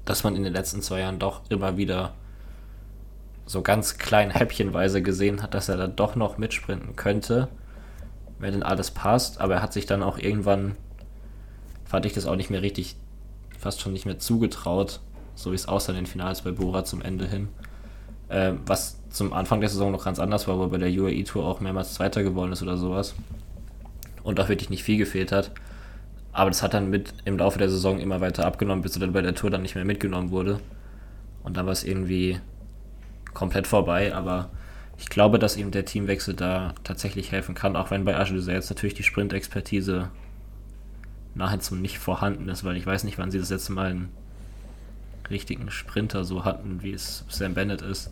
dass 0.04 0.24
man 0.24 0.36
in 0.36 0.44
den 0.44 0.52
letzten 0.52 0.82
zwei 0.82 1.00
Jahren 1.00 1.18
doch 1.18 1.40
immer 1.48 1.76
wieder 1.76 2.14
so 3.46 3.62
ganz 3.62 3.98
klein 3.98 4.30
häppchenweise 4.30 5.02
gesehen 5.02 5.42
hat, 5.42 5.54
dass 5.54 5.68
er 5.68 5.76
da 5.76 5.86
doch 5.86 6.16
noch 6.16 6.36
mitsprinten 6.36 6.96
könnte, 6.96 7.48
wenn 8.38 8.52
denn 8.52 8.62
alles 8.62 8.90
passt. 8.90 9.40
Aber 9.40 9.54
er 9.54 9.62
hat 9.62 9.72
sich 9.72 9.86
dann 9.86 10.02
auch 10.02 10.18
irgendwann, 10.18 10.76
fand 11.84 12.04
ich 12.06 12.12
das 12.12 12.26
auch 12.26 12.36
nicht 12.36 12.50
mehr 12.50 12.62
richtig, 12.62 12.96
fast 13.58 13.80
schon 13.80 13.92
nicht 13.92 14.04
mehr 14.04 14.18
zugetraut, 14.18 15.00
so 15.36 15.52
wie 15.52 15.54
es 15.54 15.68
aussah 15.68 15.92
in 15.92 15.96
den 15.96 16.06
Finals 16.06 16.42
bei 16.42 16.50
Bora 16.50 16.84
zum 16.84 17.02
Ende 17.02 17.26
hin. 17.26 17.48
Äh, 18.28 18.54
was 18.66 18.98
zum 19.10 19.32
Anfang 19.32 19.60
der 19.60 19.68
Saison 19.68 19.92
noch 19.92 20.04
ganz 20.04 20.18
anders 20.18 20.48
war, 20.48 20.58
wo 20.58 20.62
er 20.62 20.68
bei 20.70 20.78
der 20.78 20.90
UAE 20.90 21.22
Tour 21.22 21.44
auch 21.44 21.60
mehrmals 21.60 21.94
Zweiter 21.94 22.24
geworden 22.24 22.52
ist 22.52 22.62
oder 22.62 22.76
sowas. 22.76 23.14
Und 24.24 24.40
auch 24.40 24.48
wirklich 24.48 24.70
nicht 24.70 24.82
viel 24.82 24.98
gefehlt 24.98 25.30
hat. 25.30 25.52
Aber 26.32 26.50
das 26.50 26.62
hat 26.62 26.74
dann 26.74 26.90
mit 26.90 27.14
im 27.24 27.38
Laufe 27.38 27.58
der 27.58 27.70
Saison 27.70 27.98
immer 27.98 28.20
weiter 28.20 28.44
abgenommen, 28.44 28.82
bis 28.82 28.96
er 28.96 29.00
dann 29.00 29.12
bei 29.12 29.22
der 29.22 29.34
Tour 29.34 29.50
dann 29.50 29.62
nicht 29.62 29.76
mehr 29.76 29.84
mitgenommen 29.84 30.30
wurde. 30.30 30.58
Und 31.44 31.56
dann 31.56 31.66
war 31.66 31.72
es 31.72 31.84
irgendwie 31.84 32.40
komplett 33.32 33.66
vorbei. 33.66 34.14
Aber 34.14 34.50
ich 34.98 35.08
glaube, 35.08 35.38
dass 35.38 35.56
ihm 35.56 35.70
der 35.70 35.84
Teamwechsel 35.84 36.34
da 36.34 36.74
tatsächlich 36.82 37.30
helfen 37.30 37.54
kann, 37.54 37.76
auch 37.76 37.90
wenn 37.90 38.04
bei 38.04 38.16
Agile 38.16 38.40
jetzt 38.52 38.70
natürlich 38.70 38.94
die 38.94 39.02
Sprint-Expertise 39.02 40.10
nahezu 41.34 41.74
nicht 41.74 41.98
vorhanden 41.98 42.48
ist, 42.48 42.64
weil 42.64 42.76
ich 42.76 42.86
weiß 42.86 43.04
nicht, 43.04 43.18
wann 43.18 43.30
sie 43.30 43.38
das 43.38 43.50
letzte 43.50 43.72
Mal 43.72 43.90
einen 43.90 44.08
richtigen 45.30 45.70
Sprinter 45.70 46.24
so 46.24 46.44
hatten, 46.44 46.82
wie 46.82 46.92
es 46.92 47.24
Sam 47.28 47.54
Bennett 47.54 47.82
ist. 47.82 48.10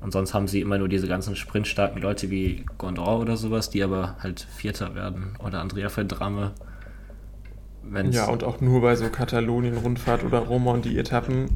Und 0.00 0.12
sonst 0.12 0.34
haben 0.34 0.48
sie 0.48 0.60
immer 0.60 0.76
nur 0.76 0.88
diese 0.88 1.08
ganzen 1.08 1.34
sprintstarken 1.34 2.02
Leute 2.02 2.30
wie 2.30 2.66
Gondor 2.76 3.20
oder 3.20 3.36
sowas, 3.36 3.70
die 3.70 3.82
aber 3.82 4.16
halt 4.20 4.40
Vierter 4.40 4.94
werden. 4.94 5.36
Oder 5.38 5.60
Andrea 5.60 5.88
Verdramme. 5.88 6.52
Wenn's 7.82 8.16
ja, 8.16 8.26
und 8.26 8.44
auch 8.44 8.60
nur 8.60 8.82
bei 8.82 8.96
so 8.96 9.08
Katalonien-Rundfahrt 9.08 10.24
oder 10.24 10.38
Roma 10.40 10.72
und 10.72 10.84
die 10.84 10.98
Etappen 10.98 11.48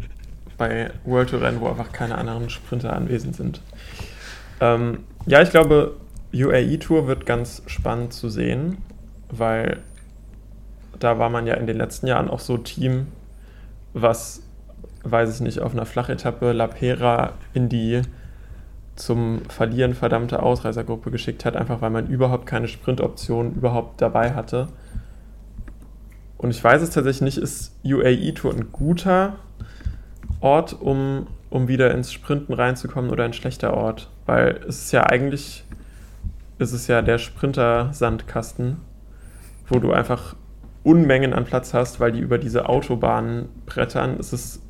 bei 0.57 0.91
World 1.05 1.31
Tour 1.31 1.43
Rennen, 1.43 1.61
wo 1.61 1.69
einfach 1.69 1.93
keine 1.93 2.17
anderen 2.17 2.51
Sprinter 2.51 2.95
anwesend 2.95 3.37
sind. 3.37 3.63
Ähm, 4.61 5.01
ja, 5.27 5.41
ich 5.43 5.51
glaube, 5.51 5.97
UAE 6.35 6.79
Tour 6.79 7.07
wird 7.07 7.27
ganz 7.27 7.63
spannend 7.67 8.13
zu 8.13 8.29
sehen, 8.29 8.79
weil 9.31 9.81
da 10.99 11.19
war 11.19 11.31
man 11.31 11.47
ja 11.47 11.55
in 11.55 11.67
den 11.67 11.77
letzten 11.77 12.07
Jahren 12.07 12.29
auch 12.29 12.41
so 12.41 12.59
Team, 12.59 13.07
was, 13.95 14.43
weiß 15.05 15.35
ich 15.35 15.41
nicht, 15.41 15.61
auf 15.61 15.73
einer 15.73 15.87
Flachetappe 15.87 16.53
La 16.53 16.67
Pera 16.67 17.33
in 17.55 17.69
die 17.69 18.03
zum 18.99 19.43
Verlieren 19.49 19.95
verdammte 19.95 20.43
Ausreißergruppe 20.43 21.11
geschickt 21.11 21.45
hat, 21.45 21.57
einfach 21.57 21.81
weil 21.81 21.91
man 21.91 22.09
überhaupt 22.09 22.47
keine 22.47 22.69
Sprintoption 22.69 23.55
überhaupt 23.55 24.01
dabei 24.01 24.35
hatte. 24.35 24.69
Und 26.37 26.51
ich 26.51 26.63
weiß 26.63 26.83
es 26.83 26.91
tatsächlich 26.91 27.23
nicht, 27.23 27.39
ist 27.39 27.75
UAE 27.85 28.33
Tour 28.33 28.53
ein 28.53 28.71
guter 28.73 29.37
Ort, 30.41 30.81
um, 30.81 31.27
um 31.51 31.69
wieder 31.69 31.93
ins 31.93 32.13
Sprinten 32.13 32.53
reinzukommen 32.53 33.11
oder 33.11 33.25
ein 33.25 33.33
schlechter 33.33 33.75
Ort? 33.75 34.09
Weil 34.27 34.61
es 34.69 34.85
ist 34.85 34.93
ja 34.93 35.05
eigentlich, 35.05 35.65
ist 36.59 36.73
es 36.73 36.87
ja 36.87 37.03
der 37.03 37.19
Sprinter-Sandkasten, 37.19 38.79
wo 39.69 39.79
du 39.79 39.93
einfach 39.93 40.37
Unmengen 40.85 41.35
an 41.35 41.45
Platz 41.45 41.75
hast, 41.75 41.99
weil 42.01 42.13
die 42.13 42.21
über 42.21 42.39
diese 42.39 42.69
Autobahnen 42.69 43.49
brettern. 43.67 44.17
Es 44.19 44.33
ist 44.33 44.63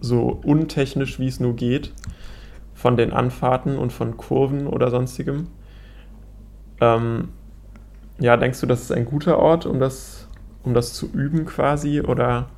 so 0.00 0.40
untechnisch, 0.44 1.18
wie 1.18 1.26
es 1.26 1.40
nur 1.40 1.54
geht, 1.54 1.92
von 2.74 2.96
den 2.96 3.12
Anfahrten 3.12 3.78
und 3.78 3.92
von 3.92 4.16
Kurven 4.16 4.66
oder 4.66 4.90
sonstigem. 4.90 5.48
Ähm, 6.80 7.28
ja, 8.18 8.36
denkst 8.36 8.60
du, 8.60 8.66
das 8.66 8.82
ist 8.82 8.92
ein 8.92 9.04
guter 9.04 9.38
Ort, 9.38 9.66
um 9.66 9.80
das, 9.80 10.28
um 10.62 10.74
das 10.74 10.94
zu 10.94 11.10
üben 11.10 11.44
quasi? 11.44 12.00
Oder, 12.00 12.48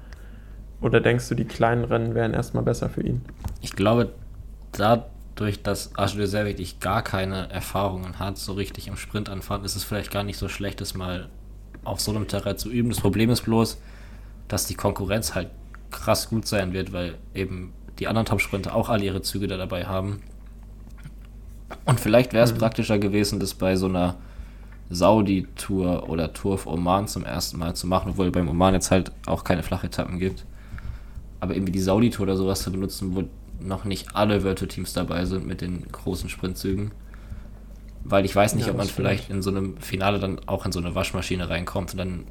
oder 0.80 1.00
denkst 1.00 1.28
du, 1.28 1.34
die 1.34 1.44
kleinen 1.44 1.84
Rennen 1.84 2.14
wären 2.14 2.34
erstmal 2.34 2.62
besser 2.62 2.88
für 2.88 3.02
ihn? 3.02 3.22
Ich 3.60 3.74
glaube, 3.74 4.12
dadurch, 4.72 5.62
dass 5.62 5.92
sehr 5.96 6.46
wirklich 6.46 6.80
gar 6.80 7.02
keine 7.02 7.50
Erfahrungen 7.50 8.18
hat, 8.18 8.38
so 8.38 8.52
richtig 8.52 8.88
im 8.88 8.96
Sprint 8.96 9.28
anfahren, 9.28 9.64
ist 9.64 9.76
es 9.76 9.84
vielleicht 9.84 10.10
gar 10.10 10.24
nicht 10.24 10.38
so 10.38 10.48
schlecht, 10.48 10.80
das 10.80 10.94
mal 10.94 11.28
auf 11.84 12.00
so 12.00 12.12
einem 12.12 12.28
Terrain 12.28 12.58
zu 12.58 12.70
üben. 12.70 12.90
Das 12.90 13.00
Problem 13.00 13.30
ist 13.30 13.42
bloß, 13.42 13.80
dass 14.48 14.66
die 14.66 14.74
Konkurrenz 14.74 15.34
halt 15.34 15.48
krass 15.92 16.28
gut 16.28 16.46
sein 16.46 16.72
wird, 16.72 16.92
weil 16.92 17.14
eben 17.34 17.72
die 17.98 18.08
anderen 18.08 18.26
Top-Sprinter 18.26 18.74
auch 18.74 18.88
alle 18.88 19.04
ihre 19.04 19.22
Züge 19.22 19.46
da 19.46 19.56
dabei 19.56 19.84
haben. 19.84 20.22
Und 21.84 22.00
vielleicht 22.00 22.32
wäre 22.32 22.44
es 22.44 22.52
mhm. 22.52 22.58
praktischer 22.58 22.98
gewesen, 22.98 23.38
das 23.40 23.54
bei 23.54 23.76
so 23.76 23.86
einer 23.86 24.16
Saudi-Tour 24.90 26.08
oder 26.08 26.32
Tour 26.32 26.54
of 26.54 26.66
Oman 26.66 27.08
zum 27.08 27.24
ersten 27.24 27.58
Mal 27.58 27.74
zu 27.74 27.86
machen, 27.86 28.10
obwohl 28.10 28.30
beim 28.30 28.48
Oman 28.48 28.74
jetzt 28.74 28.90
halt 28.90 29.12
auch 29.26 29.44
keine 29.44 29.62
Flachetappen 29.62 30.18
gibt. 30.18 30.44
Aber 31.40 31.54
irgendwie 31.54 31.72
die 31.72 31.80
Saudi-Tour 31.80 32.24
oder 32.24 32.36
sowas 32.36 32.62
zu 32.62 32.70
benutzen, 32.70 33.14
wo 33.14 33.24
noch 33.60 33.84
nicht 33.84 34.14
alle 34.14 34.42
Virtual 34.42 34.68
Teams 34.68 34.92
dabei 34.92 35.24
sind 35.24 35.46
mit 35.46 35.60
den 35.60 35.90
großen 35.90 36.28
Sprintzügen. 36.28 36.92
Weil 38.04 38.24
ich 38.24 38.34
weiß 38.34 38.54
nicht, 38.54 38.66
ja, 38.66 38.72
ob 38.72 38.78
man 38.78 38.88
vielleicht 38.88 39.30
in 39.30 39.42
so 39.42 39.50
einem 39.50 39.76
Finale 39.78 40.18
dann 40.18 40.40
auch 40.46 40.66
in 40.66 40.72
so 40.72 40.80
eine 40.80 40.94
Waschmaschine 40.94 41.48
reinkommt 41.48 41.92
und 41.92 41.98
dann 41.98 42.24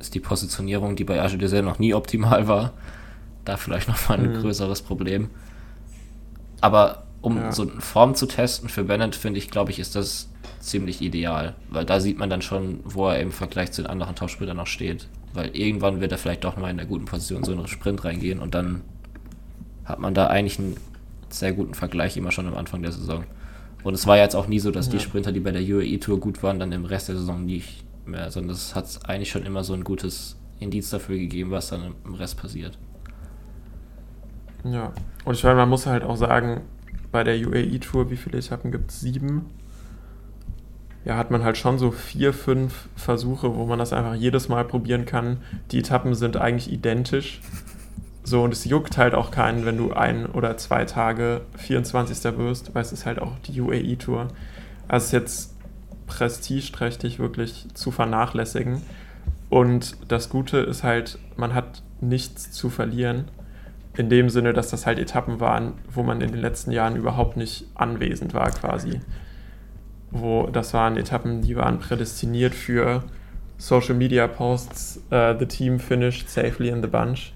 ist 0.00 0.14
die 0.14 0.20
Positionierung, 0.20 0.96
die 0.96 1.04
bei 1.04 1.20
Arche 1.20 1.62
noch 1.62 1.78
nie 1.78 1.94
optimal 1.94 2.48
war, 2.48 2.72
da 3.44 3.56
vielleicht 3.56 3.88
noch 3.88 4.08
mal 4.08 4.18
ein 4.18 4.32
mhm. 4.32 4.40
größeres 4.40 4.82
Problem. 4.82 5.30
Aber 6.60 7.04
um 7.20 7.36
ja. 7.36 7.52
so 7.52 7.62
eine 7.62 7.80
Form 7.80 8.14
zu 8.14 8.26
testen 8.26 8.68
für 8.68 8.84
Bennett, 8.84 9.14
finde 9.14 9.38
ich, 9.38 9.50
glaube 9.50 9.70
ich, 9.70 9.78
ist 9.78 9.94
das 9.96 10.28
ziemlich 10.60 11.00
ideal. 11.00 11.54
Weil 11.70 11.84
da 11.84 12.00
sieht 12.00 12.18
man 12.18 12.30
dann 12.30 12.42
schon, 12.42 12.80
wo 12.84 13.08
er 13.08 13.20
im 13.20 13.32
Vergleich 13.32 13.72
zu 13.72 13.82
den 13.82 13.90
anderen 13.90 14.14
Tauschspielern 14.14 14.56
noch 14.56 14.66
steht. 14.66 15.08
Weil 15.32 15.56
irgendwann 15.56 16.00
wird 16.00 16.12
er 16.12 16.18
vielleicht 16.18 16.44
doch 16.44 16.56
mal 16.56 16.70
in 16.70 16.76
der 16.76 16.86
guten 16.86 17.04
Position 17.04 17.44
so 17.44 17.52
in 17.52 17.58
einen 17.58 17.68
Sprint 17.68 18.04
reingehen 18.04 18.38
und 18.38 18.54
dann 18.54 18.82
hat 19.84 19.98
man 19.98 20.14
da 20.14 20.26
eigentlich 20.26 20.58
einen 20.58 20.76
sehr 21.30 21.52
guten 21.52 21.74
Vergleich 21.74 22.16
immer 22.16 22.30
schon 22.30 22.46
am 22.46 22.54
Anfang 22.54 22.82
der 22.82 22.92
Saison. 22.92 23.24
Und 23.82 23.94
es 23.94 24.06
war 24.06 24.16
ja 24.16 24.24
jetzt 24.24 24.36
auch 24.36 24.46
nie 24.46 24.60
so, 24.60 24.70
dass 24.70 24.86
ja. 24.86 24.92
die 24.92 25.00
Sprinter, 25.00 25.32
die 25.32 25.40
bei 25.40 25.50
der 25.50 25.62
UAE 25.62 25.98
Tour 25.98 26.20
gut 26.20 26.42
waren, 26.42 26.58
dann 26.58 26.70
im 26.70 26.84
Rest 26.84 27.08
der 27.08 27.16
Saison 27.16 27.44
nicht 27.44 27.84
mehr, 28.06 28.30
sondern 28.30 28.54
es 28.54 28.74
hat 28.74 29.00
eigentlich 29.08 29.30
schon 29.30 29.44
immer 29.44 29.64
so 29.64 29.74
ein 29.74 29.84
gutes 29.84 30.36
Indiz 30.60 30.90
dafür 30.90 31.16
gegeben, 31.18 31.50
was 31.50 31.68
dann 31.68 31.94
im 32.04 32.14
Rest 32.14 32.36
passiert. 32.36 32.78
Ja, 34.64 34.92
und 35.24 35.34
ich 35.34 35.44
meine, 35.44 35.56
man 35.56 35.68
muss 35.68 35.86
halt 35.86 36.04
auch 36.04 36.16
sagen, 36.16 36.62
bei 37.10 37.24
der 37.24 37.36
UAE 37.36 37.78
Tour, 37.78 38.10
wie 38.10 38.16
viele 38.16 38.38
Etappen 38.38 38.72
gibt 38.72 38.90
es? 38.90 39.00
Sieben. 39.00 39.46
Ja, 41.04 41.16
hat 41.16 41.30
man 41.30 41.42
halt 41.42 41.58
schon 41.58 41.78
so 41.78 41.90
vier, 41.90 42.32
fünf 42.32 42.88
Versuche, 42.96 43.56
wo 43.56 43.66
man 43.66 43.78
das 43.78 43.92
einfach 43.92 44.14
jedes 44.14 44.48
Mal 44.48 44.64
probieren 44.64 45.04
kann. 45.04 45.38
Die 45.72 45.80
Etappen 45.80 46.14
sind 46.14 46.36
eigentlich 46.36 46.72
identisch. 46.72 47.40
So, 48.24 48.42
und 48.42 48.52
es 48.52 48.64
juckt 48.64 48.98
halt 48.98 49.14
auch 49.14 49.32
keinen, 49.32 49.66
wenn 49.66 49.76
du 49.76 49.92
ein 49.92 50.26
oder 50.26 50.56
zwei 50.56 50.84
Tage 50.84 51.40
24. 51.56 52.38
wirst, 52.38 52.72
weil 52.74 52.82
es 52.82 52.92
ist 52.92 53.04
halt 53.04 53.20
auch 53.20 53.36
die 53.40 53.60
UAE-Tour. 53.60 54.28
Also 54.86 55.04
es 55.04 55.04
ist 55.06 55.12
jetzt 55.12 55.54
prestigeträchtig 56.06 57.18
wirklich 57.18 57.66
zu 57.74 57.90
vernachlässigen. 57.90 58.82
Und 59.50 59.96
das 60.08 60.28
Gute 60.28 60.58
ist 60.58 60.84
halt, 60.84 61.18
man 61.36 61.52
hat 61.52 61.82
nichts 62.00 62.52
zu 62.52 62.70
verlieren. 62.70 63.24
In 63.96 64.08
dem 64.08 64.30
Sinne, 64.30 64.52
dass 64.52 64.70
das 64.70 64.86
halt 64.86 64.98
Etappen 64.98 65.40
waren, 65.40 65.74
wo 65.90 66.02
man 66.02 66.20
in 66.20 66.32
den 66.32 66.40
letzten 66.40 66.72
Jahren 66.72 66.96
überhaupt 66.96 67.36
nicht 67.36 67.66
anwesend 67.74 68.32
war, 68.32 68.50
quasi. 68.50 69.00
Wo 70.10 70.46
das 70.46 70.72
waren 70.72 70.96
Etappen, 70.96 71.42
die 71.42 71.56
waren 71.56 71.78
prädestiniert 71.78 72.54
für 72.54 73.04
Social 73.58 73.94
Media 73.94 74.26
Posts, 74.26 75.02
uh, 75.12 75.34
the 75.38 75.46
team 75.46 75.78
finished 75.78 76.28
safely 76.28 76.68
in 76.68 76.82
the 76.82 76.88
bunch 76.88 77.32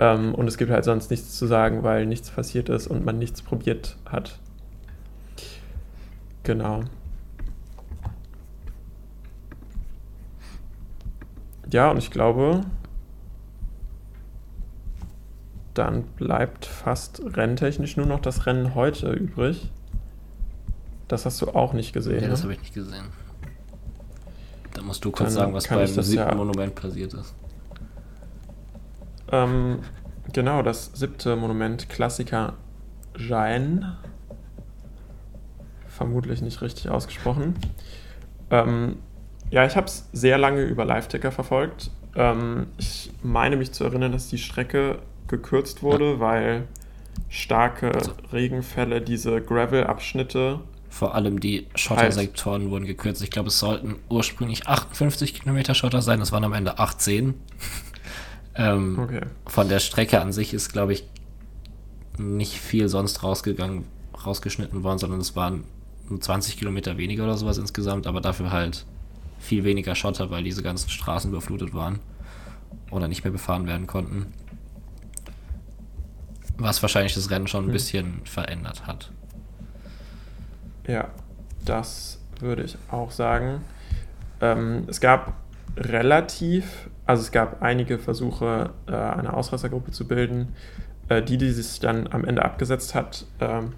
ähm, 0.00 0.34
und 0.34 0.46
es 0.46 0.58
gibt 0.58 0.70
halt 0.70 0.84
sonst 0.84 1.10
nichts 1.10 1.36
zu 1.36 1.46
sagen, 1.46 1.82
weil 1.82 2.06
nichts 2.06 2.30
passiert 2.30 2.68
ist 2.68 2.86
und 2.86 3.04
man 3.04 3.18
nichts 3.18 3.42
probiert 3.42 3.96
hat. 4.06 4.38
Genau. 6.44 6.82
Ja, 11.70 11.90
und 11.90 11.98
ich 11.98 12.10
glaube, 12.10 12.62
dann 15.78 16.02
bleibt 16.02 16.66
fast 16.66 17.22
renntechnisch 17.24 17.96
nur 17.96 18.06
noch 18.06 18.20
das 18.20 18.46
Rennen 18.46 18.74
heute 18.74 19.12
übrig. 19.12 19.70
Das 21.06 21.24
hast 21.24 21.40
du 21.40 21.48
auch 21.48 21.72
nicht 21.72 21.92
gesehen. 21.92 22.28
Das 22.28 22.40
ne? 22.40 22.44
habe 22.44 22.52
ich 22.54 22.60
nicht 22.60 22.74
gesehen. 22.74 23.06
Da 24.74 24.82
musst 24.82 25.04
du 25.04 25.10
kurz 25.10 25.30
dann 25.30 25.52
sagen, 25.52 25.54
was 25.54 25.68
beim 25.68 25.86
siebten 25.86 26.28
ja 26.28 26.34
Monument 26.34 26.74
passiert 26.74 27.14
ist. 27.14 27.34
Ähm, 29.30 29.78
genau, 30.32 30.62
das 30.62 30.90
siebte 30.94 31.36
Monument, 31.36 31.88
Klassiker 31.88 32.54
Jain. 33.16 33.84
Vermutlich 35.86 36.42
nicht 36.42 36.60
richtig 36.60 36.88
ausgesprochen. 36.90 37.54
Ähm, 38.50 38.96
ja, 39.50 39.64
ich 39.64 39.76
habe 39.76 39.86
es 39.86 40.08
sehr 40.12 40.38
lange 40.38 40.62
über 40.62 40.84
Live-Ticker 40.84 41.32
verfolgt. 41.32 41.90
Ähm, 42.14 42.66
ich 42.78 43.10
meine 43.22 43.56
mich 43.56 43.72
zu 43.72 43.84
erinnern, 43.84 44.12
dass 44.12 44.28
die 44.28 44.38
Strecke 44.38 44.98
gekürzt 45.28 45.82
wurde, 45.82 46.12
ja. 46.12 46.20
weil 46.20 46.68
starke 47.28 47.94
also, 47.94 48.12
Regenfälle 48.32 49.00
diese 49.00 49.40
Gravel-Abschnitte. 49.40 50.60
Vor 50.88 51.14
allem 51.14 51.40
die 51.40 51.66
Schottersektoren 51.74 52.62
halt. 52.62 52.70
wurden 52.70 52.86
gekürzt. 52.86 53.22
Ich 53.22 53.30
glaube, 53.30 53.48
es 53.48 53.58
sollten 53.58 53.96
ursprünglich 54.08 54.66
58 54.66 55.34
Kilometer 55.34 55.74
Schotter 55.74 56.02
sein, 56.02 56.20
das 56.20 56.32
waren 56.32 56.44
am 56.44 56.52
Ende 56.52 56.78
18. 56.78 57.34
Ähm, 58.60 58.98
okay. 58.98 59.20
Von 59.46 59.68
der 59.68 59.78
Strecke 59.78 60.20
an 60.20 60.32
sich 60.32 60.52
ist, 60.52 60.72
glaube 60.72 60.92
ich, 60.92 61.04
nicht 62.18 62.58
viel 62.58 62.88
sonst 62.88 63.22
rausgegangen, 63.22 63.84
rausgeschnitten 64.26 64.82
worden, 64.82 64.98
sondern 64.98 65.20
es 65.20 65.36
waren 65.36 65.62
20 66.18 66.58
Kilometer 66.58 66.98
weniger 66.98 67.22
oder 67.22 67.36
sowas 67.36 67.58
insgesamt, 67.58 68.08
aber 68.08 68.20
dafür 68.20 68.50
halt 68.50 68.84
viel 69.38 69.62
weniger 69.62 69.94
Schotter, 69.94 70.30
weil 70.30 70.42
diese 70.42 70.64
ganzen 70.64 70.90
Straßen 70.90 71.30
überflutet 71.30 71.72
waren 71.72 72.00
oder 72.90 73.06
nicht 73.06 73.22
mehr 73.22 73.32
befahren 73.32 73.68
werden 73.68 73.86
konnten. 73.86 74.26
Was 76.58 76.82
wahrscheinlich 76.82 77.14
das 77.14 77.30
Rennen 77.30 77.46
schon 77.46 77.64
ein 77.64 77.66
hm. 77.66 77.72
bisschen 77.72 78.20
verändert 78.24 78.86
hat. 78.86 79.10
Ja, 80.86 81.08
das 81.64 82.20
würde 82.40 82.62
ich 82.62 82.76
auch 82.90 83.10
sagen. 83.10 83.62
Ähm, 84.40 84.84
es 84.88 85.00
gab 85.00 85.34
relativ 85.76 86.88
also 87.08 87.22
es 87.22 87.32
gab 87.32 87.62
einige 87.62 87.98
Versuche, 87.98 88.68
äh, 88.86 88.92
eine 88.92 89.32
Ausreißergruppe 89.32 89.92
zu 89.92 90.06
bilden. 90.06 90.54
Äh, 91.08 91.22
die, 91.22 91.38
die 91.38 91.50
sich 91.50 91.80
dann 91.80 92.06
am 92.06 92.22
Ende 92.26 92.44
abgesetzt 92.44 92.94
hat, 92.94 93.24
ähm, 93.40 93.72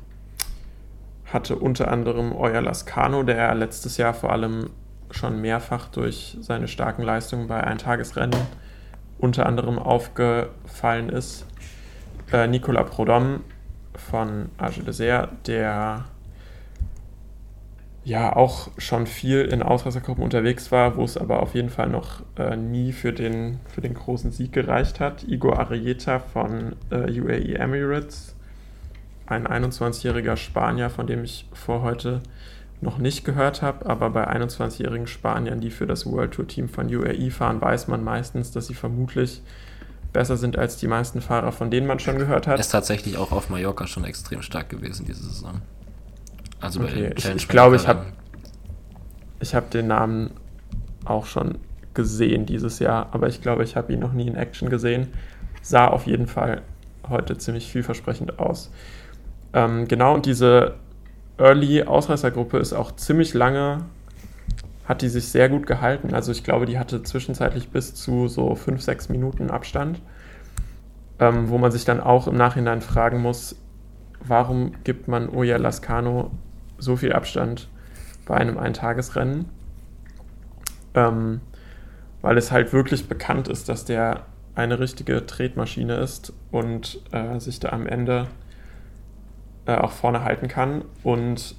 hatte 1.26 1.54
unter 1.54 1.92
anderem 1.92 2.32
Euer 2.32 2.60
Lascano, 2.60 3.22
der 3.22 3.54
letztes 3.54 3.98
Jahr 3.98 4.14
vor 4.14 4.32
allem 4.32 4.70
schon 5.12 5.40
mehrfach 5.40 5.86
durch 5.90 6.38
seine 6.40 6.66
starken 6.66 7.02
Leistungen 7.02 7.46
bei 7.46 7.62
Eintagesrennen 7.62 8.40
unter 9.18 9.46
anderem 9.46 9.78
aufgefallen 9.78 11.08
ist. 11.08 11.46
Äh, 12.32 12.46
Nicolas 12.46 12.88
Prodom 12.90 13.40
von 13.94 14.50
Age 14.56 14.84
Desert, 14.84 15.48
der 15.48 16.04
ja 18.04 18.34
auch 18.34 18.70
schon 18.78 19.06
viel 19.06 19.40
in 19.40 19.62
Ausreißergruppen 19.62 20.22
unterwegs 20.22 20.72
war, 20.72 20.96
wo 20.96 21.04
es 21.04 21.16
aber 21.16 21.42
auf 21.42 21.54
jeden 21.54 21.70
Fall 21.70 21.88
noch 21.88 22.22
äh, 22.38 22.56
nie 22.56 22.92
für 22.92 23.12
den, 23.12 23.60
für 23.68 23.80
den 23.80 23.94
großen 23.94 24.30
Sieg 24.30 24.52
gereicht 24.52 25.00
hat. 25.00 25.24
Igor 25.24 25.58
Arrieta 25.58 26.20
von 26.20 26.76
äh, 26.90 27.20
UAE 27.20 27.56
Emirates, 27.56 28.34
ein 29.26 29.46
21-jähriger 29.46 30.36
Spanier, 30.36 30.88
von 30.88 31.06
dem 31.06 31.24
ich 31.24 31.46
vor 31.52 31.82
heute 31.82 32.20
noch 32.80 32.98
nicht 32.98 33.24
gehört 33.24 33.60
habe, 33.60 33.86
aber 33.86 34.10
bei 34.10 34.26
21-jährigen 34.26 35.06
Spaniern, 35.06 35.60
die 35.60 35.70
für 35.70 35.86
das 35.86 36.06
World 36.06 36.32
Tour 36.32 36.46
Team 36.46 36.68
von 36.68 36.86
UAE 36.86 37.30
fahren, 37.30 37.60
weiß 37.60 37.88
man 37.88 38.02
meistens, 38.02 38.52
dass 38.52 38.68
sie 38.68 38.74
vermutlich 38.74 39.42
besser 40.12 40.36
sind 40.36 40.58
als 40.58 40.76
die 40.76 40.88
meisten 40.88 41.20
Fahrer, 41.20 41.52
von 41.52 41.70
denen 41.70 41.86
man 41.86 41.98
schon 41.98 42.18
gehört 42.18 42.46
hat. 42.46 42.56
Er 42.56 42.60
ist 42.60 42.70
tatsächlich 42.70 43.16
auch 43.16 43.32
auf 43.32 43.48
Mallorca 43.48 43.86
schon 43.86 44.04
extrem 44.04 44.42
stark 44.42 44.68
gewesen 44.68 45.06
diese 45.06 45.22
Saison. 45.22 45.60
Also 46.60 46.80
okay. 46.80 47.12
ich, 47.16 47.28
ich 47.28 47.48
glaube, 47.48 47.76
ich 47.76 47.88
habe 47.88 48.06
ich 49.40 49.54
hab 49.54 49.70
den 49.70 49.86
Namen 49.86 50.30
auch 51.04 51.26
schon 51.26 51.58
gesehen 51.94 52.46
dieses 52.46 52.78
Jahr, 52.78 53.08
aber 53.12 53.28
ich 53.28 53.40
glaube, 53.40 53.64
ich 53.64 53.76
habe 53.76 53.92
ihn 53.92 54.00
noch 54.00 54.12
nie 54.12 54.26
in 54.26 54.36
Action 54.36 54.68
gesehen. 54.68 55.08
Sah 55.62 55.88
auf 55.88 56.06
jeden 56.06 56.26
Fall 56.26 56.62
heute 57.08 57.36
ziemlich 57.38 57.70
vielversprechend 57.70 58.38
aus. 58.38 58.70
Ähm, 59.52 59.88
genau, 59.88 60.14
und 60.14 60.26
diese 60.26 60.76
Early-Ausreißergruppe 61.38 62.58
ist 62.58 62.72
auch 62.72 62.92
ziemlich 62.92 63.34
lange, 63.34 63.84
hat 64.90 65.02
die 65.02 65.08
sich 65.08 65.28
sehr 65.28 65.48
gut 65.48 65.68
gehalten. 65.68 66.14
Also 66.14 66.32
ich 66.32 66.42
glaube, 66.42 66.66
die 66.66 66.76
hatte 66.76 67.04
zwischenzeitlich 67.04 67.68
bis 67.68 67.94
zu 67.94 68.26
so 68.26 68.56
5, 68.56 68.82
6 68.82 69.08
Minuten 69.08 69.48
Abstand, 69.48 70.02
ähm, 71.20 71.48
wo 71.48 71.58
man 71.58 71.70
sich 71.70 71.84
dann 71.84 72.00
auch 72.00 72.26
im 72.26 72.36
Nachhinein 72.36 72.80
fragen 72.80 73.22
muss, 73.22 73.54
warum 74.26 74.72
gibt 74.82 75.06
man 75.06 75.28
Oya 75.28 75.58
Lascano 75.58 76.32
so 76.76 76.96
viel 76.96 77.12
Abstand 77.12 77.68
bei 78.26 78.34
einem 78.34 78.58
Eintagesrennen. 78.58 79.44
Ähm, 80.94 81.40
weil 82.20 82.36
es 82.36 82.50
halt 82.50 82.72
wirklich 82.72 83.08
bekannt 83.08 83.46
ist, 83.46 83.68
dass 83.68 83.84
der 83.84 84.26
eine 84.56 84.80
richtige 84.80 85.24
Tretmaschine 85.24 85.98
ist 85.98 86.32
und 86.50 87.00
äh, 87.12 87.38
sich 87.38 87.60
da 87.60 87.68
am 87.68 87.86
Ende 87.86 88.26
äh, 89.66 89.76
auch 89.76 89.92
vorne 89.92 90.24
halten 90.24 90.48
kann. 90.48 90.84
Und 91.04 91.54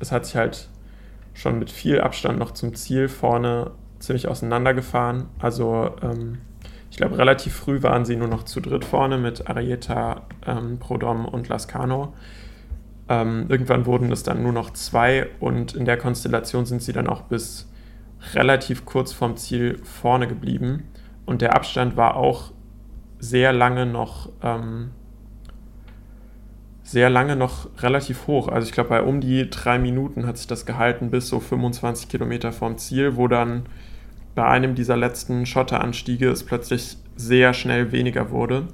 es 0.00 0.10
hat 0.10 0.24
sich 0.24 0.36
halt 0.36 0.70
schon 1.34 1.58
mit 1.58 1.70
viel 1.70 2.00
Abstand 2.00 2.38
noch 2.38 2.52
zum 2.52 2.74
Ziel 2.74 3.08
vorne 3.08 3.72
ziemlich 3.98 4.28
auseinandergefahren. 4.28 5.26
Also 5.38 5.90
ähm, 6.02 6.38
ich 6.90 6.96
glaube, 6.96 7.16
relativ 7.16 7.54
früh 7.54 7.82
waren 7.82 8.04
sie 8.04 8.16
nur 8.16 8.28
noch 8.28 8.42
zu 8.42 8.60
dritt 8.60 8.84
vorne 8.84 9.16
mit 9.16 9.48
Arieta, 9.48 10.26
ähm, 10.46 10.78
Prodom 10.78 11.24
und 11.24 11.48
Lascano. 11.48 12.12
Ähm, 13.08 13.46
irgendwann 13.48 13.86
wurden 13.86 14.12
es 14.12 14.22
dann 14.22 14.42
nur 14.42 14.52
noch 14.52 14.70
zwei 14.70 15.28
und 15.40 15.74
in 15.74 15.84
der 15.84 15.96
Konstellation 15.96 16.66
sind 16.66 16.82
sie 16.82 16.92
dann 16.92 17.08
auch 17.08 17.22
bis 17.22 17.68
relativ 18.34 18.84
kurz 18.84 19.12
vorm 19.12 19.36
Ziel 19.36 19.78
vorne 19.84 20.28
geblieben. 20.28 20.84
Und 21.24 21.40
der 21.40 21.54
Abstand 21.54 21.96
war 21.96 22.16
auch 22.16 22.52
sehr 23.18 23.52
lange 23.52 23.86
noch 23.86 24.28
ähm, 24.42 24.90
sehr 26.92 27.08
lange 27.08 27.36
noch 27.36 27.70
relativ 27.78 28.26
hoch. 28.26 28.48
Also 28.48 28.66
ich 28.66 28.72
glaube, 28.72 28.90
bei 28.90 29.02
um 29.02 29.22
die 29.22 29.48
drei 29.48 29.78
Minuten 29.78 30.26
hat 30.26 30.36
sich 30.36 30.46
das 30.46 30.66
gehalten 30.66 31.10
bis 31.10 31.26
so 31.26 31.40
25 31.40 32.08
Kilometer 32.10 32.52
vorm 32.52 32.76
Ziel, 32.76 33.16
wo 33.16 33.28
dann 33.28 33.64
bei 34.34 34.46
einem 34.46 34.74
dieser 34.74 34.96
letzten 34.96 35.46
Schotteranstiege 35.46 36.28
es 36.28 36.44
plötzlich 36.44 36.98
sehr 37.16 37.54
schnell 37.54 37.92
weniger 37.92 38.30
wurde 38.30 38.68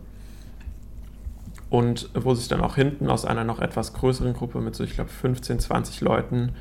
und 1.71 2.11
wo 2.13 2.35
sich 2.35 2.49
dann 2.49 2.61
auch 2.61 2.75
hinten 2.75 3.09
aus 3.09 3.25
einer 3.25 3.45
noch 3.45 3.61
etwas 3.61 3.95
größeren 3.95 4.33
Gruppe 4.33 4.61
mit 4.61 4.75
so, 4.75 4.83
ich 4.83 4.95
glaube, 4.95 5.11
15, 5.11 5.61
20 5.61 6.01
Leuten 6.01 6.53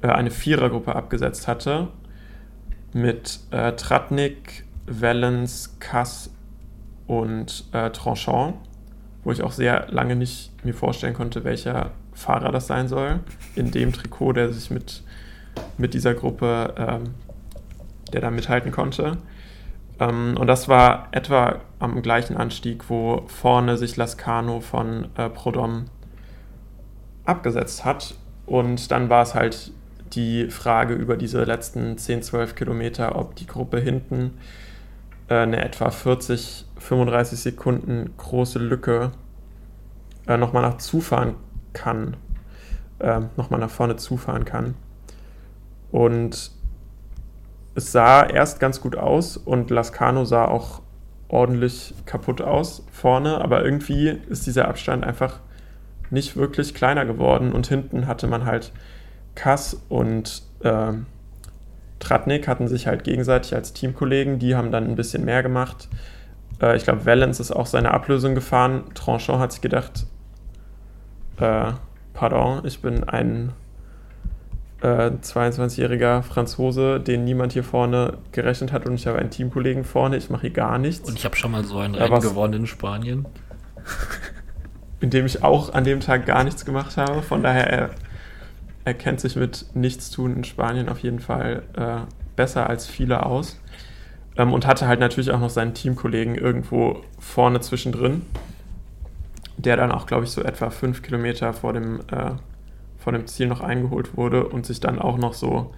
äh, 0.00 0.08
eine 0.08 0.30
Vierergruppe 0.30 0.96
abgesetzt 0.96 1.48
hatte 1.48 1.88
mit 2.94 3.40
äh, 3.50 3.72
Tratnik, 3.72 4.64
Valens, 4.86 5.76
Kass 5.80 6.30
und 7.06 7.66
äh, 7.72 7.90
Tranchant, 7.90 8.54
wo 9.24 9.32
ich 9.32 9.42
auch 9.42 9.52
sehr 9.52 9.86
lange 9.90 10.16
nicht 10.16 10.52
mir 10.64 10.74
vorstellen 10.74 11.14
konnte, 11.14 11.44
welcher 11.44 11.92
Fahrer 12.12 12.52
das 12.52 12.66
sein 12.66 12.88
soll, 12.88 13.20
in 13.56 13.70
dem 13.70 13.92
Trikot, 13.92 14.34
der 14.34 14.52
sich 14.52 14.70
mit, 14.70 15.02
mit 15.78 15.94
dieser 15.94 16.14
Gruppe, 16.14 16.74
ähm, 16.76 17.14
der 18.12 18.20
da 18.20 18.30
mithalten 18.30 18.70
konnte. 18.70 19.18
Ähm, 19.98 20.36
und 20.38 20.46
das 20.46 20.68
war 20.68 21.08
etwa 21.12 21.60
am 21.78 22.00
gleichen 22.02 22.36
Anstieg, 22.36 22.88
wo 22.88 23.24
vorne 23.26 23.76
sich 23.76 23.96
Lascano 23.96 24.60
von 24.60 25.08
äh, 25.16 25.28
Prodom 25.28 25.86
abgesetzt 27.24 27.84
hat. 27.84 28.14
Und 28.46 28.90
dann 28.90 29.08
war 29.08 29.22
es 29.22 29.34
halt 29.34 29.72
die 30.12 30.50
Frage 30.50 30.94
über 30.94 31.16
diese 31.16 31.44
letzten 31.44 31.98
10, 31.98 32.22
12 32.22 32.54
Kilometer, 32.54 33.16
ob 33.16 33.34
die 33.36 33.46
Gruppe 33.46 33.80
hinten 33.80 34.38
eine 35.28 35.64
etwa 35.64 35.90
40, 35.90 36.66
35 36.78 37.38
Sekunden 37.38 38.14
große 38.16 38.58
Lücke 38.58 39.12
äh, 40.26 40.36
nochmal 40.36 40.62
nach 40.62 40.78
zufahren 40.78 41.34
kann, 41.72 42.16
äh, 42.98 43.20
nochmal 43.36 43.60
nach 43.60 43.70
vorne 43.70 43.96
zufahren 43.96 44.44
kann. 44.44 44.74
Und 45.90 46.50
es 47.74 47.92
sah 47.92 48.24
erst 48.24 48.60
ganz 48.60 48.80
gut 48.80 48.96
aus 48.96 49.36
und 49.36 49.70
Lascano 49.70 50.24
sah 50.24 50.44
auch 50.46 50.82
ordentlich 51.28 51.94
kaputt 52.06 52.40
aus 52.40 52.84
vorne, 52.92 53.40
aber 53.40 53.64
irgendwie 53.64 54.08
ist 54.08 54.46
dieser 54.46 54.68
Abstand 54.68 55.04
einfach 55.04 55.40
nicht 56.10 56.36
wirklich 56.36 56.74
kleiner 56.74 57.04
geworden 57.04 57.52
und 57.52 57.66
hinten 57.66 58.06
hatte 58.06 58.26
man 58.26 58.44
halt 58.44 58.72
Kass 59.34 59.82
und 59.88 60.42
äh, 60.60 60.92
Tratnik 61.98 62.48
hatten 62.48 62.68
sich 62.68 62.86
halt 62.86 63.04
gegenseitig 63.04 63.54
als 63.54 63.72
Teamkollegen, 63.72 64.38
die 64.38 64.56
haben 64.56 64.70
dann 64.70 64.84
ein 64.84 64.96
bisschen 64.96 65.24
mehr 65.24 65.42
gemacht. 65.42 65.88
Äh, 66.60 66.76
ich 66.76 66.84
glaube, 66.84 67.06
Valens 67.06 67.40
ist 67.40 67.52
auch 67.52 67.66
seine 67.66 67.92
Ablösung 67.92 68.34
gefahren. 68.34 68.84
Tranchant 68.94 69.40
hat 69.40 69.52
sich 69.52 69.60
gedacht, 69.60 70.06
äh, 71.40 71.72
pardon, 72.12 72.62
ich 72.64 72.80
bin 72.80 73.04
ein 73.04 73.52
äh, 74.82 75.10
22-jähriger 75.22 76.22
Franzose, 76.22 77.00
den 77.00 77.24
niemand 77.24 77.52
hier 77.52 77.64
vorne 77.64 78.18
gerechnet 78.32 78.72
hat 78.72 78.86
und 78.86 78.94
ich 78.94 79.06
habe 79.06 79.18
einen 79.18 79.30
Teamkollegen 79.30 79.84
vorne, 79.84 80.16
ich 80.16 80.30
mache 80.30 80.42
hier 80.42 80.50
gar 80.50 80.78
nichts. 80.78 81.08
Und 81.08 81.18
ich 81.18 81.24
habe 81.24 81.36
schon 81.36 81.52
mal 81.52 81.64
so 81.64 81.78
ein 81.78 81.94
Rennen 81.94 82.20
gewonnen 82.20 82.54
in 82.54 82.66
Spanien. 82.66 83.26
in 85.00 85.10
dem 85.10 85.26
ich 85.26 85.42
auch 85.42 85.74
an 85.74 85.84
dem 85.84 86.00
Tag 86.00 86.26
gar 86.26 86.44
nichts 86.44 86.64
gemacht 86.64 86.96
habe, 86.96 87.22
von 87.22 87.42
daher 87.42 87.90
er, 88.84 88.94
kennt 88.94 89.20
sich 89.20 89.36
mit 89.36 89.66
Nichtstun 89.74 90.36
in 90.36 90.44
Spanien 90.44 90.88
auf 90.88 90.98
jeden 91.00 91.20
Fall 91.20 91.62
äh, 91.76 92.00
besser 92.36 92.68
als 92.68 92.86
viele 92.86 93.24
aus. 93.24 93.60
Ähm, 94.36 94.52
und 94.52 94.66
hatte 94.66 94.86
halt 94.86 95.00
natürlich 95.00 95.30
auch 95.30 95.40
noch 95.40 95.50
seinen 95.50 95.74
Teamkollegen 95.74 96.34
irgendwo 96.34 97.02
vorne 97.18 97.60
zwischendrin, 97.60 98.22
der 99.56 99.76
dann 99.76 99.92
auch, 99.92 100.06
glaube 100.06 100.24
ich, 100.24 100.30
so 100.30 100.42
etwa 100.42 100.70
fünf 100.70 101.02
Kilometer 101.02 101.52
vor 101.52 101.72
dem 101.72 102.00
äh, 102.10 102.32
von 103.04 103.12
dem 103.12 103.26
Ziel 103.26 103.46
noch 103.46 103.60
eingeholt 103.60 104.16
wurde 104.16 104.48
und 104.48 104.64
sich 104.64 104.80
dann 104.80 104.98
auch 104.98 105.18
noch 105.18 105.34
so 105.34 105.74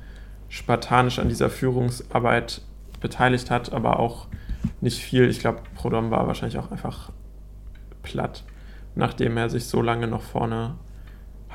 spartanisch 0.48 1.18
an 1.18 1.28
dieser 1.28 1.50
Führungsarbeit 1.50 2.62
beteiligt 3.00 3.50
hat, 3.50 3.72
aber 3.72 3.98
auch 3.98 4.28
nicht 4.80 5.02
viel. 5.02 5.28
Ich 5.28 5.40
glaube, 5.40 5.58
Prodom 5.74 6.12
war 6.12 6.28
wahrscheinlich 6.28 6.58
auch 6.58 6.70
einfach 6.70 7.10
platt, 8.02 8.44
nachdem 8.94 9.36
er 9.36 9.50
sich 9.50 9.66
so 9.66 9.82
lange 9.82 10.06
noch 10.06 10.22
vorne 10.22 10.76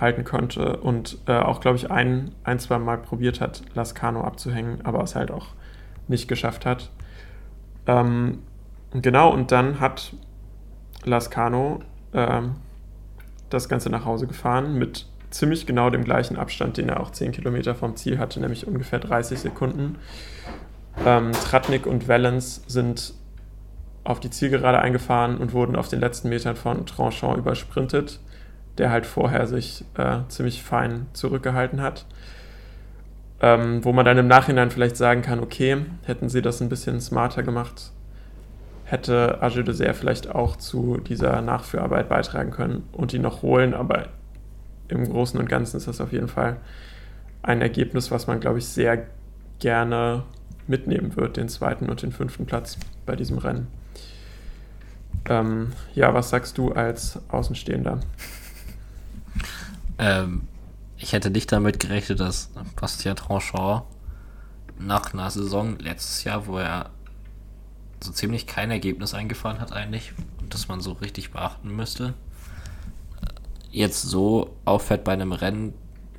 halten 0.02 0.24
konnte 0.24 0.78
und 0.78 1.20
äh, 1.28 1.38
auch, 1.38 1.62
glaube 1.62 1.78
ich, 1.78 1.92
ein, 1.92 2.32
ein, 2.44 2.60
zwei 2.60 2.80
Mal 2.80 2.98
probiert 2.98 3.40
hat, 3.40 3.62
Lascano 3.76 4.22
abzuhängen, 4.24 4.82
aber 4.84 5.02
es 5.04 5.16
halt 5.16 5.32
auch 5.32 5.48
nicht 6.08 6.28
geschafft 6.28 6.66
hat. 6.66 6.90
Ähm, 7.88 8.40
genau, 8.92 9.32
und 9.32 9.52
dann 9.52 9.80
hat 9.80 10.14
Lascano 11.06 11.80
ähm, 12.14 12.56
das 13.50 13.70
Ganze 13.70 13.90
nach 13.90 14.06
Hause 14.06 14.28
gefahren 14.28 14.78
mit 14.78 15.08
ziemlich 15.30 15.66
genau 15.66 15.90
dem 15.90 16.04
gleichen 16.04 16.38
Abstand, 16.38 16.78
den 16.78 16.90
er 16.90 17.00
auch 17.00 17.12
10 17.12 17.32
Kilometer 17.32 17.76
vom 17.76 17.96
Ziel 17.96 18.20
hatte, 18.20 18.40
nämlich 18.40 18.68
ungefähr 18.68 19.00
30 19.00 19.40
Sekunden. 19.40 19.98
Ähm, 21.06 21.32
Tratnik 21.32 21.86
und 21.86 22.08
Valens 22.08 22.64
sind 22.68 23.14
auf 24.04 24.20
die 24.20 24.30
Zielgerade 24.30 24.80
eingefahren 24.80 25.38
und 25.38 25.54
wurden 25.54 25.76
auf 25.76 25.88
den 25.88 26.00
letzten 26.00 26.30
Metern 26.30 26.56
von 26.56 26.86
Tranchant 26.86 27.38
übersprintet, 27.38 28.20
der 28.78 28.92
halt 28.92 29.06
vorher 29.06 29.48
sich 29.48 29.86
äh, 29.98 30.20
ziemlich 30.28 30.64
fein 30.64 31.08
zurückgehalten 31.14 31.82
hat. 31.82 32.06
Ähm, 33.44 33.84
wo 33.84 33.92
man 33.92 34.06
dann 34.06 34.20
im 34.20 34.28
Nachhinein 34.28 34.70
vielleicht 34.70 34.98
sagen 34.98 35.24
kann, 35.24 35.40
okay, 35.40 35.78
hätten 36.04 36.30
sie 36.30 36.44
das 36.44 36.62
ein 36.62 36.70
bisschen 36.70 37.02
smarter 37.02 37.42
gemacht, 37.42 37.92
hätte 38.86 39.42
Agile 39.42 39.64
de 39.64 39.94
vielleicht 39.94 40.30
auch 40.30 40.58
zu 40.58 40.98
dieser 40.98 41.42
Nachführarbeit 41.42 42.08
beitragen 42.08 42.52
können 42.52 42.88
und 42.92 43.14
ihn 43.14 43.24
noch 43.24 43.42
holen, 43.42 43.74
aber 43.74 44.10
im 44.90 45.10
Großen 45.10 45.40
und 45.40 45.50
Ganzen 45.50 45.78
ist 45.78 45.88
das 45.88 46.02
auf 46.02 46.12
jeden 46.12 46.28
Fall 46.28 46.58
ein 47.42 47.62
Ergebnis, 47.62 48.12
was 48.12 48.28
man, 48.28 48.40
glaube 48.40 48.60
ich, 48.60 48.68
sehr 48.68 49.08
gerne 49.60 50.24
mitnehmen 50.68 51.16
wird, 51.16 51.38
den 51.38 51.50
zweiten 51.50 51.90
und 51.90 52.02
den 52.02 52.12
fünften 52.12 52.46
Platz 52.46 52.78
bei 53.06 53.16
diesem 53.16 53.40
Rennen. 53.40 53.68
Ähm, 55.30 55.74
ja, 55.94 56.14
was 56.14 56.30
sagst 56.30 56.58
du 56.58 56.72
als 56.72 57.20
Außenstehender? 57.30 58.00
Ähm, 60.02 60.48
ich 60.98 61.14
hätte 61.14 61.30
nicht 61.30 61.52
damit 61.52 61.80
gerechnet, 61.80 62.20
dass 62.20 62.50
Bastien 62.76 63.16
Tranchant 63.16 63.84
nach 64.80 65.14
einer 65.14 65.30
Saison 65.30 65.78
letztes 65.78 66.24
Jahr, 66.24 66.48
wo 66.48 66.58
er 66.58 66.90
so 68.04 68.12
ziemlich 68.12 68.48
kein 68.48 68.72
Ergebnis 68.72 69.14
eingefahren 69.14 69.60
hat 69.60 69.72
eigentlich, 69.72 70.14
das 70.50 70.68
man 70.68 70.82
so 70.82 70.94
richtig 70.94 71.32
beachten 71.32 71.76
müsste, 71.76 72.16
jetzt 73.70 74.02
so 74.02 74.56
auffällt 74.66 75.04
bei 75.04 75.14
einem 75.14 75.34
Rennen 75.34 75.74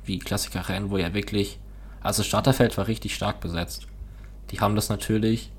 wie 0.05 0.17
Klassiker-Rennen, 0.17 0.89
wo 0.89 0.97
er 0.97 1.13
wirklich, 1.13 1.59
also 2.01 2.21
das 2.21 2.27
Starterfeld 2.27 2.77
war 2.77 2.87
richtig 2.87 3.15
stark 3.15 3.41
besetzt. 3.41 3.87
Die 4.51 4.61
haben 4.61 4.75
das 4.75 4.87
natürlich 4.87 5.51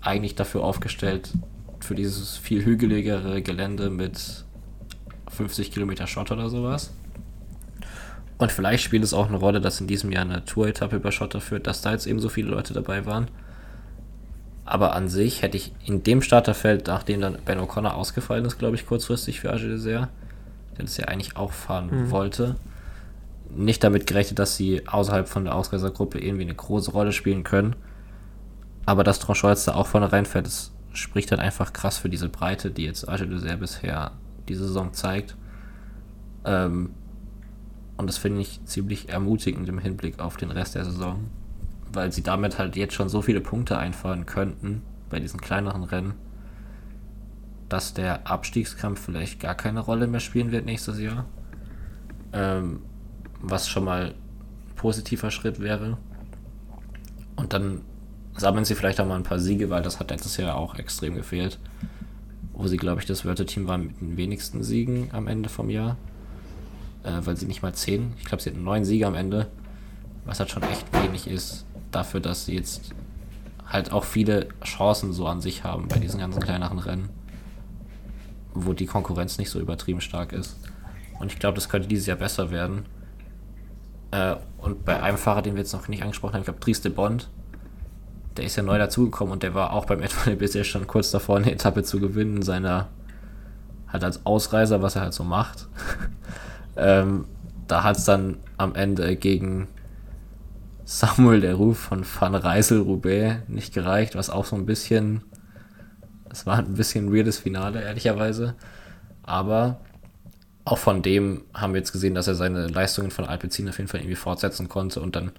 eigentlich 0.00 0.36
dafür 0.36 0.64
aufgestellt, 0.64 1.32
für 1.80 1.94
dieses 1.94 2.38
viel 2.38 2.64
hügeligere 2.64 3.42
Gelände 3.42 3.90
mit 3.90 4.44
50 5.28 5.70
Kilometer 5.70 6.06
Schott 6.06 6.30
oder 6.30 6.48
sowas. 6.48 6.92
Und 8.38 8.52
vielleicht 8.52 8.84
spielt 8.84 9.02
es 9.02 9.14
auch 9.14 9.28
eine 9.28 9.38
Rolle, 9.38 9.60
dass 9.60 9.80
in 9.80 9.86
diesem 9.86 10.12
Jahr 10.12 10.24
eine 10.24 10.44
Tour-Etappe 10.44 10.96
über 10.96 11.10
Schotter 11.10 11.40
führt, 11.40 11.66
dass 11.66 11.80
da 11.80 11.92
jetzt 11.92 12.06
eben 12.06 12.20
so 12.20 12.28
viele 12.28 12.50
Leute 12.50 12.74
dabei 12.74 13.06
waren. 13.06 13.28
Aber 14.66 14.94
an 14.94 15.08
sich 15.08 15.42
hätte 15.42 15.56
ich 15.56 15.72
in 15.84 16.02
dem 16.02 16.20
Starterfeld, 16.20 16.88
nachdem 16.88 17.20
dann 17.20 17.38
Ben 17.44 17.60
O'Connor 17.60 17.92
ausgefallen 17.94 18.44
ist, 18.44 18.58
glaube 18.58 18.74
ich, 18.74 18.84
kurzfristig 18.84 19.40
für 19.40 19.52
Agile 19.52 19.76
Dessert, 19.76 20.08
der 20.76 20.84
das 20.84 20.96
ja 20.96 21.06
eigentlich 21.06 21.36
auch 21.36 21.52
fahren 21.52 21.88
mhm. 21.90 22.10
wollte, 22.10 22.56
nicht 23.54 23.84
damit 23.84 24.06
gerechnet, 24.06 24.40
dass 24.40 24.56
sie 24.56 24.86
außerhalb 24.86 25.28
von 25.28 25.44
der 25.44 25.54
Ausreisergruppe 25.54 26.18
irgendwie 26.18 26.42
eine 26.42 26.54
große 26.54 26.90
Rolle 26.90 27.12
spielen 27.12 27.44
können. 27.44 27.76
Aber 28.86 29.04
dass 29.04 29.20
Tranchol 29.20 29.54
da 29.64 29.74
auch 29.74 29.86
vorne 29.86 30.12
reinfällt, 30.12 30.46
das 30.46 30.72
spricht 30.92 31.30
dann 31.30 31.40
einfach 31.40 31.72
krass 31.72 31.98
für 31.98 32.08
diese 32.08 32.28
Breite, 32.28 32.70
die 32.70 32.84
jetzt 32.84 33.08
Agile 33.08 33.30
Dessert 33.30 33.60
bisher 33.60 34.10
diese 34.48 34.66
Saison 34.66 34.92
zeigt. 34.92 35.36
Ähm, 36.44 36.90
und 37.96 38.08
das 38.08 38.18
finde 38.18 38.42
ich 38.42 38.64
ziemlich 38.64 39.08
ermutigend 39.08 39.68
im 39.68 39.78
Hinblick 39.78 40.20
auf 40.20 40.36
den 40.36 40.50
Rest 40.50 40.74
der 40.74 40.84
Saison, 40.84 41.30
weil 41.92 42.12
sie 42.12 42.22
damit 42.22 42.58
halt 42.58 42.76
jetzt 42.76 42.94
schon 42.94 43.08
so 43.08 43.22
viele 43.22 43.40
Punkte 43.40 43.78
einfahren 43.78 44.26
könnten 44.26 44.82
bei 45.08 45.18
diesen 45.18 45.40
kleineren 45.40 45.84
Rennen, 45.84 46.14
dass 47.68 47.94
der 47.94 48.26
Abstiegskampf 48.26 49.00
vielleicht 49.00 49.40
gar 49.40 49.54
keine 49.54 49.80
Rolle 49.80 50.06
mehr 50.06 50.20
spielen 50.20 50.52
wird 50.52 50.66
nächstes 50.66 51.00
Jahr. 51.00 51.24
Ähm, 52.32 52.80
was 53.40 53.68
schon 53.68 53.84
mal 53.84 54.06
ein 54.06 54.74
positiver 54.76 55.30
Schritt 55.30 55.60
wäre. 55.60 55.98
Und 57.36 57.52
dann 57.52 57.82
sammeln 58.36 58.64
sie 58.64 58.74
vielleicht 58.74 59.00
auch 59.00 59.06
mal 59.06 59.16
ein 59.16 59.22
paar 59.22 59.38
Siege, 59.38 59.70
weil 59.70 59.82
das 59.82 60.00
hat 60.00 60.10
letztes 60.10 60.36
Jahr 60.36 60.56
auch 60.56 60.76
extrem 60.76 61.14
gefehlt. 61.14 61.58
Wo 62.52 62.66
sie, 62.66 62.76
glaube 62.76 63.00
ich, 63.00 63.06
das 63.06 63.24
Wörterteam 63.24 63.68
waren 63.68 63.86
mit 63.86 64.00
den 64.00 64.16
wenigsten 64.16 64.62
Siegen 64.62 65.10
am 65.12 65.28
Ende 65.28 65.48
vom 65.48 65.70
Jahr 65.70 65.96
äh, 67.06 67.24
weil 67.24 67.36
sie 67.36 67.46
nicht 67.46 67.62
mal 67.62 67.72
zehn, 67.72 68.12
ich 68.18 68.24
glaube, 68.24 68.42
sie 68.42 68.50
hatten 68.50 68.64
neun 68.64 68.84
Siege 68.84 69.06
am 69.06 69.14
Ende, 69.14 69.46
was 70.24 70.40
halt 70.40 70.50
schon 70.50 70.64
echt 70.64 70.86
wenig 70.92 71.28
ist 71.28 71.64
dafür, 71.92 72.20
dass 72.20 72.44
sie 72.44 72.56
jetzt 72.56 72.92
halt 73.66 73.92
auch 73.92 74.04
viele 74.04 74.48
Chancen 74.62 75.12
so 75.12 75.26
an 75.26 75.40
sich 75.40 75.64
haben 75.64 75.88
bei 75.88 75.98
diesen 75.98 76.20
ganzen 76.20 76.40
kleineren 76.40 76.78
Rennen, 76.78 77.08
wo 78.54 78.72
die 78.72 78.86
Konkurrenz 78.86 79.38
nicht 79.38 79.50
so 79.50 79.60
übertrieben 79.60 80.00
stark 80.00 80.32
ist. 80.32 80.58
Und 81.18 81.32
ich 81.32 81.38
glaube, 81.38 81.54
das 81.54 81.68
könnte 81.68 81.88
dieses 81.88 82.06
Jahr 82.06 82.18
besser 82.18 82.50
werden. 82.50 82.84
Äh, 84.10 84.36
und 84.58 84.84
bei 84.84 85.02
einem 85.02 85.18
Fahrer, 85.18 85.42
den 85.42 85.54
wir 85.54 85.62
jetzt 85.62 85.72
noch 85.72 85.88
nicht 85.88 86.02
angesprochen 86.02 86.34
haben, 86.34 86.40
ich 86.40 86.46
glaube, 86.46 86.60
Trieste 86.60 86.90
Bond, 86.90 87.28
der 88.36 88.44
ist 88.44 88.56
ja 88.56 88.62
neu 88.62 88.78
dazugekommen 88.78 89.32
und 89.32 89.42
der 89.42 89.54
war 89.54 89.72
auch 89.72 89.86
beim 89.86 90.00
Edwin 90.02 90.38
bisher 90.38 90.64
schon 90.64 90.86
kurz 90.86 91.10
davor, 91.10 91.36
eine 91.36 91.52
Etappe 91.52 91.82
zu 91.82 92.00
gewinnen, 92.00 92.42
seiner 92.42 92.88
halt 93.88 94.04
als 94.04 94.26
Ausreiser, 94.26 94.82
was 94.82 94.96
er 94.96 95.02
halt 95.02 95.14
so 95.14 95.24
macht. 95.24 95.68
Ähm, 96.76 97.26
da 97.66 97.82
hat 97.82 97.96
es 97.96 98.04
dann 98.04 98.38
am 98.56 98.74
Ende 98.74 99.16
gegen 99.16 99.68
Samuel 100.84 101.40
der 101.40 101.54
Ruf 101.54 101.78
von 101.78 102.04
Van 102.04 102.34
Reisel 102.34 102.80
Roubaix 102.80 103.40
nicht 103.48 103.74
gereicht, 103.74 104.14
was 104.14 104.30
auch 104.30 104.44
so 104.44 104.54
ein 104.56 104.66
bisschen, 104.66 105.22
es 106.30 106.46
war 106.46 106.58
ein 106.58 106.74
bisschen 106.74 107.06
ein 107.06 107.14
weirdes 107.14 107.38
Finale, 107.38 107.82
ehrlicherweise. 107.82 108.54
Aber 109.24 109.80
auch 110.64 110.78
von 110.78 111.02
dem 111.02 111.42
haben 111.54 111.72
wir 111.72 111.78
jetzt 111.78 111.92
gesehen, 111.92 112.14
dass 112.14 112.28
er 112.28 112.34
seine 112.34 112.68
Leistungen 112.68 113.10
von 113.10 113.24
Alpecin 113.24 113.68
auf 113.68 113.78
jeden 113.78 113.88
Fall 113.88 114.00
irgendwie 114.00 114.16
fortsetzen 114.16 114.68
konnte 114.68 115.00
und 115.00 115.16
dann 115.16 115.32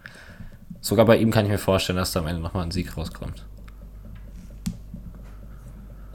sogar 0.82 1.06
bei 1.06 1.18
ihm 1.18 1.32
kann 1.32 1.46
ich 1.46 1.52
mir 1.52 1.58
vorstellen, 1.58 1.98
dass 1.98 2.12
da 2.12 2.20
am 2.20 2.28
Ende 2.28 2.42
nochmal 2.42 2.64
ein 2.64 2.72
Sieg 2.72 2.96
rauskommt. 2.98 3.46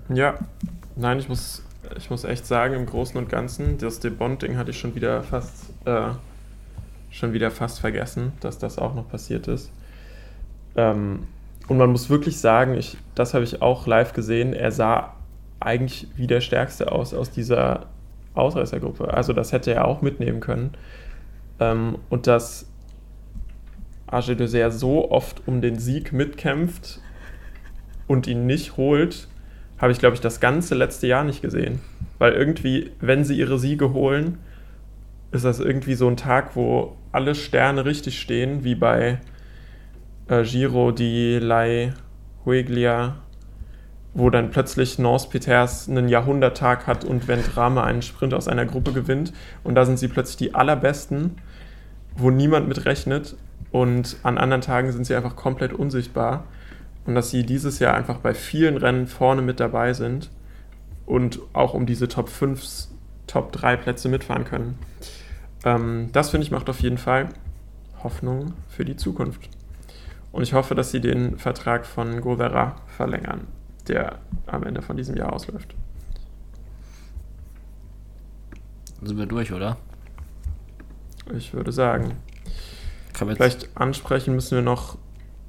Ja, 0.09 0.39
nein, 0.97 1.19
ich 1.19 1.29
muss 1.29 1.63
ich 1.97 2.11
muss 2.11 2.25
echt 2.25 2.47
sagen, 2.47 2.75
im 2.75 2.87
Großen 2.87 3.17
und 3.17 3.29
Ganzen, 3.29 3.79
das 3.79 4.01
Debond-Ding 4.01 4.57
hatte 4.57 4.71
ich 4.71 4.79
schon 4.79 4.95
wieder 4.95 5.23
fast 5.23 5.71
äh, 5.85 6.11
schon 7.11 7.33
wieder 7.33 7.51
fast 7.51 7.81
vergessen, 7.81 8.33
dass 8.41 8.59
das 8.59 8.79
auch 8.79 8.95
noch 8.95 9.09
passiert 9.09 9.47
ist. 9.47 9.71
Ähm, 10.77 11.27
und 11.69 11.77
man 11.77 11.91
muss 11.91 12.11
wirklich 12.11 12.39
sagen, 12.39 12.75
ich, 12.75 12.97
das 13.15 13.35
habe 13.35 13.45
ich 13.45 13.63
auch 13.63 13.87
live 13.87 14.15
gesehen, 14.15 14.55
er 14.55 14.73
sah 14.73 15.15
eigentlich 15.61 16.09
wie 16.17 16.27
der 16.27 16.41
Stärkste 16.41 16.91
aus 16.91 17.15
aus 17.15 17.31
dieser 17.31 17.87
Ausreißergruppe. 18.35 19.13
Also 19.13 19.33
das 19.33 19.53
hätte 19.53 19.73
er 19.73 19.87
auch 19.87 20.03
mitnehmen 20.03 20.41
können. 20.41 20.73
Ähm, 21.61 21.99
und 22.09 22.27
dass 22.27 22.67
Age 24.07 24.37
de 24.37 24.71
so 24.71 25.11
oft 25.11 25.43
um 25.47 25.61
den 25.61 25.79
Sieg 25.79 26.13
mitkämpft 26.13 27.01
und 28.07 28.27
ihn 28.27 28.47
nicht 28.47 28.77
holt, 28.77 29.29
habe 29.83 29.91
ich, 29.91 29.99
glaube 29.99 30.15
ich, 30.15 30.21
das 30.21 30.39
ganze 30.39 30.77
letzte 30.77 31.09
Jahr 31.09 31.25
nicht 31.25 31.43
gesehen. 31.43 31.81
Weil 32.19 32.35
irgendwie, 32.35 32.93
wenn 33.01 33.25
sie 33.25 33.37
ihre 33.37 33.59
Siege 33.59 33.93
holen, 33.93 34.39
ist 35.33 35.45
das 35.45 35.59
irgendwie 35.59 35.95
so 35.95 36.07
ein 36.07 36.17
Tag, 36.17 36.55
wo 36.55 36.97
alle 37.11 37.35
Sterne 37.35 37.85
richtig 37.85 38.21
stehen, 38.21 38.63
wie 38.63 38.77
bei 38.77 39.19
äh, 40.29 40.45
Giro 40.45 40.93
di 40.93 41.41
Lai 41.41 41.93
Hueglia, 42.47 43.17
wo 44.15 44.31
dann 44.31 44.51
plötzlich 44.51 45.01
Nance 45.01 45.29
Peters 45.29 45.89
einen 45.89 46.09
Jahrhunderttag 46.09 46.87
hat 46.87 47.05
und 47.05 47.27
Vendrame 47.27 47.83
einen 47.83 48.03
Sprint 48.03 48.35
aus 48.35 48.47
einer 48.47 48.67
Gruppe 48.67 48.93
gewinnt. 48.93 49.33
Und 49.65 49.75
da 49.75 49.85
sind 49.85 49.99
sie 49.99 50.07
plötzlich 50.07 50.37
die 50.37 50.55
allerbesten, 50.55 51.39
wo 52.17 52.31
niemand 52.31 52.69
mit 52.69 52.85
rechnet. 52.85 53.35
Und 53.73 54.17
an 54.23 54.39
anderen 54.39 54.63
Tagen 54.63 54.93
sind 54.93 55.07
sie 55.07 55.17
einfach 55.17 55.35
komplett 55.35 55.73
unsichtbar 55.73 56.45
und 57.05 57.15
dass 57.15 57.31
sie 57.31 57.45
dieses 57.45 57.79
Jahr 57.79 57.95
einfach 57.95 58.19
bei 58.19 58.35
vielen 58.35 58.77
Rennen 58.77 59.07
vorne 59.07 59.43
mit 59.43 59.61
dabei 59.61 59.93
sind 59.93 60.31
und 61.07 61.41
auch 61.53 61.75
um 61.75 61.87
diese 61.87 62.09
Top 62.09 62.29
5, 62.29 62.89
Top 63.27 63.53
3 63.53 63.77
Plätze 63.77 64.09
mitfahren 64.09 64.45
können. 64.45 64.79
Ähm, 65.65 66.11
das 66.13 66.31
finde 66.31 66.45
ich 66.45 66.51
macht 66.51 66.69
auf 66.71 66.81
jeden 66.81 66.99
Fall 66.99 67.29
Hoffnung 68.03 68.55
für 68.69 68.85
die 68.85 68.97
Zukunft. 68.97 69.49
Und 70.33 70.43
ich 70.43 70.55
hoffe, 70.55 70.75
dass 70.75 70.91
sie 70.91 71.01
den 71.01 71.39
Vertrag 71.39 71.85
von 71.87 72.21
Govera 72.21 72.77
verlängern, 72.87 73.47
der 73.89 74.19
am 74.47 74.65
Ende 74.65 74.83
von 74.83 74.97
diesem 74.97 75.17
Jahr 75.17 75.33
ausläuft. 75.33 75.75
Sind 79.03 79.19
wir 79.19 79.27
durch, 79.27 79.53
oder? 79.53 79.77
Ich 81.35 81.53
würde 81.53 81.73
sagen. 81.73 82.17
Vielleicht 83.13 83.69
ansprechen 83.77 84.35
müssen 84.35 84.57
wir 84.57 84.63
noch 84.63 84.97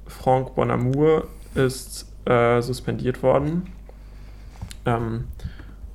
Franck 0.06 0.54
Bonamour, 0.54 1.26
ist 1.54 2.06
äh, 2.26 2.60
suspendiert 2.60 3.22
worden. 3.22 3.66
Ähm, 4.86 5.24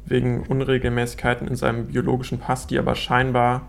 wegen 0.06 0.42
Unregelmäßigkeiten 0.48 1.48
in 1.48 1.56
seinem 1.56 1.88
biologischen 1.88 2.40
Pass, 2.40 2.68
die 2.68 2.80
aber 2.80 2.96
scheinbar 2.96 3.68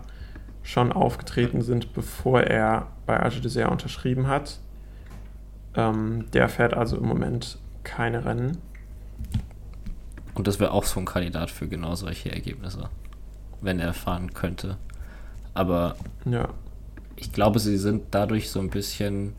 schon 0.63 0.91
aufgetreten 0.91 1.61
sind, 1.61 1.93
bevor 1.93 2.41
er 2.41 2.87
bei 3.05 3.17
Dessert 3.29 3.71
unterschrieben 3.71 4.27
hat. 4.27 4.59
Ähm, 5.75 6.25
der 6.33 6.49
fährt 6.49 6.73
also 6.73 6.97
im 6.97 7.05
Moment 7.05 7.57
keine 7.83 8.25
Rennen. 8.25 8.57
Und 10.33 10.47
das 10.47 10.59
wäre 10.59 10.71
auch 10.71 10.85
so 10.85 10.99
ein 10.99 11.05
Kandidat 11.05 11.51
für 11.51 11.67
genau 11.67 11.95
solche 11.95 12.31
Ergebnisse, 12.31 12.89
wenn 13.61 13.79
er 13.79 13.93
fahren 13.93 14.33
könnte. 14.33 14.77
Aber 15.53 15.95
ja. 16.25 16.49
ich 17.15 17.31
glaube, 17.31 17.59
sie 17.59 17.77
sind 17.77 18.03
dadurch 18.11 18.49
so 18.49 18.59
ein 18.59 18.69
bisschen 18.69 19.33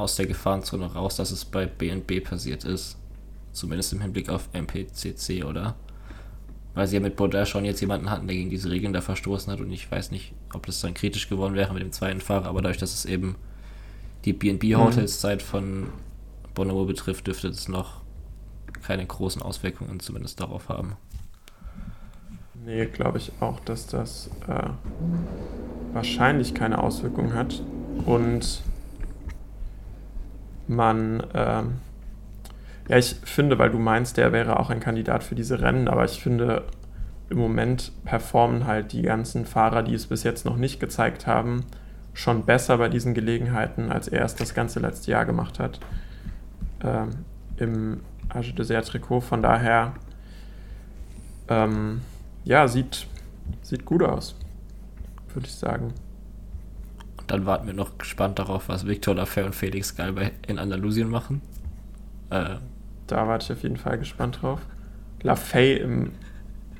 aus 0.00 0.16
der 0.16 0.26
Gefahrenzone 0.26 0.86
raus, 0.86 1.16
dass 1.16 1.30
es 1.30 1.44
bei 1.44 1.66
BNB 1.66 2.22
passiert 2.22 2.64
ist. 2.64 2.96
Zumindest 3.52 3.92
im 3.92 4.00
Hinblick 4.00 4.28
auf 4.28 4.48
MPCC, 4.52 5.44
oder? 5.44 5.74
Weil 6.74 6.86
sie 6.86 6.96
ja 6.96 7.00
mit 7.00 7.16
Baudin 7.16 7.46
schon 7.46 7.64
jetzt 7.64 7.80
jemanden 7.80 8.10
hatten, 8.10 8.26
der 8.26 8.36
gegen 8.36 8.50
diese 8.50 8.70
Regeln 8.70 8.92
da 8.92 9.00
verstoßen 9.00 9.52
hat 9.52 9.60
und 9.60 9.72
ich 9.72 9.90
weiß 9.90 10.10
nicht, 10.10 10.32
ob 10.52 10.66
das 10.66 10.80
dann 10.80 10.94
kritisch 10.94 11.28
geworden 11.28 11.54
wäre 11.54 11.72
mit 11.72 11.82
dem 11.82 11.92
zweiten 11.92 12.20
Fahrer, 12.20 12.46
aber 12.46 12.62
dadurch, 12.62 12.78
dass 12.78 12.94
es 12.94 13.04
eben 13.04 13.36
die 14.24 14.32
BNB-Hotels-Zeit 14.32 15.42
von 15.42 15.88
Bonomo 16.54 16.84
betrifft, 16.84 17.26
dürfte 17.26 17.48
es 17.48 17.68
noch 17.68 18.02
keine 18.82 19.06
großen 19.06 19.42
Auswirkungen 19.42 20.00
zumindest 20.00 20.40
darauf 20.40 20.68
haben. 20.68 20.96
Nee, 22.64 22.86
glaube 22.86 23.18
ich 23.18 23.32
auch, 23.40 23.60
dass 23.60 23.86
das 23.86 24.30
äh, 24.46 24.68
wahrscheinlich 25.92 26.54
keine 26.54 26.78
Auswirkungen 26.78 27.34
hat. 27.34 27.62
Und 28.04 28.62
man, 30.68 31.22
ähm, 31.34 31.78
ja, 32.88 32.96
ich 32.96 33.16
finde, 33.24 33.58
weil 33.58 33.70
du 33.70 33.78
meinst, 33.78 34.16
der 34.16 34.32
wäre 34.32 34.58
auch 34.58 34.70
ein 34.70 34.80
Kandidat 34.80 35.22
für 35.22 35.34
diese 35.34 35.60
Rennen, 35.60 35.88
aber 35.88 36.04
ich 36.04 36.22
finde, 36.22 36.64
im 37.30 37.38
Moment 37.38 37.92
performen 38.04 38.66
halt 38.66 38.92
die 38.92 39.02
ganzen 39.02 39.44
Fahrer, 39.44 39.82
die 39.82 39.94
es 39.94 40.06
bis 40.06 40.22
jetzt 40.22 40.44
noch 40.44 40.56
nicht 40.56 40.80
gezeigt 40.80 41.26
haben, 41.26 41.64
schon 42.14 42.44
besser 42.44 42.78
bei 42.78 42.88
diesen 42.88 43.14
Gelegenheiten, 43.14 43.92
als 43.92 44.08
er 44.08 44.24
es 44.24 44.34
das 44.34 44.54
ganze 44.54 44.80
letzte 44.80 45.10
Jahr 45.10 45.24
gemacht 45.24 45.58
hat. 45.58 45.78
Ähm, 46.82 47.10
Im 47.58 48.00
Age 48.28 48.54
Desert 48.54 48.88
Trikot. 48.88 49.20
Von 49.20 49.42
daher, 49.42 49.94
ähm, 51.48 52.00
ja, 52.44 52.66
sieht, 52.66 53.06
sieht 53.62 53.84
gut 53.84 54.02
aus, 54.02 54.34
würde 55.34 55.46
ich 55.46 55.54
sagen. 55.54 55.92
Dann 57.28 57.44
warten 57.44 57.66
wir 57.66 57.74
noch 57.74 57.98
gespannt 57.98 58.38
darauf, 58.38 58.68
was 58.70 58.86
Victor 58.86 59.14
Lafay 59.14 59.44
und 59.44 59.54
Felix 59.54 59.94
Galber 59.94 60.30
in 60.46 60.58
Andalusien 60.58 61.10
machen. 61.10 61.42
Äh, 62.30 62.56
da 63.06 63.28
warte 63.28 63.44
ich 63.44 63.52
auf 63.52 63.62
jeden 63.62 63.76
Fall 63.76 63.98
gespannt 63.98 64.42
drauf. 64.42 64.60
Lafay 65.22 65.76
im 65.76 66.12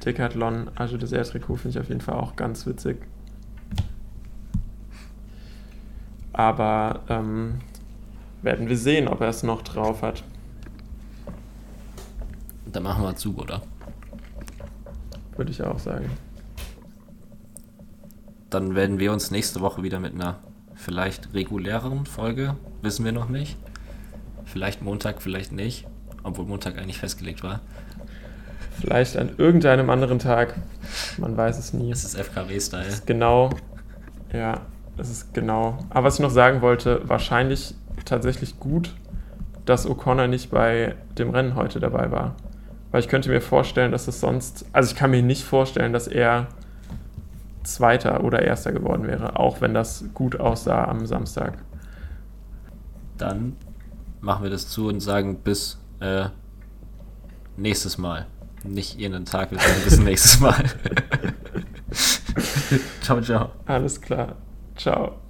Decathlon 0.04 0.70
Age 0.74 0.96
Desert 0.98 1.28
Trikot 1.28 1.56
finde 1.56 1.78
ich 1.78 1.82
auf 1.82 1.88
jeden 1.88 2.00
Fall 2.00 2.14
auch 2.14 2.34
ganz 2.34 2.66
witzig. 2.66 2.96
Aber 6.32 7.02
ähm, 7.08 7.60
werden 8.40 8.68
wir 8.68 8.78
sehen, 8.78 9.06
ob 9.06 9.20
er 9.20 9.28
es 9.28 9.42
noch 9.42 9.60
drauf 9.60 10.00
hat. 10.00 10.24
Dann 12.72 12.84
machen 12.84 13.02
wir 13.02 13.16
zu, 13.16 13.36
oder? 13.36 13.60
Würde 15.36 15.50
ich 15.50 15.62
auch 15.62 15.78
sagen. 15.78 16.10
Dann 18.50 18.74
werden 18.74 18.98
wir 18.98 19.12
uns 19.12 19.30
nächste 19.30 19.60
Woche 19.60 19.82
wieder 19.82 20.00
mit 20.00 20.14
einer 20.14 20.36
vielleicht 20.74 21.34
reguläreren 21.34 22.06
Folge, 22.06 22.56
wissen 22.82 23.04
wir 23.04 23.12
noch 23.12 23.28
nicht. 23.28 23.56
Vielleicht 24.44 24.80
Montag, 24.80 25.20
vielleicht 25.20 25.52
nicht, 25.52 25.86
obwohl 26.22 26.46
Montag 26.46 26.78
eigentlich 26.78 26.98
festgelegt 26.98 27.42
war. 27.42 27.60
Vielleicht 28.80 29.16
an 29.16 29.30
irgendeinem 29.38 29.90
anderen 29.90 30.18
Tag. 30.18 30.54
Man 31.18 31.36
weiß 31.36 31.58
es 31.58 31.72
nie. 31.72 31.90
Es 31.90 32.04
ist 32.04 32.14
FKW-Style. 32.14 33.02
Genau. 33.06 33.50
Ja, 34.32 34.62
es 34.96 35.10
ist 35.10 35.34
genau. 35.34 35.78
Aber 35.90 36.06
was 36.06 36.14
ich 36.14 36.20
noch 36.20 36.30
sagen 36.30 36.62
wollte, 36.62 37.02
wahrscheinlich 37.08 37.74
tatsächlich 38.04 38.60
gut, 38.60 38.94
dass 39.64 39.86
O'Connor 39.86 40.28
nicht 40.28 40.50
bei 40.50 40.94
dem 41.18 41.30
Rennen 41.30 41.56
heute 41.56 41.80
dabei 41.80 42.10
war. 42.10 42.36
Weil 42.90 43.00
ich 43.00 43.08
könnte 43.08 43.28
mir 43.28 43.40
vorstellen, 43.40 43.92
dass 43.92 44.08
es 44.08 44.20
sonst. 44.20 44.64
Also 44.72 44.92
ich 44.92 44.96
kann 44.96 45.10
mir 45.10 45.22
nicht 45.22 45.44
vorstellen, 45.44 45.92
dass 45.92 46.06
er 46.06 46.46
Zweiter 47.74 48.24
oder 48.24 48.42
Erster 48.42 48.72
geworden 48.72 49.06
wäre, 49.06 49.38
auch 49.38 49.60
wenn 49.60 49.74
das 49.74 50.04
gut 50.14 50.40
aussah 50.40 50.84
am 50.84 51.06
Samstag. 51.06 51.58
Dann 53.16 53.56
machen 54.20 54.42
wir 54.42 54.50
das 54.50 54.68
zu 54.68 54.88
und 54.88 55.00
sagen 55.00 55.40
bis 55.40 55.78
äh, 56.00 56.26
nächstes 57.56 57.98
Mal. 57.98 58.26
Nicht 58.64 58.98
irgendeinen 58.98 59.26
Tag, 59.26 59.50
wir 59.50 59.58
sagen 59.58 59.80
bis 59.84 59.98
nächstes 59.98 60.40
Mal. 60.40 60.62
ciao, 63.02 63.20
ciao. 63.20 63.50
Alles 63.66 64.00
klar. 64.00 64.36
Ciao. 64.76 65.27